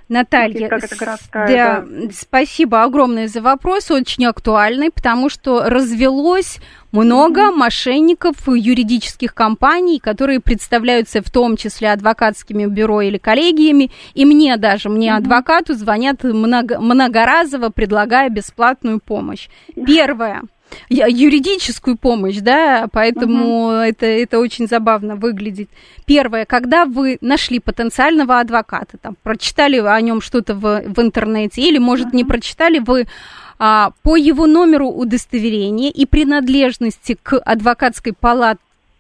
Наталья, 0.09 0.69
да, 0.69 1.17
да, 1.33 1.85
спасибо 2.11 2.83
огромное 2.83 3.27
за 3.27 3.41
вопрос, 3.41 3.91
очень 3.91 4.25
актуальный, 4.25 4.89
потому 4.89 5.29
что 5.29 5.69
развелось 5.69 6.59
много 6.91 7.41
mm-hmm. 7.41 7.55
мошенников 7.55 8.35
юридических 8.47 9.35
компаний, 9.35 9.99
которые 9.99 10.39
представляются 10.39 11.21
в 11.21 11.29
том 11.29 11.57
числе 11.57 11.91
адвокатскими 11.91 12.65
бюро 12.65 13.01
или 13.01 13.19
коллегиями, 13.19 13.91
и 14.15 14.25
мне 14.25 14.57
даже, 14.57 14.89
мне 14.89 15.09
mm-hmm. 15.09 15.17
адвокату 15.17 15.75
звонят 15.75 16.23
много, 16.23 16.79
многоразово, 16.79 17.69
предлагая 17.69 18.29
бесплатную 18.29 18.99
помощь. 18.99 19.47
Первое– 19.75 20.41
юридическую 20.89 21.97
помощь, 21.97 22.37
да, 22.37 22.87
поэтому 22.91 23.67
угу. 23.67 23.71
это, 23.73 24.05
это 24.05 24.39
очень 24.39 24.67
забавно 24.67 25.15
выглядит. 25.15 25.69
Первое, 26.05 26.45
когда 26.45 26.85
вы 26.85 27.17
нашли 27.21 27.59
потенциального 27.59 28.39
адвоката, 28.39 28.97
там, 28.97 29.15
прочитали 29.23 29.79
о 29.79 30.01
нем 30.01 30.21
что-то 30.21 30.55
в, 30.55 30.83
в 30.85 30.99
интернете, 30.99 31.61
или, 31.61 31.77
может, 31.77 32.07
угу. 32.07 32.17
не 32.17 32.23
прочитали, 32.23 32.79
вы 32.79 33.07
а, 33.59 33.91
по 34.03 34.15
его 34.15 34.47
номеру 34.47 34.87
удостоверения 34.87 35.91
и 35.91 36.05
принадлежности 36.05 37.17
к 37.21 37.37
адвокатской 37.37 38.13
палате 38.13 38.59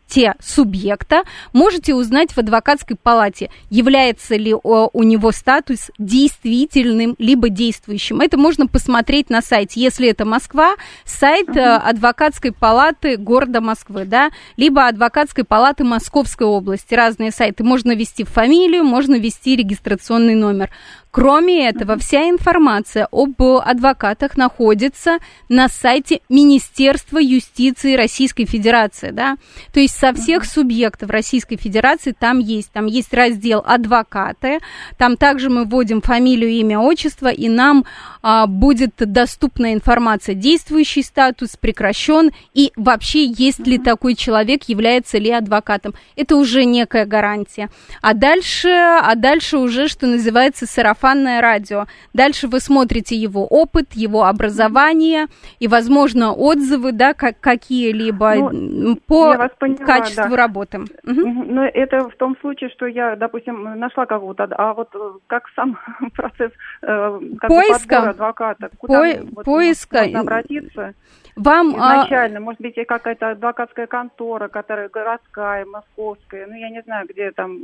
те 0.09 0.33
субъекта 0.41 1.23
можете 1.53 1.93
узнать 1.93 2.31
в 2.31 2.37
адвокатской 2.37 2.97
палате, 2.97 3.49
является 3.69 4.35
ли 4.35 4.53
у 4.53 5.03
него 5.03 5.31
статус 5.31 5.91
действительным 5.97 7.15
либо 7.19 7.49
действующим. 7.49 8.21
Это 8.21 8.37
можно 8.37 8.67
посмотреть 8.67 9.29
на 9.29 9.41
сайте. 9.41 9.79
Если 9.79 10.09
это 10.09 10.25
Москва, 10.25 10.75
сайт 11.05 11.49
uh-huh. 11.49 11.77
адвокатской 11.77 12.51
палаты 12.51 13.17
города 13.17 13.61
Москвы, 13.61 14.05
да, 14.05 14.31
либо 14.57 14.87
адвокатской 14.87 15.43
палаты 15.43 15.83
Московской 15.83 16.47
области. 16.47 16.93
Разные 16.93 17.31
сайты. 17.31 17.63
Можно 17.63 17.93
ввести 17.95 18.23
фамилию, 18.23 18.83
можно 18.83 19.15
ввести 19.15 19.55
регистрационный 19.55 20.35
номер. 20.35 20.71
Кроме 21.11 21.67
этого, 21.67 21.97
вся 21.97 22.29
информация 22.29 23.07
об 23.11 23.41
адвокатах 23.41 24.37
находится 24.37 25.17
на 25.47 25.67
сайте 25.67 26.21
Министерства 26.29 27.17
юстиции 27.17 27.95
Российской 27.95 28.45
Федерации, 28.45 29.09
да, 29.09 29.37
то 29.73 29.79
есть 29.79 29.95
со 29.95 30.13
всех 30.13 30.45
субъектов 30.45 31.09
Российской 31.09 31.57
Федерации 31.57 32.13
там 32.17 32.37
есть, 32.37 32.71
там 32.71 32.85
есть 32.85 33.11
раздел 33.11 33.63
адвокаты, 33.65 34.59
там 34.97 35.17
также 35.17 35.49
мы 35.49 35.65
вводим 35.65 36.01
фамилию, 36.01 36.51
имя, 36.51 36.79
отчество, 36.79 37.29
и 37.29 37.49
нам 37.49 37.85
а, 38.21 38.45
будет 38.45 38.93
доступна 38.97 39.73
информация, 39.73 40.35
действующий 40.35 41.01
статус, 41.01 41.57
прекращен, 41.59 42.31
и 42.53 42.71
вообще 42.75 43.25
есть 43.25 43.65
ли 43.65 43.79
такой 43.79 44.13
человек, 44.13 44.65
является 44.67 45.17
ли 45.17 45.31
адвокатом. 45.31 45.95
Это 46.15 46.35
уже 46.35 46.65
некая 46.65 47.05
гарантия. 47.05 47.69
А 48.01 48.13
дальше, 48.13 48.69
а 48.69 49.15
дальше 49.15 49.57
уже, 49.57 49.87
что 49.87 50.05
называется, 50.05 50.67
сарафанное 50.99 51.41
радио. 51.41 51.85
Дальше 52.13 52.47
вы 52.47 52.59
смотрите 52.59 53.15
его 53.15 53.45
опыт, 53.45 53.93
его 53.93 54.25
образование 54.25 55.27
и, 55.59 55.67
возможно, 55.67 56.33
отзывы, 56.33 56.91
да, 56.91 57.13
как, 57.13 57.39
какие-либо 57.39 58.35
ну, 58.51 58.95
по 59.07 59.49
поняла, 59.59 59.85
качеству 59.85 60.29
да. 60.29 60.35
работы. 60.35 60.79
Угу. 60.79 61.43
Но 61.47 61.65
это 61.65 62.09
в 62.09 62.15
том 62.15 62.35
случае, 62.41 62.69
что 62.69 62.85
я, 62.85 63.15
допустим, 63.15 63.79
нашла 63.79 64.05
кого-то, 64.05 64.47
а 64.51 64.73
вот 64.73 64.89
э, 64.93 65.11
как 65.27 65.43
сам 65.55 65.77
процесс 66.15 66.51
э, 66.81 67.19
как 67.39 67.49
поиска 67.49 68.09
адвоката, 68.09 68.69
куда 68.77 69.01
По, 69.01 69.25
вот, 69.35 69.45
поиска 69.45 70.03
обратиться? 70.13 70.93
Вам 71.35 71.75
а, 71.77 72.03
изначально, 72.03 72.39
а... 72.39 72.41
может 72.41 72.61
быть, 72.61 72.75
какая-то 72.87 73.29
адвокатская 73.31 73.87
контора, 73.87 74.49
которая 74.49 74.89
городская, 74.89 75.65
московская, 75.65 76.47
ну 76.47 76.55
я 76.55 76.69
не 76.69 76.81
знаю, 76.81 77.07
где 77.07 77.31
там, 77.31 77.59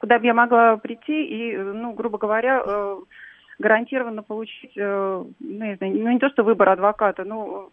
куда 0.00 0.18
бы 0.18 0.26
я 0.26 0.34
могла 0.34 0.76
прийти 0.78 1.24
и, 1.24 1.56
ну, 1.56 1.92
грубо 1.92 2.18
говоря, 2.18 2.62
э, 2.64 2.96
гарантированно 3.58 4.22
получить, 4.22 4.72
э, 4.76 5.24
ну, 5.38 5.64
не 5.64 5.76
знаю, 5.76 5.94
ну 5.94 6.10
не 6.10 6.18
то 6.18 6.30
что 6.30 6.42
выбор 6.42 6.70
адвоката, 6.70 7.24
ну 7.24 7.70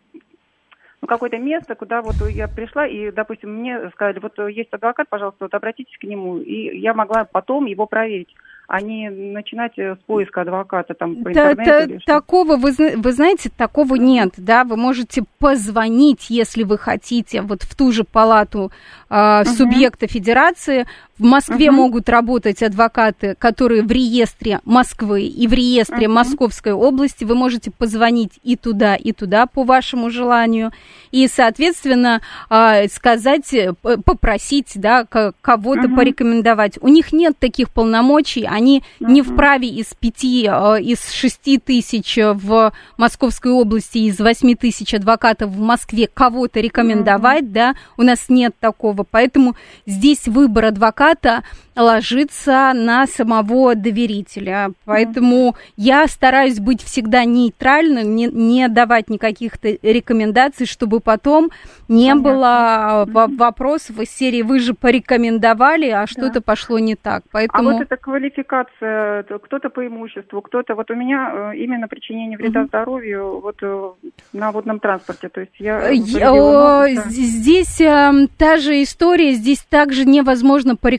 ну, 0.99 1.07
какое-то 1.07 1.37
место, 1.37 1.75
куда 1.75 2.01
вот 2.01 2.15
я 2.29 2.47
пришла, 2.47 2.87
и, 2.87 3.11
допустим, 3.11 3.53
мне 3.53 3.89
сказали, 3.91 4.19
вот 4.19 4.37
есть 4.49 4.73
адвокат, 4.73 5.07
пожалуйста, 5.09 5.45
вот 5.45 5.53
обратитесь 5.53 5.95
к 5.97 6.03
нему, 6.03 6.39
и 6.39 6.79
я 6.79 6.95
могла 6.95 7.25
потом 7.25 7.65
его 7.65 7.85
проверить 7.85 8.33
а 8.67 8.81
не 8.81 9.09
начинать 9.09 9.77
э, 9.79 9.95
с 9.95 10.05
поиска 10.05 10.41
адвоката 10.41 10.93
там 10.93 11.23
по 11.23 11.31
да, 11.31 11.53
интернету. 11.53 12.03
Та, 12.05 12.19
такого, 12.19 12.57
вы, 12.57 12.73
вы 12.97 13.11
знаете, 13.13 13.49
такого 13.49 13.95
нет, 13.95 14.33
да, 14.37 14.65
вы 14.65 14.75
можете 14.75 15.23
позвонить, 15.39 16.29
если 16.29 16.63
вы 16.63 16.77
хотите, 16.77 17.41
вот 17.41 17.63
в 17.63 17.75
ту 17.75 17.93
же 17.93 18.03
палату 18.03 18.71
э, 19.09 19.13
uh 19.15 19.45
субъекта 19.45 20.07
федерации, 20.07 20.85
в 21.19 21.23
Москве 21.23 21.67
uh 21.67 21.71
могут 21.71 22.09
работать 22.09 22.61
адвокаты, 22.61 23.35
которые 23.37 23.81
в 23.81 23.91
реестре 23.91 24.59
Москвы 24.65 25.23
и 25.23 25.47
в 25.47 25.53
реестре 25.53 26.05
uh 26.05 26.09
Московской 26.09 26.73
области. 26.73 27.23
Вы 27.23 27.35
можете 27.35 27.71
позвонить 27.71 28.39
и 28.43 28.55
туда, 28.55 28.95
и 28.95 29.11
туда 29.13 29.47
по 29.47 29.63
вашему 29.63 30.09
желанию. 30.09 30.71
И, 31.11 31.27
соответственно, 31.27 32.21
а, 32.49 32.87
сказать, 32.87 33.51
э, 33.53 33.73
попросить, 33.73 34.73
да, 34.75 35.05
кого-то 35.05 35.87
uh 35.87 35.95
порекомендовать. 35.95 36.77
У 36.81 36.87
них 36.87 37.11
нет 37.13 37.37
таких 37.39 37.71
полномочий, 37.71 38.45
они 38.45 38.83
uh 38.99 39.11
не 39.11 39.21
вправе 39.21 39.69
из 39.69 39.87
пяти, 39.95 40.47
а, 40.47 40.75
из 40.75 41.09
шести 41.11 41.57
тысяч 41.57 42.17
в 42.17 42.73
Московской 42.97 43.51
области, 43.51 43.99
из 43.99 44.19
восьми 44.19 44.55
тысяч 44.55 44.93
адвокатов 44.93 45.49
в 45.49 45.59
Москве 45.59 46.07
кого-то 46.13 46.59
рекомендовать, 46.59 47.45
uh 47.45 47.51
да, 47.51 47.75
у 47.97 48.03
нас 48.03 48.25
нет 48.29 48.53
такого. 48.59 49.03
Поэтому 49.09 49.55
здесь 49.85 50.27
выбор 50.27 50.65
адвоката 50.65 51.06
адвоката 51.07 51.43
ложится 51.77 52.71
на 52.73 53.05
самого 53.05 53.75
доверителя. 53.75 54.71
Поэтому 54.85 55.49
mm-hmm. 55.49 55.73
я 55.77 56.07
стараюсь 56.07 56.59
быть 56.59 56.81
всегда 56.81 57.23
нейтральным, 57.23 58.15
не, 58.15 58.25
не 58.25 58.67
давать 58.67 59.09
никаких 59.09 59.53
рекомендаций, 59.61 60.65
чтобы 60.65 60.99
потом 60.99 61.51
не 61.87 62.09
Понятно. 62.09 62.21
было 62.21 63.05
mm-hmm. 63.05 63.37
вопросов 63.37 63.99
из 63.99 64.09
серии 64.09 64.41
«Вы 64.41 64.59
же 64.59 64.73
порекомендовали, 64.73 65.89
а 65.89 66.07
что-то 66.07 66.35
да. 66.35 66.41
пошло 66.41 66.79
не 66.79 66.95
так». 66.95 67.23
Поэтому... 67.31 67.69
А 67.69 67.73
вот 67.73 67.81
эта 67.83 67.95
квалификация, 67.95 69.23
кто-то 69.23 69.69
по 69.69 69.85
имуществу, 69.85 70.41
кто-то... 70.41 70.73
Вот 70.73 70.89
у 70.89 70.95
меня 70.95 71.51
э, 71.53 71.57
именно 71.57 71.87
причинение 71.87 72.37
вреда 72.37 72.61
mm-hmm. 72.61 72.67
здоровью 72.67 73.39
вот 73.39 73.57
э, 73.61 73.91
на 74.33 74.51
водном 74.51 74.79
транспорте. 74.79 75.29
То 75.29 75.41
есть 75.41 75.53
я... 75.59 75.89
я 75.89 76.87
здесь 76.95 77.79
э, 77.81 78.27
та 78.37 78.57
же 78.57 78.81
история, 78.81 79.33
здесь 79.33 79.59
также 79.69 80.05
невозможно 80.05 80.75
порекомендовать 80.75 80.96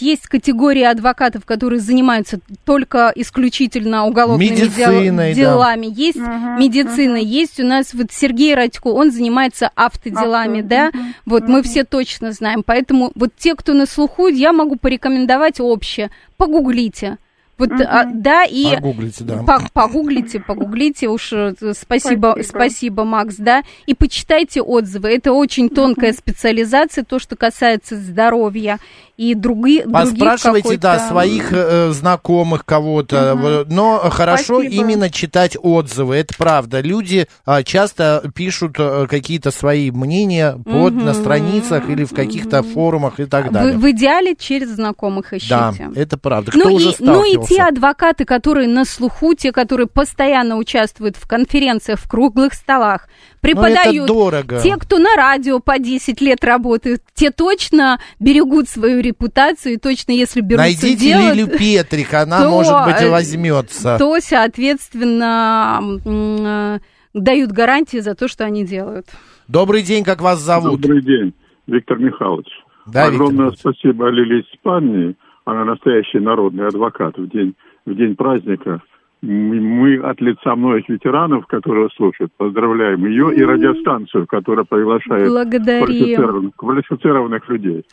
есть 0.00 0.26
категория 0.26 0.88
адвокатов, 0.88 1.44
которые 1.44 1.80
занимаются 1.80 2.40
только 2.64 3.12
исключительно 3.14 4.06
уголовными 4.06 4.50
медициной, 4.50 5.34
дел, 5.34 5.52
делами. 5.52 5.86
Да. 5.88 5.92
Есть 5.94 6.18
uh-huh, 6.18 6.58
медицина, 6.58 7.16
uh-huh. 7.16 7.24
есть 7.24 7.60
у 7.60 7.64
нас 7.64 7.94
вот 7.94 8.06
Сергей 8.10 8.54
Радько, 8.54 8.88
он 8.88 9.10
занимается 9.10 9.70
автоделами, 9.74 10.60
Авто. 10.60 10.68
да. 10.68 10.88
Uh-huh, 10.88 11.12
вот 11.26 11.42
uh-huh. 11.44 11.48
мы 11.48 11.62
все 11.62 11.84
точно 11.84 12.32
знаем. 12.32 12.62
Поэтому 12.64 13.12
вот 13.14 13.30
те, 13.36 13.54
кто 13.54 13.72
на 13.72 13.86
слуху, 13.86 14.28
я 14.28 14.52
могу 14.52 14.76
порекомендовать 14.76 15.60
общее. 15.60 16.10
Погуглите. 16.36 17.18
Вот, 17.56 17.70
угу. 17.70 17.82
а, 17.86 18.04
да, 18.04 18.44
и... 18.44 18.74
Погуглите, 18.74 19.24
да. 19.24 19.42
По, 19.44 19.60
погуглите, 19.72 20.40
погуглите, 20.40 21.08
уж 21.08 21.32
э, 21.32 21.54
спасибо, 21.72 21.74
спасибо, 21.74 22.36
спасибо, 22.42 23.04
Макс, 23.04 23.36
да, 23.36 23.62
и 23.86 23.94
почитайте 23.94 24.60
отзывы. 24.60 25.10
Это 25.10 25.32
очень 25.32 25.68
тонкая 25.68 26.10
угу. 26.10 26.18
специализация, 26.18 27.04
то, 27.04 27.20
что 27.20 27.36
касается 27.36 27.96
здоровья 27.96 28.80
и 29.16 29.34
другие 29.34 29.84
Поспрашивайте, 29.84 30.76
да, 30.76 30.98
своих 30.98 31.52
э, 31.52 31.90
знакомых 31.92 32.64
кого-то, 32.64 33.34
угу. 33.34 33.72
но 33.72 33.98
хорошо 34.10 34.60
Спасибо. 34.60 34.74
именно 34.74 35.10
читать 35.10 35.56
отзывы, 35.60 36.16
это 36.16 36.34
правда. 36.36 36.80
Люди 36.80 37.28
э, 37.46 37.62
часто 37.62 38.28
пишут 38.34 38.74
э, 38.78 39.06
какие-то 39.08 39.52
свои 39.52 39.90
мнения 39.90 40.54
угу. 40.54 40.64
под, 40.64 40.94
на 40.94 41.14
страницах 41.14 41.88
или 41.88 42.04
в 42.04 42.12
каких-то 42.12 42.60
угу. 42.60 42.68
форумах 42.70 43.20
и 43.20 43.26
так 43.26 43.52
далее. 43.52 43.76
В, 43.76 43.82
в 43.82 43.90
идеале 43.92 44.34
через 44.36 44.70
знакомых 44.70 45.32
ищите. 45.32 45.48
Да, 45.54 45.74
это 45.94 46.18
правда. 46.18 46.50
Кто 46.50 46.68
ну, 46.68 46.74
уже 46.74 46.90
и, 46.90 46.94
ну 46.98 47.24
и 47.24 47.46
те 47.46 47.62
адвокаты, 47.62 48.24
которые 48.24 48.68
на 48.68 48.84
слуху, 48.84 49.34
те, 49.34 49.52
которые 49.52 49.86
постоянно 49.86 50.56
участвуют 50.56 51.16
в 51.16 51.28
конференциях, 51.28 52.00
в 52.00 52.08
круглых 52.08 52.54
столах, 52.54 53.08
преподают. 53.44 54.08
Ну, 54.08 54.14
дорого. 54.14 54.60
Те, 54.60 54.76
кто 54.76 54.98
на 54.98 55.14
радио 55.16 55.60
по 55.60 55.78
10 55.78 56.20
лет 56.20 56.42
работают, 56.44 57.02
те 57.14 57.30
точно 57.30 57.98
берегут 58.18 58.68
свою 58.68 59.00
репутацию, 59.00 59.74
и 59.74 59.76
точно, 59.76 60.12
если 60.12 60.40
берутся 60.40 60.64
Найдите 60.64 60.96
делать, 60.96 61.36
Лилю 61.36 61.58
Петрик, 61.58 62.14
она, 62.14 62.42
то, 62.42 62.50
может 62.50 62.84
быть, 62.86 63.02
и 63.02 63.08
возьмется. 63.08 63.96
То, 63.98 64.18
соответственно, 64.20 65.80
э, 66.04 66.78
дают 67.12 67.52
гарантии 67.52 67.98
за 67.98 68.14
то, 68.14 68.28
что 68.28 68.44
они 68.44 68.64
делают. 68.64 69.06
Добрый 69.46 69.82
день, 69.82 70.04
как 70.04 70.22
вас 70.22 70.40
зовут? 70.40 70.80
Добрый 70.80 71.02
день, 71.02 71.34
Виктор 71.66 71.98
Михайлович. 71.98 72.48
Да, 72.86 73.06
Огромное 73.06 73.50
Виктор 73.50 73.72
спасибо 73.72 74.08
Лилии 74.08 74.44
Испании, 74.52 75.16
она 75.44 75.64
настоящий 75.64 76.18
народный 76.18 76.68
адвокат 76.68 77.16
в 77.18 77.28
день, 77.28 77.54
в 77.84 77.94
день 77.94 78.16
праздника– 78.16 78.82
мы 79.24 79.96
от 79.98 80.20
лица 80.20 80.54
многих 80.54 80.88
ветеранов, 80.88 81.46
которые 81.46 81.88
слушают, 81.96 82.32
поздравляем 82.36 83.04
ее 83.06 83.34
и 83.34 83.42
радиостанцию, 83.42 84.26
которая 84.26 84.64
приглашает 84.64 85.28
квалифицированных, 85.28 86.56
квалифицированных 86.56 87.48
людей. 87.48 87.84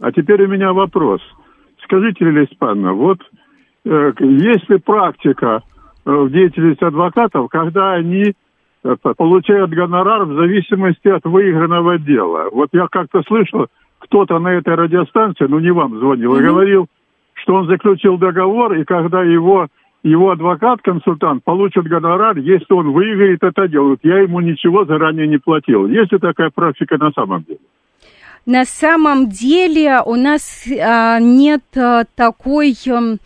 А 0.00 0.12
теперь 0.12 0.44
у 0.44 0.48
меня 0.48 0.72
вопрос. 0.72 1.20
Скажите, 1.84 2.24
Лилия 2.24 2.44
Испановна, 2.44 2.92
вот 2.92 3.18
э, 3.84 4.12
есть 4.20 4.68
ли 4.68 4.78
практика 4.78 5.62
э, 6.04 6.10
в 6.10 6.30
деятельности 6.30 6.84
адвокатов, 6.84 7.48
когда 7.48 7.94
они 7.94 8.34
э, 8.84 8.96
получают 9.16 9.70
гонорар 9.70 10.24
в 10.24 10.34
зависимости 10.34 11.08
от 11.08 11.24
выигранного 11.24 11.98
дела? 11.98 12.48
Вот 12.52 12.68
я 12.72 12.88
как-то 12.88 13.22
слышал, 13.22 13.66
кто-то 13.98 14.38
на 14.38 14.48
этой 14.48 14.74
радиостанции, 14.74 15.46
ну 15.48 15.60
не 15.60 15.72
вам 15.72 15.98
звонил, 15.98 16.36
mm-hmm. 16.36 16.46
говорил, 16.46 16.86
что 17.34 17.54
он 17.54 17.66
заключил 17.66 18.18
договор, 18.18 18.74
и 18.74 18.84
когда 18.84 19.22
его 19.22 19.68
его 20.02 20.30
адвокат-консультант 20.32 21.44
получит 21.44 21.84
гонорар, 21.84 22.36
если 22.38 22.72
он 22.72 22.92
выиграет 22.92 23.42
это 23.42 23.68
дело. 23.68 23.96
Я 24.02 24.20
ему 24.20 24.40
ничего 24.40 24.84
заранее 24.84 25.28
не 25.28 25.38
платил. 25.38 25.86
Есть 25.86 26.12
ли 26.12 26.18
такая 26.18 26.50
практика 26.50 26.98
на 26.98 27.10
самом 27.12 27.44
деле? 27.44 27.60
На 28.44 28.64
самом 28.64 29.28
деле 29.28 30.00
у 30.04 30.16
нас 30.16 30.66
а, 30.66 31.20
нет 31.20 31.62
а, 31.76 32.04
такой... 32.16 32.74
А, 32.90 33.16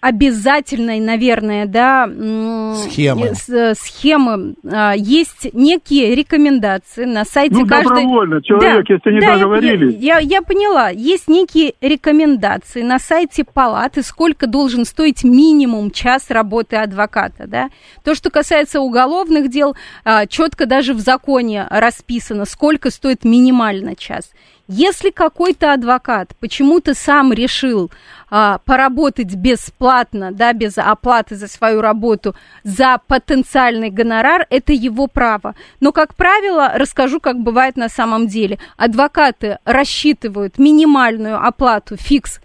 обязательной, 0.00 1.00
наверное, 1.00 1.66
да, 1.66 2.06
схемы. 2.06 3.32
Э, 3.48 3.74
схемы. 3.74 4.54
А, 4.70 4.92
есть 4.94 5.48
некие 5.54 6.14
рекомендации 6.14 7.04
на 7.06 7.24
сайте 7.24 7.54
ну, 7.54 7.66
каждой... 7.66 8.02
добровольно, 8.02 8.42
человек, 8.42 8.86
да, 8.86 8.94
если 8.94 9.10
не 9.12 9.20
да, 9.20 9.34
договорились. 9.34 9.96
Я, 9.96 10.18
я, 10.18 10.36
я 10.36 10.42
поняла. 10.42 10.90
Есть 10.90 11.28
некие 11.28 11.74
рекомендации 11.80 12.82
на 12.82 12.98
сайте 12.98 13.44
палаты, 13.44 14.02
сколько 14.02 14.46
должен 14.46 14.84
стоить 14.84 15.24
минимум 15.24 15.90
час 15.90 16.30
работы 16.30 16.76
адвоката, 16.76 17.46
да. 17.46 17.70
То, 18.04 18.14
что 18.14 18.30
касается 18.30 18.80
уголовных 18.80 19.48
дел, 19.48 19.76
а, 20.04 20.26
четко 20.26 20.66
даже 20.66 20.92
в 20.92 20.98
законе 20.98 21.66
расписано, 21.70 22.44
сколько 22.44 22.90
стоит 22.90 23.24
минимально 23.24 23.96
час. 23.96 24.30
Если 24.72 25.10
какой-то 25.10 25.72
адвокат 25.72 26.36
почему-то 26.38 26.94
сам 26.94 27.32
решил 27.32 27.90
а, 28.30 28.58
поработать 28.58 29.34
бесплатно, 29.34 30.30
да, 30.30 30.52
без 30.52 30.78
оплаты 30.78 31.34
за 31.34 31.48
свою 31.48 31.80
работу, 31.80 32.36
за 32.62 33.00
потенциальный 33.08 33.90
гонорар, 33.90 34.46
это 34.48 34.72
его 34.72 35.08
право. 35.08 35.56
Но, 35.80 35.90
как 35.90 36.14
правило, 36.14 36.70
расскажу, 36.76 37.18
как 37.18 37.40
бывает 37.40 37.76
на 37.76 37.88
самом 37.88 38.28
деле. 38.28 38.60
Адвокаты 38.76 39.58
рассчитывают 39.64 40.56
минимальную 40.56 41.44
оплату 41.44 41.96
фикс 41.96 42.38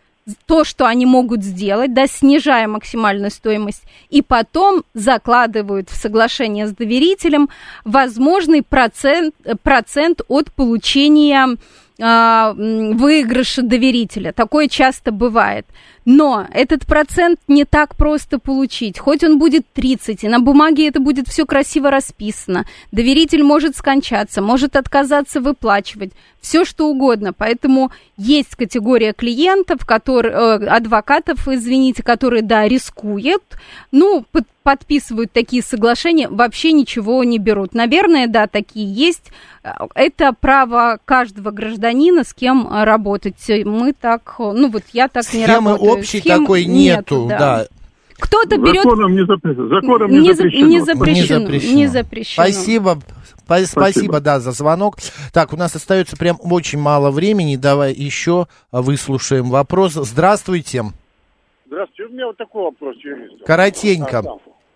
то, 0.47 0.63
что 0.63 0.87
они 0.87 1.05
могут 1.05 1.43
сделать, 1.43 1.93
да, 1.93 2.07
снижая 2.07 2.67
максимальную 2.67 3.29
стоимость, 3.29 3.83
и 4.09 4.23
потом 4.23 4.83
закладывают 4.95 5.89
в 5.89 5.95
соглашение 5.95 6.65
с 6.65 6.71
доверителем 6.71 7.49
возможный 7.83 8.63
процент, 8.63 9.35
процент 9.61 10.21
от 10.27 10.51
получения 10.51 11.47
э, 11.47 11.55
выигрыша 11.97 13.61
доверителя. 13.61 14.33
Такое 14.33 14.67
часто 14.67 15.11
бывает. 15.11 15.65
Но 16.05 16.47
этот 16.51 16.85
процент 16.85 17.39
не 17.47 17.65
так 17.65 17.95
просто 17.95 18.37
получить. 18.37 18.99
Хоть 18.99 19.23
он 19.23 19.39
будет 19.39 19.65
30, 19.73 20.23
и 20.23 20.27
на 20.27 20.39
бумаге 20.39 20.87
это 20.87 20.99
будет 20.99 21.27
все 21.27 21.45
красиво 21.47 21.89
расписано. 21.89 22.65
Доверитель 22.91 23.43
может 23.43 23.75
скончаться, 23.75 24.41
может 24.41 24.75
отказаться 24.75 25.41
выплачивать, 25.41 26.11
все 26.39 26.63
что 26.63 26.87
угодно. 26.87 27.33
Поэтому 27.33 27.91
есть 28.17 28.55
категория 28.55 29.13
клиентов, 29.13 29.83
которые, 29.85 30.33
э, 30.33 30.67
адвокатов, 30.67 31.47
извините, 31.47 32.03
которые, 32.03 32.43
да, 32.43 32.67
рискуют, 32.67 33.43
ну, 33.91 34.23
под, 34.31 34.45
подписывают 34.61 35.31
такие 35.31 35.63
соглашения, 35.63 36.27
вообще 36.27 36.71
ничего 36.71 37.23
не 37.23 37.39
берут. 37.39 37.73
Наверное, 37.73 38.27
да, 38.27 38.47
такие 38.47 38.91
есть. 38.91 39.31
Это 39.95 40.33
право 40.33 40.99
каждого 41.05 41.51
гражданина, 41.51 42.23
с 42.23 42.33
кем 42.33 42.67
работать. 42.71 43.43
Мы 43.65 43.93
так, 43.93 44.35
ну 44.37 44.69
вот 44.69 44.83
я 44.93 45.07
так 45.07 45.23
Схемы 45.23 45.41
не 45.41 45.47
работаю 45.47 45.94
общей 45.99 46.19
Схем 46.19 46.41
такой 46.41 46.65
нету, 46.65 47.23
нету 47.23 47.27
да. 47.27 47.37
да. 47.37 47.67
Кто-то 48.17 48.57
берет... 48.57 48.83
Законом 48.83 49.13
не, 49.13 49.25
запрещено. 49.25 49.67
Законом 49.67 50.11
не, 50.11 50.19
не 50.19 50.33
запрещено. 50.33 50.67
Не 50.67 50.79
запрещено. 50.79 51.39
Не 51.39 51.45
запрещено. 51.45 51.75
Не 51.75 51.87
запрещено. 51.87 52.43
Спасибо. 52.43 52.99
Спасибо. 53.45 53.67
Спасибо, 53.67 54.19
да, 54.21 54.39
за 54.39 54.51
звонок. 54.51 54.95
Так, 55.33 55.53
у 55.53 55.57
нас 55.57 55.75
остается 55.75 56.17
прям 56.17 56.37
очень 56.39 56.79
мало 56.79 57.11
времени. 57.11 57.57
Давай 57.57 57.93
еще 57.93 58.47
выслушаем 58.71 59.49
вопрос. 59.49 59.93
Здравствуйте. 59.93 60.83
Здравствуйте. 61.67 62.05
У 62.05 62.13
меня 62.13 62.27
вот 62.27 62.37
такой 62.37 62.63
вопрос, 62.63 62.95
юрист. 62.97 63.43
Коротенько. 63.45 64.23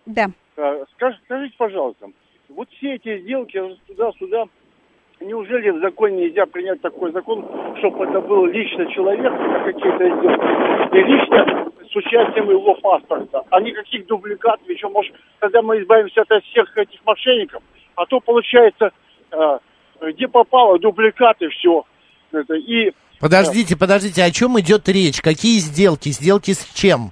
Да. 0.05 0.31
А, 0.57 0.83
скажите, 0.95 1.21
скажите, 1.25 1.55
пожалуйста, 1.57 2.07
вот 2.49 2.67
все 2.77 2.95
эти 2.95 3.21
сделки 3.21 3.57
туда-сюда, 3.87 4.45
Неужели 5.21 5.69
в 5.69 5.81
законе 5.81 6.27
нельзя 6.27 6.45
принять 6.45 6.81
такой 6.81 7.11
закон, 7.11 7.45
чтобы 7.79 8.05
это 8.05 8.21
был 8.21 8.45
лично 8.45 8.85
человек 8.93 9.31
на 9.31 9.59
какие-то 9.65 10.05
сделки, 10.05 10.95
и 10.95 11.03
лично 11.03 11.69
с 11.91 11.95
участием 11.95 12.49
его 12.49 12.73
паспорта, 12.75 13.43
а 13.49 13.59
никаких 13.59 14.05
дубликатов, 14.07 14.67
еще, 14.69 14.87
может, 14.87 15.13
когда 15.39 15.61
мы 15.61 15.81
избавимся 15.81 16.21
от 16.21 16.43
всех 16.45 16.77
этих 16.77 17.03
мошенников, 17.05 17.61
а 17.95 18.05
то 18.05 18.21
получается, 18.21 18.91
э, 19.31 19.59
где 20.01 20.27
попало, 20.29 20.79
дубликаты, 20.79 21.49
все. 21.49 21.83
Это, 22.31 22.53
и, 22.53 22.93
подождите, 23.19 23.77
подождите, 23.77 24.23
о 24.23 24.31
чем 24.31 24.57
идет 24.59 24.87
речь? 24.87 25.19
Какие 25.19 25.59
сделки? 25.59 26.09
Сделки 26.09 26.51
с 26.51 26.63
чем? 26.73 27.11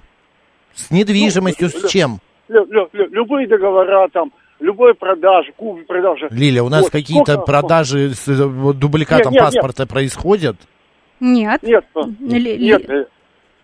С 0.72 0.90
недвижимостью, 0.90 1.68
ну, 1.74 1.80
с 1.80 1.90
чем? 1.90 2.20
Лю, 2.48 2.64
лю, 2.70 2.88
любые 2.92 3.46
договора 3.46 4.08
там, 4.08 4.32
любой 4.60 4.94
продажи, 4.94 5.52
купи 5.56 5.84
продажи. 5.84 6.28
Лиля, 6.30 6.62
у 6.62 6.68
нас 6.68 6.82
вот, 6.82 6.92
какие-то 6.92 7.32
сколько... 7.34 7.46
продажи 7.46 8.10
с 8.14 8.28
э, 8.28 8.72
дубликатом 8.74 9.32
нет, 9.32 9.42
нет, 9.42 9.52
паспорта 9.52 9.82
нет. 9.82 9.90
происходят? 9.90 10.56
Нет. 11.20 11.62
Нет, 11.62 11.84
нет, 12.20 12.88
нет. 12.88 13.08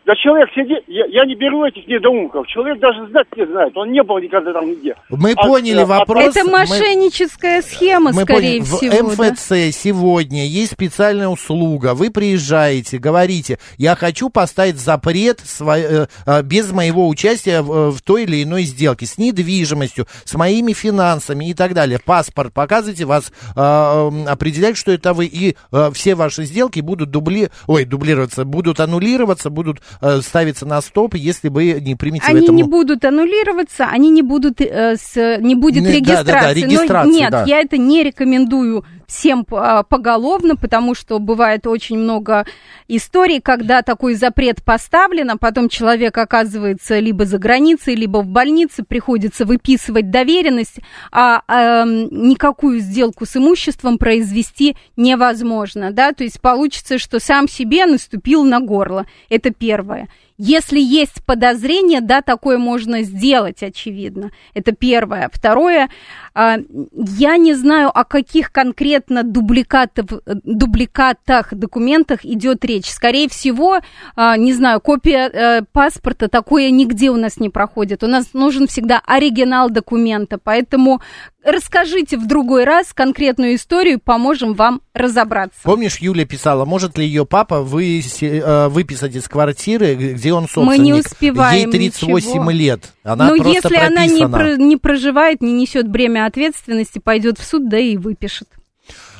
Э, 0.04 0.06
да 0.06 0.14
человек 0.16 0.50
сидит, 0.54 0.84
я, 0.86 1.06
я 1.06 1.24
не 1.24 1.34
беру 1.34 1.64
этих 1.64 1.86
недоумков, 1.86 2.46
человек 2.46 2.78
даже 2.78 3.06
знать 3.08 3.26
не 3.36 3.46
знает, 3.46 3.76
он 3.76 3.90
не 3.90 4.02
был 4.02 4.18
никогда 4.18 4.52
там 4.52 4.68
нигде. 4.68 4.94
Мы 5.08 5.32
а, 5.32 5.46
поняли 5.46 5.80
а, 5.80 5.86
вопрос. 5.86 6.36
Это 6.36 6.48
мошенническая 6.48 7.56
мы, 7.56 7.62
схема, 7.62 8.12
мы 8.12 8.22
скорее 8.22 8.62
поняли, 8.62 8.90
всего. 8.90 9.08
В 9.08 9.30
МФЦ 9.30 9.48
да? 9.48 9.72
сегодня 9.72 10.46
есть 10.46 10.72
специальная 10.72 11.28
услуга, 11.28 11.94
вы 11.94 12.10
приезжаете, 12.10 12.98
говорите, 12.98 13.58
я 13.78 13.96
хочу 13.96 14.28
поставить 14.28 14.76
запрет 14.76 15.40
сво, 15.40 15.78
э, 15.78 16.06
э, 16.26 16.42
без 16.42 16.70
моего 16.72 17.08
участия 17.08 17.62
в, 17.62 17.92
в 17.92 18.02
той 18.02 18.24
или 18.24 18.42
иной 18.42 18.64
сделке, 18.64 19.06
с 19.06 19.18
недвижимостью, 19.18 20.06
с 20.24 20.34
моими 20.34 20.72
финансами 20.72 21.48
и 21.48 21.54
так 21.54 21.72
далее. 21.72 21.98
Паспорт 22.04 22.52
показывайте, 22.52 23.04
вас 23.06 23.32
э, 23.56 24.10
определяют, 24.28 24.76
что 24.76 24.92
это 24.92 25.14
вы, 25.14 25.26
и 25.26 25.56
э, 25.72 25.90
все 25.94 26.14
ваши 26.14 26.44
сделки 26.44 26.80
будут 26.80 27.10
дубли, 27.10 27.48
ой, 27.66 27.84
дублироваться, 27.84 28.44
будут 28.44 28.80
аннулироваться, 28.80 29.50
будут 29.50 29.80
Э, 30.00 30.20
ставиться 30.20 30.66
на 30.66 30.80
стоп, 30.80 31.14
если 31.14 31.48
вы 31.48 31.80
не 31.80 31.94
примете 31.94 32.26
они 32.26 32.42
этому... 32.42 32.56
не 32.58 32.62
будут 32.64 33.04
аннулироваться, 33.04 33.86
они 33.86 34.10
не 34.10 34.22
будут, 34.22 34.60
э, 34.60 34.96
с, 34.96 35.38
не 35.40 35.54
будет 35.54 35.82
не, 35.82 35.92
регистрации. 35.92 36.24
Да, 36.24 36.32
да, 36.32 36.40
да, 36.42 36.54
регистрации. 36.54 37.10
Но 37.10 37.16
нет, 37.16 37.30
да. 37.30 37.44
я 37.46 37.60
это 37.60 37.76
не 37.76 38.02
рекомендую 38.02 38.84
всем 39.14 39.46
а, 39.50 39.82
поголовно, 39.82 40.56
потому 40.56 40.94
что 40.94 41.18
бывает 41.18 41.66
очень 41.66 41.98
много 41.98 42.44
историй, 42.88 43.40
когда 43.40 43.82
такой 43.82 44.14
запрет 44.14 44.62
поставлен, 44.64 45.30
а 45.30 45.36
потом 45.36 45.68
человек 45.68 46.18
оказывается 46.18 46.98
либо 46.98 47.24
за 47.24 47.38
границей, 47.38 47.94
либо 47.94 48.18
в 48.18 48.26
больнице, 48.26 48.82
приходится 48.82 49.44
выписывать 49.44 50.10
доверенность, 50.10 50.80
а, 51.12 51.42
а 51.46 51.84
никакую 51.84 52.80
сделку 52.80 53.24
с 53.26 53.36
имуществом 53.36 53.98
произвести 53.98 54.76
невозможно, 54.96 55.92
да, 55.92 56.12
то 56.12 56.24
есть 56.24 56.40
получится, 56.40 56.98
что 56.98 57.20
сам 57.20 57.48
себе 57.48 57.86
наступил 57.86 58.44
на 58.44 58.60
горло, 58.60 59.06
это 59.28 59.50
первое. 59.50 60.08
Если 60.36 60.80
есть 60.80 61.24
подозрение, 61.24 62.00
да, 62.00 62.20
такое 62.20 62.58
можно 62.58 63.02
сделать, 63.02 63.62
очевидно. 63.62 64.32
Это 64.52 64.72
первое. 64.72 65.30
Второе, 65.32 65.88
а, 66.34 66.56
я 66.92 67.36
не 67.36 67.54
знаю, 67.54 67.96
о 67.96 68.04
каких 68.04 68.50
конкретно 68.50 69.22
дубликатов, 69.22 70.06
дубликатах, 70.26 71.54
документах 71.54 72.24
идет 72.24 72.64
речь. 72.64 72.90
Скорее 72.90 73.28
всего, 73.28 73.78
а, 74.16 74.36
не 74.36 74.52
знаю, 74.52 74.80
копия 74.80 75.30
э, 75.32 75.62
паспорта, 75.72 76.28
такое 76.28 76.70
нигде 76.70 77.10
у 77.10 77.16
нас 77.16 77.38
не 77.38 77.48
проходит. 77.48 78.02
У 78.02 78.08
нас 78.08 78.32
нужен 78.32 78.66
всегда 78.66 79.00
оригинал 79.06 79.70
документа, 79.70 80.38
поэтому 80.42 81.00
расскажите 81.44 82.16
в 82.16 82.26
другой 82.26 82.64
раз 82.64 82.92
конкретную 82.92 83.54
историю, 83.56 84.00
поможем 84.00 84.54
вам 84.54 84.80
разобраться. 84.94 85.58
Помнишь, 85.62 85.98
Юля 85.98 86.24
писала, 86.24 86.64
может 86.64 86.98
ли 86.98 87.06
ее 87.06 87.26
папа 87.26 87.60
вы, 87.60 88.00
э, 88.20 88.68
выписать 88.68 89.14
из 89.14 89.28
квартиры, 89.28 89.94
где 89.94 90.32
он 90.32 90.48
собственник? 90.48 90.66
Мы 90.66 90.78
не 90.78 90.92
успеваем 90.94 91.70
Ей 91.70 91.90
38 91.90 92.28
ничего. 92.30 92.50
лет. 92.50 92.92
Она 93.02 93.28
Но 93.28 93.34
если 93.34 93.68
прописана. 93.68 93.86
она 93.86 94.06
не, 94.06 94.26
про, 94.26 94.56
не 94.56 94.76
проживает, 94.76 95.42
не 95.42 95.52
несет 95.52 95.88
бремя 95.88 96.26
ответственности, 96.26 96.98
пойдет 96.98 97.38
в 97.38 97.44
суд, 97.44 97.68
да 97.68 97.78
и 97.78 97.96
выпишет. 97.96 98.48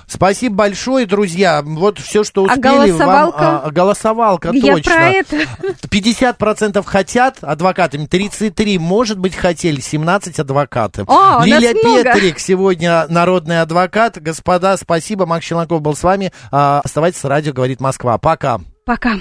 Спасибо 0.06 0.56
большое, 0.56 1.06
друзья. 1.06 1.62
Вот 1.64 1.98
все, 1.98 2.24
что 2.24 2.44
успели. 2.44 2.58
А 2.58 2.62
голосовалка? 2.62 3.36
Вам, 3.38 3.60
а, 3.64 3.70
голосовалка, 3.70 4.50
Я 4.52 4.74
точно. 4.74 4.92
про 4.92 5.10
это. 5.10 5.36
50% 5.90 6.84
хотят 6.86 7.38
адвокатами, 7.42 8.06
33, 8.06 8.78
может 8.78 9.18
быть, 9.18 9.34
хотели, 9.34 9.80
17 9.80 10.38
адвокатов. 10.38 11.08
О, 11.08 11.42
Лилия 11.44 11.74
Петрик 11.74 12.38
сегодня 12.38 13.06
народный 13.08 13.60
адвокат. 13.60 14.20
Господа, 14.20 14.76
спасибо. 14.76 15.26
Макс 15.26 15.44
Челноков 15.44 15.80
был 15.82 15.96
с 15.96 16.02
вами. 16.02 16.32
А, 16.50 16.80
оставайтесь 16.84 17.20
с 17.20 17.24
радио 17.24 17.52
«Говорит 17.52 17.80
Москва». 17.80 18.18
Пока. 18.18 18.60
Пока. 18.84 19.20